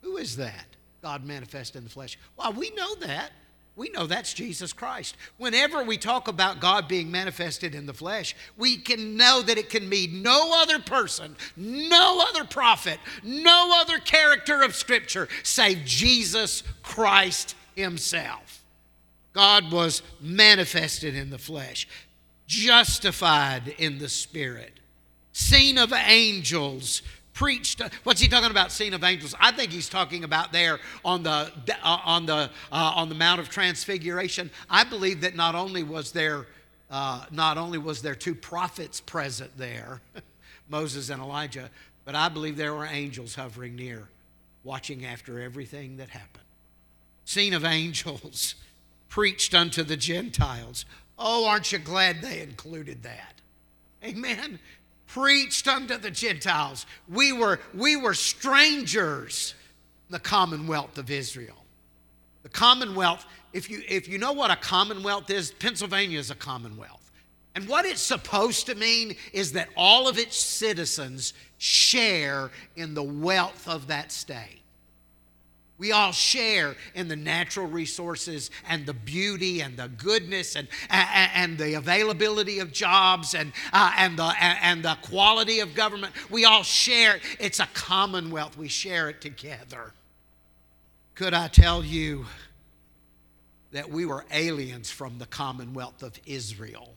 Who 0.03 0.17
is 0.17 0.37
that? 0.37 0.67
God 1.03 1.25
manifested 1.25 1.79
in 1.79 1.85
the 1.85 1.91
flesh. 1.91 2.17
Well, 2.37 2.53
we 2.53 2.71
know 2.71 2.95
that. 2.97 3.33
We 3.75 3.89
know 3.91 4.07
that's 4.07 4.35
Jesus 4.35 4.73
Christ. 4.73 5.17
Whenever 5.39 5.83
we 5.83 5.97
talk 5.97 6.29
about 6.29 6.61
God 6.61 6.89
being 6.89 7.11
manifested 7.11 7.75
in 7.75 7.87
the 7.87 7.95
flesh, 7.95 8.37
we 8.57 8.77
can 8.77 9.17
know 9.17 9.41
that 9.43 9.57
it 9.57 9.71
can 9.71 9.89
mean 9.89 10.23
no 10.23 10.61
other 10.61 10.79
person, 10.79 11.37
no 11.57 12.23
other 12.29 12.45
prophet, 12.45 12.99
no 13.23 13.81
other 13.81 13.99
character 13.99 14.63
of 14.63 14.77
Scripture 14.77 15.27
save 15.43 15.85
Jesus 15.87 16.63
Christ 16.83 17.57
Himself. 17.75 18.63
God 19.33 19.73
was 19.73 20.03
manifested 20.21 21.17
in 21.17 21.31
the 21.31 21.39
flesh, 21.39 21.89
justified 22.47 23.75
in 23.79 23.99
the 23.99 24.11
Spirit, 24.11 24.81
seen 25.33 25.79
of 25.79 25.95
angels, 25.95 27.01
preached 27.35 27.81
what's 28.05 28.21
he 28.21 28.29
talking 28.29 28.51
about 28.51 28.73
seen 28.73 28.95
of 28.95 29.05
angels? 29.05 29.35
I 29.41 29.53
think 29.53 29.71
he's 29.71 29.89
talking 29.89 30.25
about 30.25 30.53
there 30.53 30.79
on 31.05 31.23
the 31.23 31.51
uh, 31.83 31.99
on 32.05 32.27
the 32.27 32.51
uh, 32.71 32.93
on 32.95 33.09
the 33.09 33.15
mount 33.15 33.41
of 33.41 33.49
transfiguration. 33.49 34.51
I 34.69 34.85
believe 34.85 35.23
that 35.23 35.35
not 35.35 35.55
only 35.55 35.83
was 35.83 36.13
there 36.13 36.47
uh, 36.91 37.25
not 37.31 37.59
only 37.59 37.79
was 37.79 38.03
there 38.03 38.15
two 38.15 38.35
prophets 38.35 39.01
present 39.01 39.51
there 39.57 40.01
moses 40.69 41.09
and 41.09 41.23
elijah 41.23 41.71
but 42.05 42.15
i 42.15 42.29
believe 42.29 42.57
there 42.57 42.75
were 42.75 42.85
angels 42.85 43.35
hovering 43.35 43.75
near 43.77 44.09
watching 44.65 45.05
after 45.05 45.41
everything 45.41 45.97
that 45.97 46.11
happened. 46.11 46.45
Seen 47.25 47.55
of 47.55 47.65
angels 47.65 48.55
preached 49.09 49.55
unto 49.55 49.83
the 49.83 49.97
gentiles. 49.97 50.85
Oh 51.19 51.47
aren't 51.47 51.73
you 51.73 51.79
glad 51.79 52.21
they 52.21 52.41
included 52.41 53.03
that? 53.03 53.41
Amen 54.05 54.59
preached 55.13 55.69
unto 55.69 55.99
the 55.99 56.11
Gentiles. 56.11 56.87
We 57.09 57.33
were, 57.33 57.61
we 57.75 57.97
were 57.97 58.15
strangers 58.15 59.55
the 60.09 60.19
commonwealth 60.19 60.97
of 60.97 61.11
Israel. 61.11 61.57
The 62.43 62.49
commonwealth, 62.49 63.27
if 63.53 63.69
you, 63.69 63.83
if 63.89 64.09
you 64.09 64.19
know 64.19 64.33
what 64.33 64.51
a 64.51 64.57
commonwealth 64.57 65.31
is, 65.31 65.53
Pennsylvania 65.53 66.19
is 66.19 66.31
a 66.31 66.35
commonwealth. 66.35 67.11
And 67.55 67.69
what 67.69 67.85
it's 67.85 68.01
supposed 68.01 68.67
to 68.67 68.75
mean 68.75 69.15
is 69.35 69.53
that 69.53 69.69
all 69.77 70.09
of 70.09 70.19
its 70.19 70.37
citizens 70.37 71.35
share 71.59 72.51
in 72.77 72.95
the 72.95 73.03
wealth 73.03 73.69
of 73.69 73.89
that 73.89 74.11
state. 74.11 74.62
We 75.79 75.91
all 75.91 76.13
share 76.13 76.77
in 76.95 77.09
the 77.09 77.17
natural 77.17 77.67
resources 77.67 78.51
and 78.69 78.87
the 78.87 78.93
beauty 78.93 79.61
and 79.63 79.77
the 79.77 79.89
goodness 79.89 80.55
and, 80.55 80.69
and, 80.91 81.31
and 81.35 81.59
the 81.59 81.75
availability 81.75 82.61
of 82.61 82.73
jobs 82.73 83.35
and, 83.35 83.53
uh, 83.73 83.93
and, 83.97 84.17
the, 84.17 84.33
and 84.41 84.85
the 84.85 84.97
quality 85.03 85.61
of 85.61 85.75
government. 85.75 86.13
We 86.31 86.45
all 86.45 86.63
share. 86.63 87.19
It's 87.41 87.59
a 87.59 87.69
commonwealth. 87.75 88.57
We 88.57 88.69
share 88.69 89.09
it 89.09 89.21
together. 89.21 89.93
Could 91.15 91.35
I 91.35 91.49
tell 91.49 91.85
you 91.85 92.27
that 93.73 93.91
we 93.91 94.07
were 94.07 94.25
aliens 94.31 94.91
from 94.91 95.19
the 95.19 95.27
commonwealth 95.27 96.03
of 96.03 96.19
Israel 96.27 96.95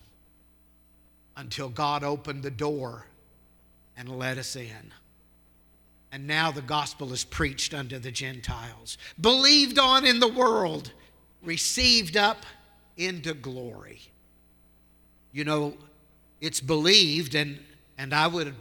until 1.37 1.69
God 1.69 2.03
opened 2.03 2.43
the 2.43 2.51
door 2.51 3.05
and 3.97 4.09
let 4.09 4.37
us 4.37 4.55
in? 4.55 4.91
And 6.15 6.27
now 6.27 6.49
the 6.49 6.61
gospel 6.61 7.11
is 7.11 7.25
preached 7.25 7.73
unto 7.73 7.99
the 7.99 8.09
Gentiles, 8.09 8.97
believed 9.19 9.77
on 9.77 10.05
in 10.05 10.21
the 10.21 10.29
world, 10.29 10.93
received 11.43 12.15
up 12.15 12.45
into 12.95 13.33
glory. 13.33 13.99
You 15.33 15.43
know, 15.43 15.73
it's 16.39 16.61
believed, 16.61 17.35
and, 17.35 17.59
and 17.97 18.13
I 18.13 18.27
would 18.27 18.55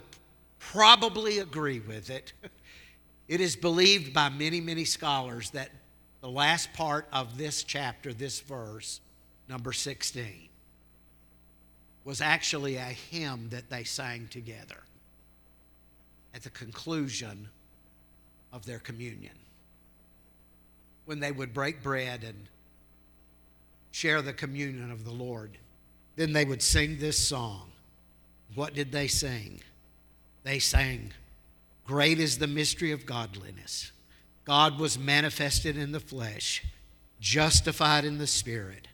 probably 0.59 1.39
agree 1.39 1.79
with 1.79 2.09
it. 2.09 2.33
It 3.27 3.41
is 3.41 3.55
believed 3.55 4.13
by 4.13 4.29
many, 4.29 4.61
many 4.61 4.85
scholars 4.85 5.49
that 5.51 5.71
the 6.21 6.29
last 6.29 6.71
part 6.73 7.07
of 7.11 7.39
this 7.39 7.63
chapter, 7.63 8.13
this 8.13 8.39
verse, 8.39 9.01
number 9.49 9.73
16, 9.73 10.49
was 12.03 12.21
actually 12.21 12.75
a 12.75 12.81
hymn 12.81 13.49
that 13.49 13.71
they 13.71 13.83
sang 13.83 14.27
together 14.27 14.77
at 16.35 16.43
the 16.43 16.49
conclusion 16.49 17.47
of 18.51 18.65
their 18.65 18.79
communion. 18.79 19.33
When 21.05 21.21
they 21.21 21.31
would 21.31 21.53
break 21.53 21.81
bread 21.81 22.25
and 22.25 22.35
share 23.91 24.21
the 24.21 24.33
communion 24.33 24.91
of 24.91 25.05
the 25.05 25.11
Lord, 25.11 25.57
then 26.17 26.33
they 26.33 26.43
would 26.43 26.61
sing 26.61 26.99
this 26.99 27.17
song. 27.17 27.71
What 28.53 28.73
did 28.73 28.91
they 28.91 29.07
sing? 29.07 29.61
They 30.43 30.59
sang, 30.59 31.13
Great 31.85 32.19
is 32.19 32.37
the 32.37 32.47
mystery 32.47 32.91
of 32.91 33.05
godliness. 33.05 33.91
God 34.43 34.77
was 34.77 34.99
manifested 34.99 35.77
in 35.77 35.91
the 35.91 35.99
flesh, 35.99 36.63
justified 37.21 38.03
in 38.03 38.17
the 38.17 38.27
spirit, 38.27 38.87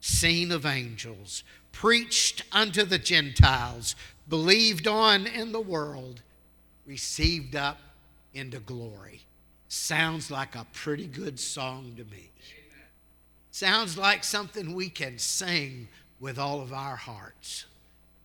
seen 0.00 0.50
of 0.50 0.66
angels, 0.66 1.44
preached 1.70 2.42
unto 2.50 2.84
the 2.84 2.98
Gentiles, 2.98 3.94
believed 4.28 4.88
on 4.88 5.26
in 5.26 5.52
the 5.52 5.60
world 5.60 6.22
received 6.88 7.54
up 7.54 7.78
into 8.32 8.58
glory. 8.60 9.20
Sounds 9.68 10.30
like 10.30 10.56
a 10.56 10.66
pretty 10.72 11.06
good 11.06 11.38
song 11.38 11.92
to 11.98 12.04
me. 12.04 12.30
Sounds 13.50 13.98
like 13.98 14.24
something 14.24 14.72
we 14.72 14.88
can 14.88 15.18
sing 15.18 15.88
with 16.18 16.38
all 16.38 16.62
of 16.62 16.72
our 16.72 16.96
hearts. 16.96 17.66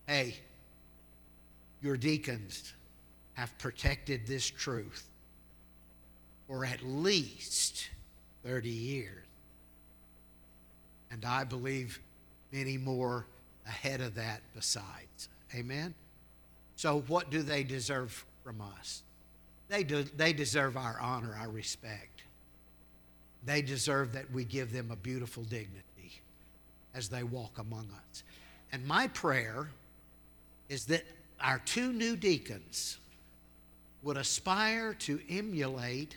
Hey, 0.06 0.36
your 1.82 1.98
deacons 1.98 2.72
have 3.34 3.56
protected 3.58 4.26
this 4.26 4.48
truth 4.48 5.06
for 6.48 6.64
at 6.64 6.82
least 6.82 7.90
30 8.44 8.70
years. 8.70 9.24
And 11.10 11.24
I 11.24 11.44
believe 11.44 12.00
many 12.50 12.78
more 12.78 13.26
ahead 13.66 14.00
of 14.00 14.14
that 14.14 14.40
besides. 14.54 15.28
Amen? 15.54 15.94
So, 16.76 17.00
what 17.06 17.30
do 17.30 17.42
they 17.42 17.62
deserve 17.62 18.24
from 18.44 18.60
us. 18.60 19.02
They, 19.68 19.82
do, 19.82 20.02
they 20.02 20.32
deserve 20.32 20.76
our 20.76 20.98
honor, 21.00 21.34
our 21.40 21.48
respect. 21.48 22.22
They 23.44 23.62
deserve 23.62 24.12
that 24.12 24.30
we 24.30 24.44
give 24.44 24.72
them 24.72 24.90
a 24.90 24.96
beautiful 24.96 25.42
dignity 25.44 26.20
as 26.94 27.08
they 27.08 27.22
walk 27.22 27.58
among 27.58 27.88
us. 28.10 28.22
And 28.70 28.86
my 28.86 29.08
prayer 29.08 29.68
is 30.68 30.84
that 30.86 31.04
our 31.40 31.60
two 31.64 31.92
new 31.92 32.16
deacons 32.16 32.98
would 34.02 34.16
aspire 34.16 34.94
to 34.94 35.18
emulate 35.28 36.16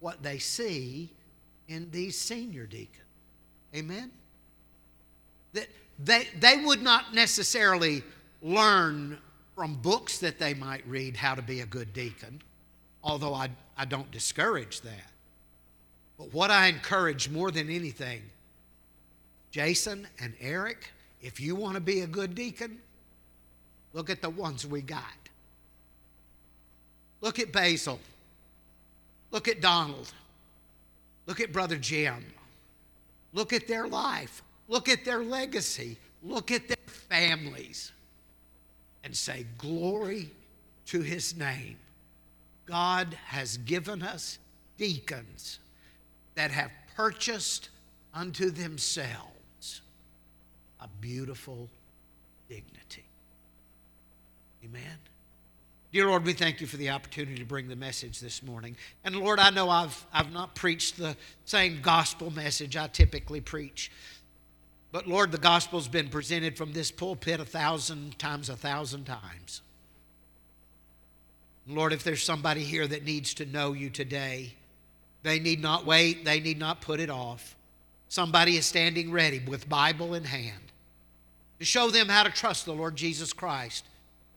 what 0.00 0.22
they 0.22 0.38
see 0.38 1.10
in 1.68 1.90
these 1.90 2.16
senior 2.16 2.66
deacons. 2.66 3.00
Amen? 3.74 4.10
That 5.52 5.66
they, 5.98 6.28
they 6.38 6.62
would 6.64 6.82
not 6.82 7.14
necessarily 7.14 8.02
learn 8.42 9.18
from 9.54 9.76
books 9.76 10.18
that 10.18 10.38
they 10.38 10.54
might 10.54 10.86
read 10.86 11.16
how 11.16 11.34
to 11.34 11.42
be 11.42 11.60
a 11.60 11.66
good 11.66 11.92
deacon, 11.92 12.42
although 13.02 13.34
I, 13.34 13.50
I 13.76 13.84
don't 13.84 14.10
discourage 14.10 14.80
that. 14.80 15.10
But 16.18 16.32
what 16.32 16.50
I 16.50 16.66
encourage 16.66 17.28
more 17.28 17.50
than 17.50 17.70
anything, 17.70 18.22
Jason 19.50 20.06
and 20.20 20.34
Eric, 20.40 20.90
if 21.22 21.40
you 21.40 21.54
want 21.54 21.74
to 21.74 21.80
be 21.80 22.00
a 22.00 22.06
good 22.06 22.34
deacon, 22.34 22.78
look 23.92 24.10
at 24.10 24.20
the 24.20 24.30
ones 24.30 24.66
we 24.66 24.82
got. 24.82 25.02
Look 27.20 27.38
at 27.38 27.52
Basil. 27.52 27.98
Look 29.30 29.48
at 29.48 29.60
Donald. 29.60 30.12
Look 31.26 31.40
at 31.40 31.52
Brother 31.52 31.76
Jim. 31.76 32.24
Look 33.32 33.52
at 33.52 33.66
their 33.66 33.88
life. 33.88 34.42
Look 34.68 34.88
at 34.88 35.04
their 35.04 35.22
legacy. 35.22 35.96
Look 36.22 36.50
at 36.50 36.68
their 36.68 36.76
families. 36.86 37.92
And 39.04 39.14
say, 39.14 39.46
Glory 39.58 40.30
to 40.86 41.00
his 41.00 41.36
name. 41.36 41.76
God 42.66 43.16
has 43.26 43.58
given 43.58 44.02
us 44.02 44.38
deacons 44.78 45.58
that 46.34 46.50
have 46.50 46.70
purchased 46.96 47.68
unto 48.14 48.50
themselves 48.50 49.82
a 50.80 50.88
beautiful 51.00 51.68
dignity. 52.48 53.04
Amen. 54.64 54.98
Dear 55.92 56.08
Lord, 56.08 56.24
we 56.24 56.32
thank 56.32 56.60
you 56.60 56.66
for 56.66 56.76
the 56.76 56.90
opportunity 56.90 57.36
to 57.36 57.44
bring 57.44 57.68
the 57.68 57.76
message 57.76 58.18
this 58.18 58.42
morning. 58.42 58.76
And 59.04 59.14
Lord, 59.14 59.38
I 59.38 59.50
know 59.50 59.70
I've, 59.70 60.04
I've 60.12 60.32
not 60.32 60.56
preached 60.56 60.96
the 60.96 61.16
same 61.44 61.80
gospel 61.82 62.32
message 62.32 62.76
I 62.76 62.88
typically 62.88 63.40
preach. 63.40 63.92
But 64.94 65.08
Lord, 65.08 65.32
the 65.32 65.38
gospel's 65.38 65.88
been 65.88 66.08
presented 66.08 66.56
from 66.56 66.72
this 66.72 66.92
pulpit 66.92 67.40
a 67.40 67.44
thousand 67.44 68.16
times 68.16 68.48
a 68.48 68.54
thousand 68.54 69.06
times. 69.06 69.60
Lord, 71.66 71.92
if 71.92 72.04
there's 72.04 72.22
somebody 72.22 72.62
here 72.62 72.86
that 72.86 73.04
needs 73.04 73.34
to 73.34 73.44
know 73.44 73.72
you 73.72 73.90
today, 73.90 74.54
they 75.24 75.40
need 75.40 75.60
not 75.60 75.84
wait, 75.84 76.24
they 76.24 76.38
need 76.38 76.60
not 76.60 76.80
put 76.80 77.00
it 77.00 77.10
off. 77.10 77.56
Somebody 78.08 78.56
is 78.56 78.66
standing 78.66 79.10
ready 79.10 79.40
with 79.40 79.68
Bible 79.68 80.14
in 80.14 80.22
hand 80.22 80.70
to 81.58 81.64
show 81.64 81.90
them 81.90 82.08
how 82.08 82.22
to 82.22 82.30
trust 82.30 82.64
the 82.64 82.72
Lord 82.72 82.94
Jesus 82.94 83.32
Christ 83.32 83.84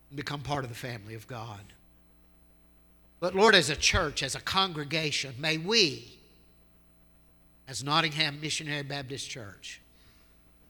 and 0.09 0.17
become 0.17 0.41
part 0.41 0.63
of 0.63 0.71
the 0.71 0.75
family 0.75 1.13
of 1.13 1.27
God. 1.27 1.61
But 3.19 3.35
Lord, 3.35 3.53
as 3.53 3.69
a 3.69 3.75
church, 3.75 4.23
as 4.23 4.34
a 4.34 4.41
congregation, 4.41 5.35
may 5.38 5.59
we, 5.59 6.17
as 7.67 7.84
Nottingham 7.84 8.41
Missionary 8.41 8.81
Baptist 8.81 9.29
Church, 9.29 9.81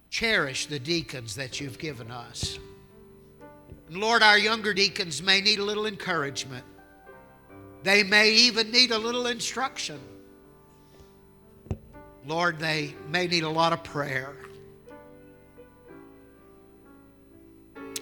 cherish 0.09 0.67
the 0.67 0.79
deacons 0.79 1.35
that 1.35 1.59
you've 1.59 1.77
given 1.77 2.11
us. 2.11 2.59
And 3.87 3.97
Lord, 3.97 4.21
our 4.21 4.37
younger 4.37 4.73
deacons 4.73 5.21
may 5.21 5.41
need 5.41 5.59
a 5.59 5.63
little 5.63 5.85
encouragement. 5.85 6.65
They 7.83 8.03
may 8.03 8.31
even 8.31 8.71
need 8.71 8.91
a 8.91 8.97
little 8.97 9.27
instruction. 9.27 9.99
Lord, 12.25 12.59
they 12.59 12.93
may 13.09 13.27
need 13.27 13.43
a 13.43 13.49
lot 13.49 13.71
of 13.71 13.83
prayer. 13.83 14.35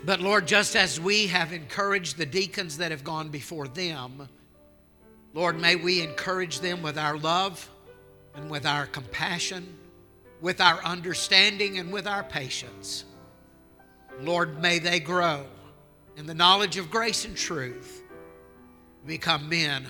But 0.04 0.20
Lord, 0.20 0.48
just 0.48 0.76
as 0.76 1.00
we 1.00 1.28
have 1.28 1.52
encouraged 1.52 2.18
the 2.18 2.26
deacons 2.26 2.78
that 2.78 2.92
have 2.92 3.04
gone 3.04 3.30
before 3.30 3.68
them, 3.68 4.30
Lord, 5.34 5.60
may 5.60 5.76
we 5.76 6.02
encourage 6.02 6.60
them 6.60 6.82
with 6.82 6.98
our 6.98 7.18
love 7.18 7.70
and 8.36 8.50
with 8.50 8.66
our 8.66 8.86
compassion, 8.86 9.78
with 10.42 10.62
our 10.62 10.84
understanding 10.84 11.78
and 11.80 11.92
with 11.92 12.08
our 12.08 12.24
patience. 12.24 13.06
Lord, 14.20 14.62
may 14.62 14.80
they 14.80 15.00
grow 15.00 15.46
in 16.18 16.26
the 16.26 16.34
knowledge 16.34 16.78
of 16.78 16.90
grace 16.90 17.26
and 17.26 17.36
truth, 17.36 18.04
become 19.06 19.50
men 19.50 19.86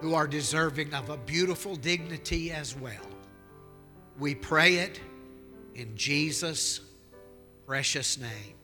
who 0.00 0.14
are 0.14 0.26
deserving 0.26 0.94
of 0.94 1.10
a 1.10 1.16
beautiful 1.16 1.76
dignity 1.76 2.52
as 2.52 2.76
well. 2.76 3.06
We 4.18 4.34
pray 4.34 4.76
it 4.76 5.00
in 5.74 5.96
Jesus' 5.96 6.80
precious 7.66 8.18
name. 8.18 8.54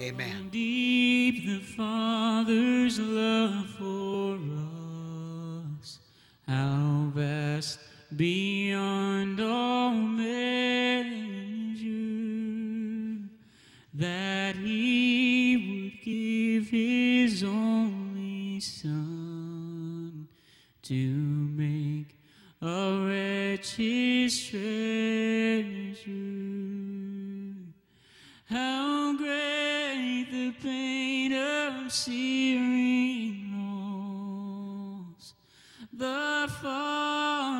Amen. 0.00 0.48
Deep 0.50 1.46
the 1.46 1.60
Father's 1.60 2.98
love 2.98 3.66
for 3.78 4.38
us, 5.80 6.00
how 6.48 7.10
vast 7.14 7.78
beyond 8.16 9.40
all 9.40 9.92
measure, 9.92 10.34
that 13.94 14.56
He 14.56 15.56
would 15.56 16.02
give 16.04 16.70
His 16.70 17.42
only 17.42 18.60
Son 18.60 20.28
to 20.82 20.94
make 20.94 22.16
a 22.60 23.04
wretch 23.06 23.76
His 23.76 24.46
treasure. 24.46 24.64
How 28.46 29.16
great 29.16 30.28
the 30.30 30.52
pain 30.62 31.32
of 31.32 31.90
searing 31.92 33.50
loss! 33.56 35.34
The 35.92 36.48
Father 36.60 37.53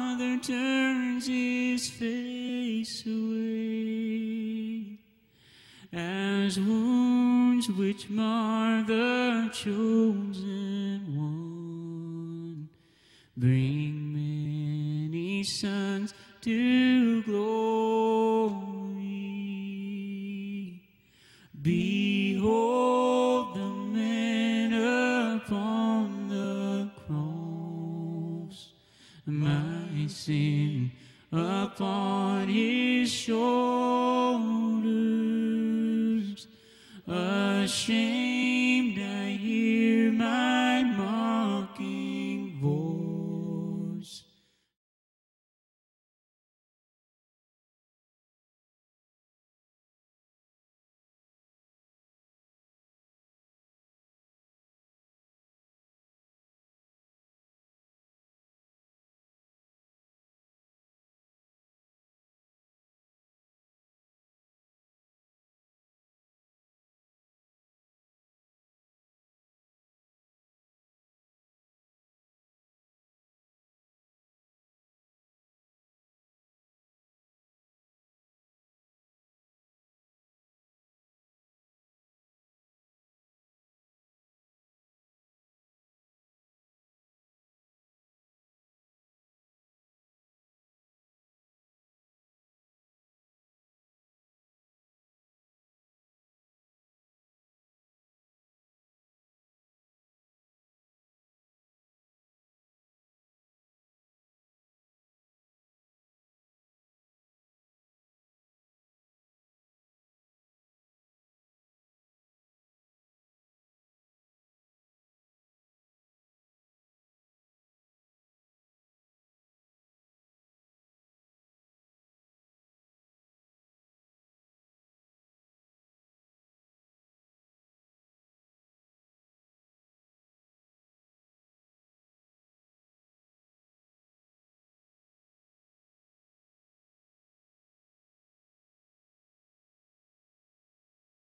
turns 1.14 1.26
his 1.26 1.90
face 1.90 3.06
away. 3.06 4.98
As 5.92 6.58
wounds 6.58 7.68
which 7.70 8.10
mar 8.10 8.82
the 8.82 9.48
chosen 9.52 11.16
one 11.16 12.68
bring 13.36 13.73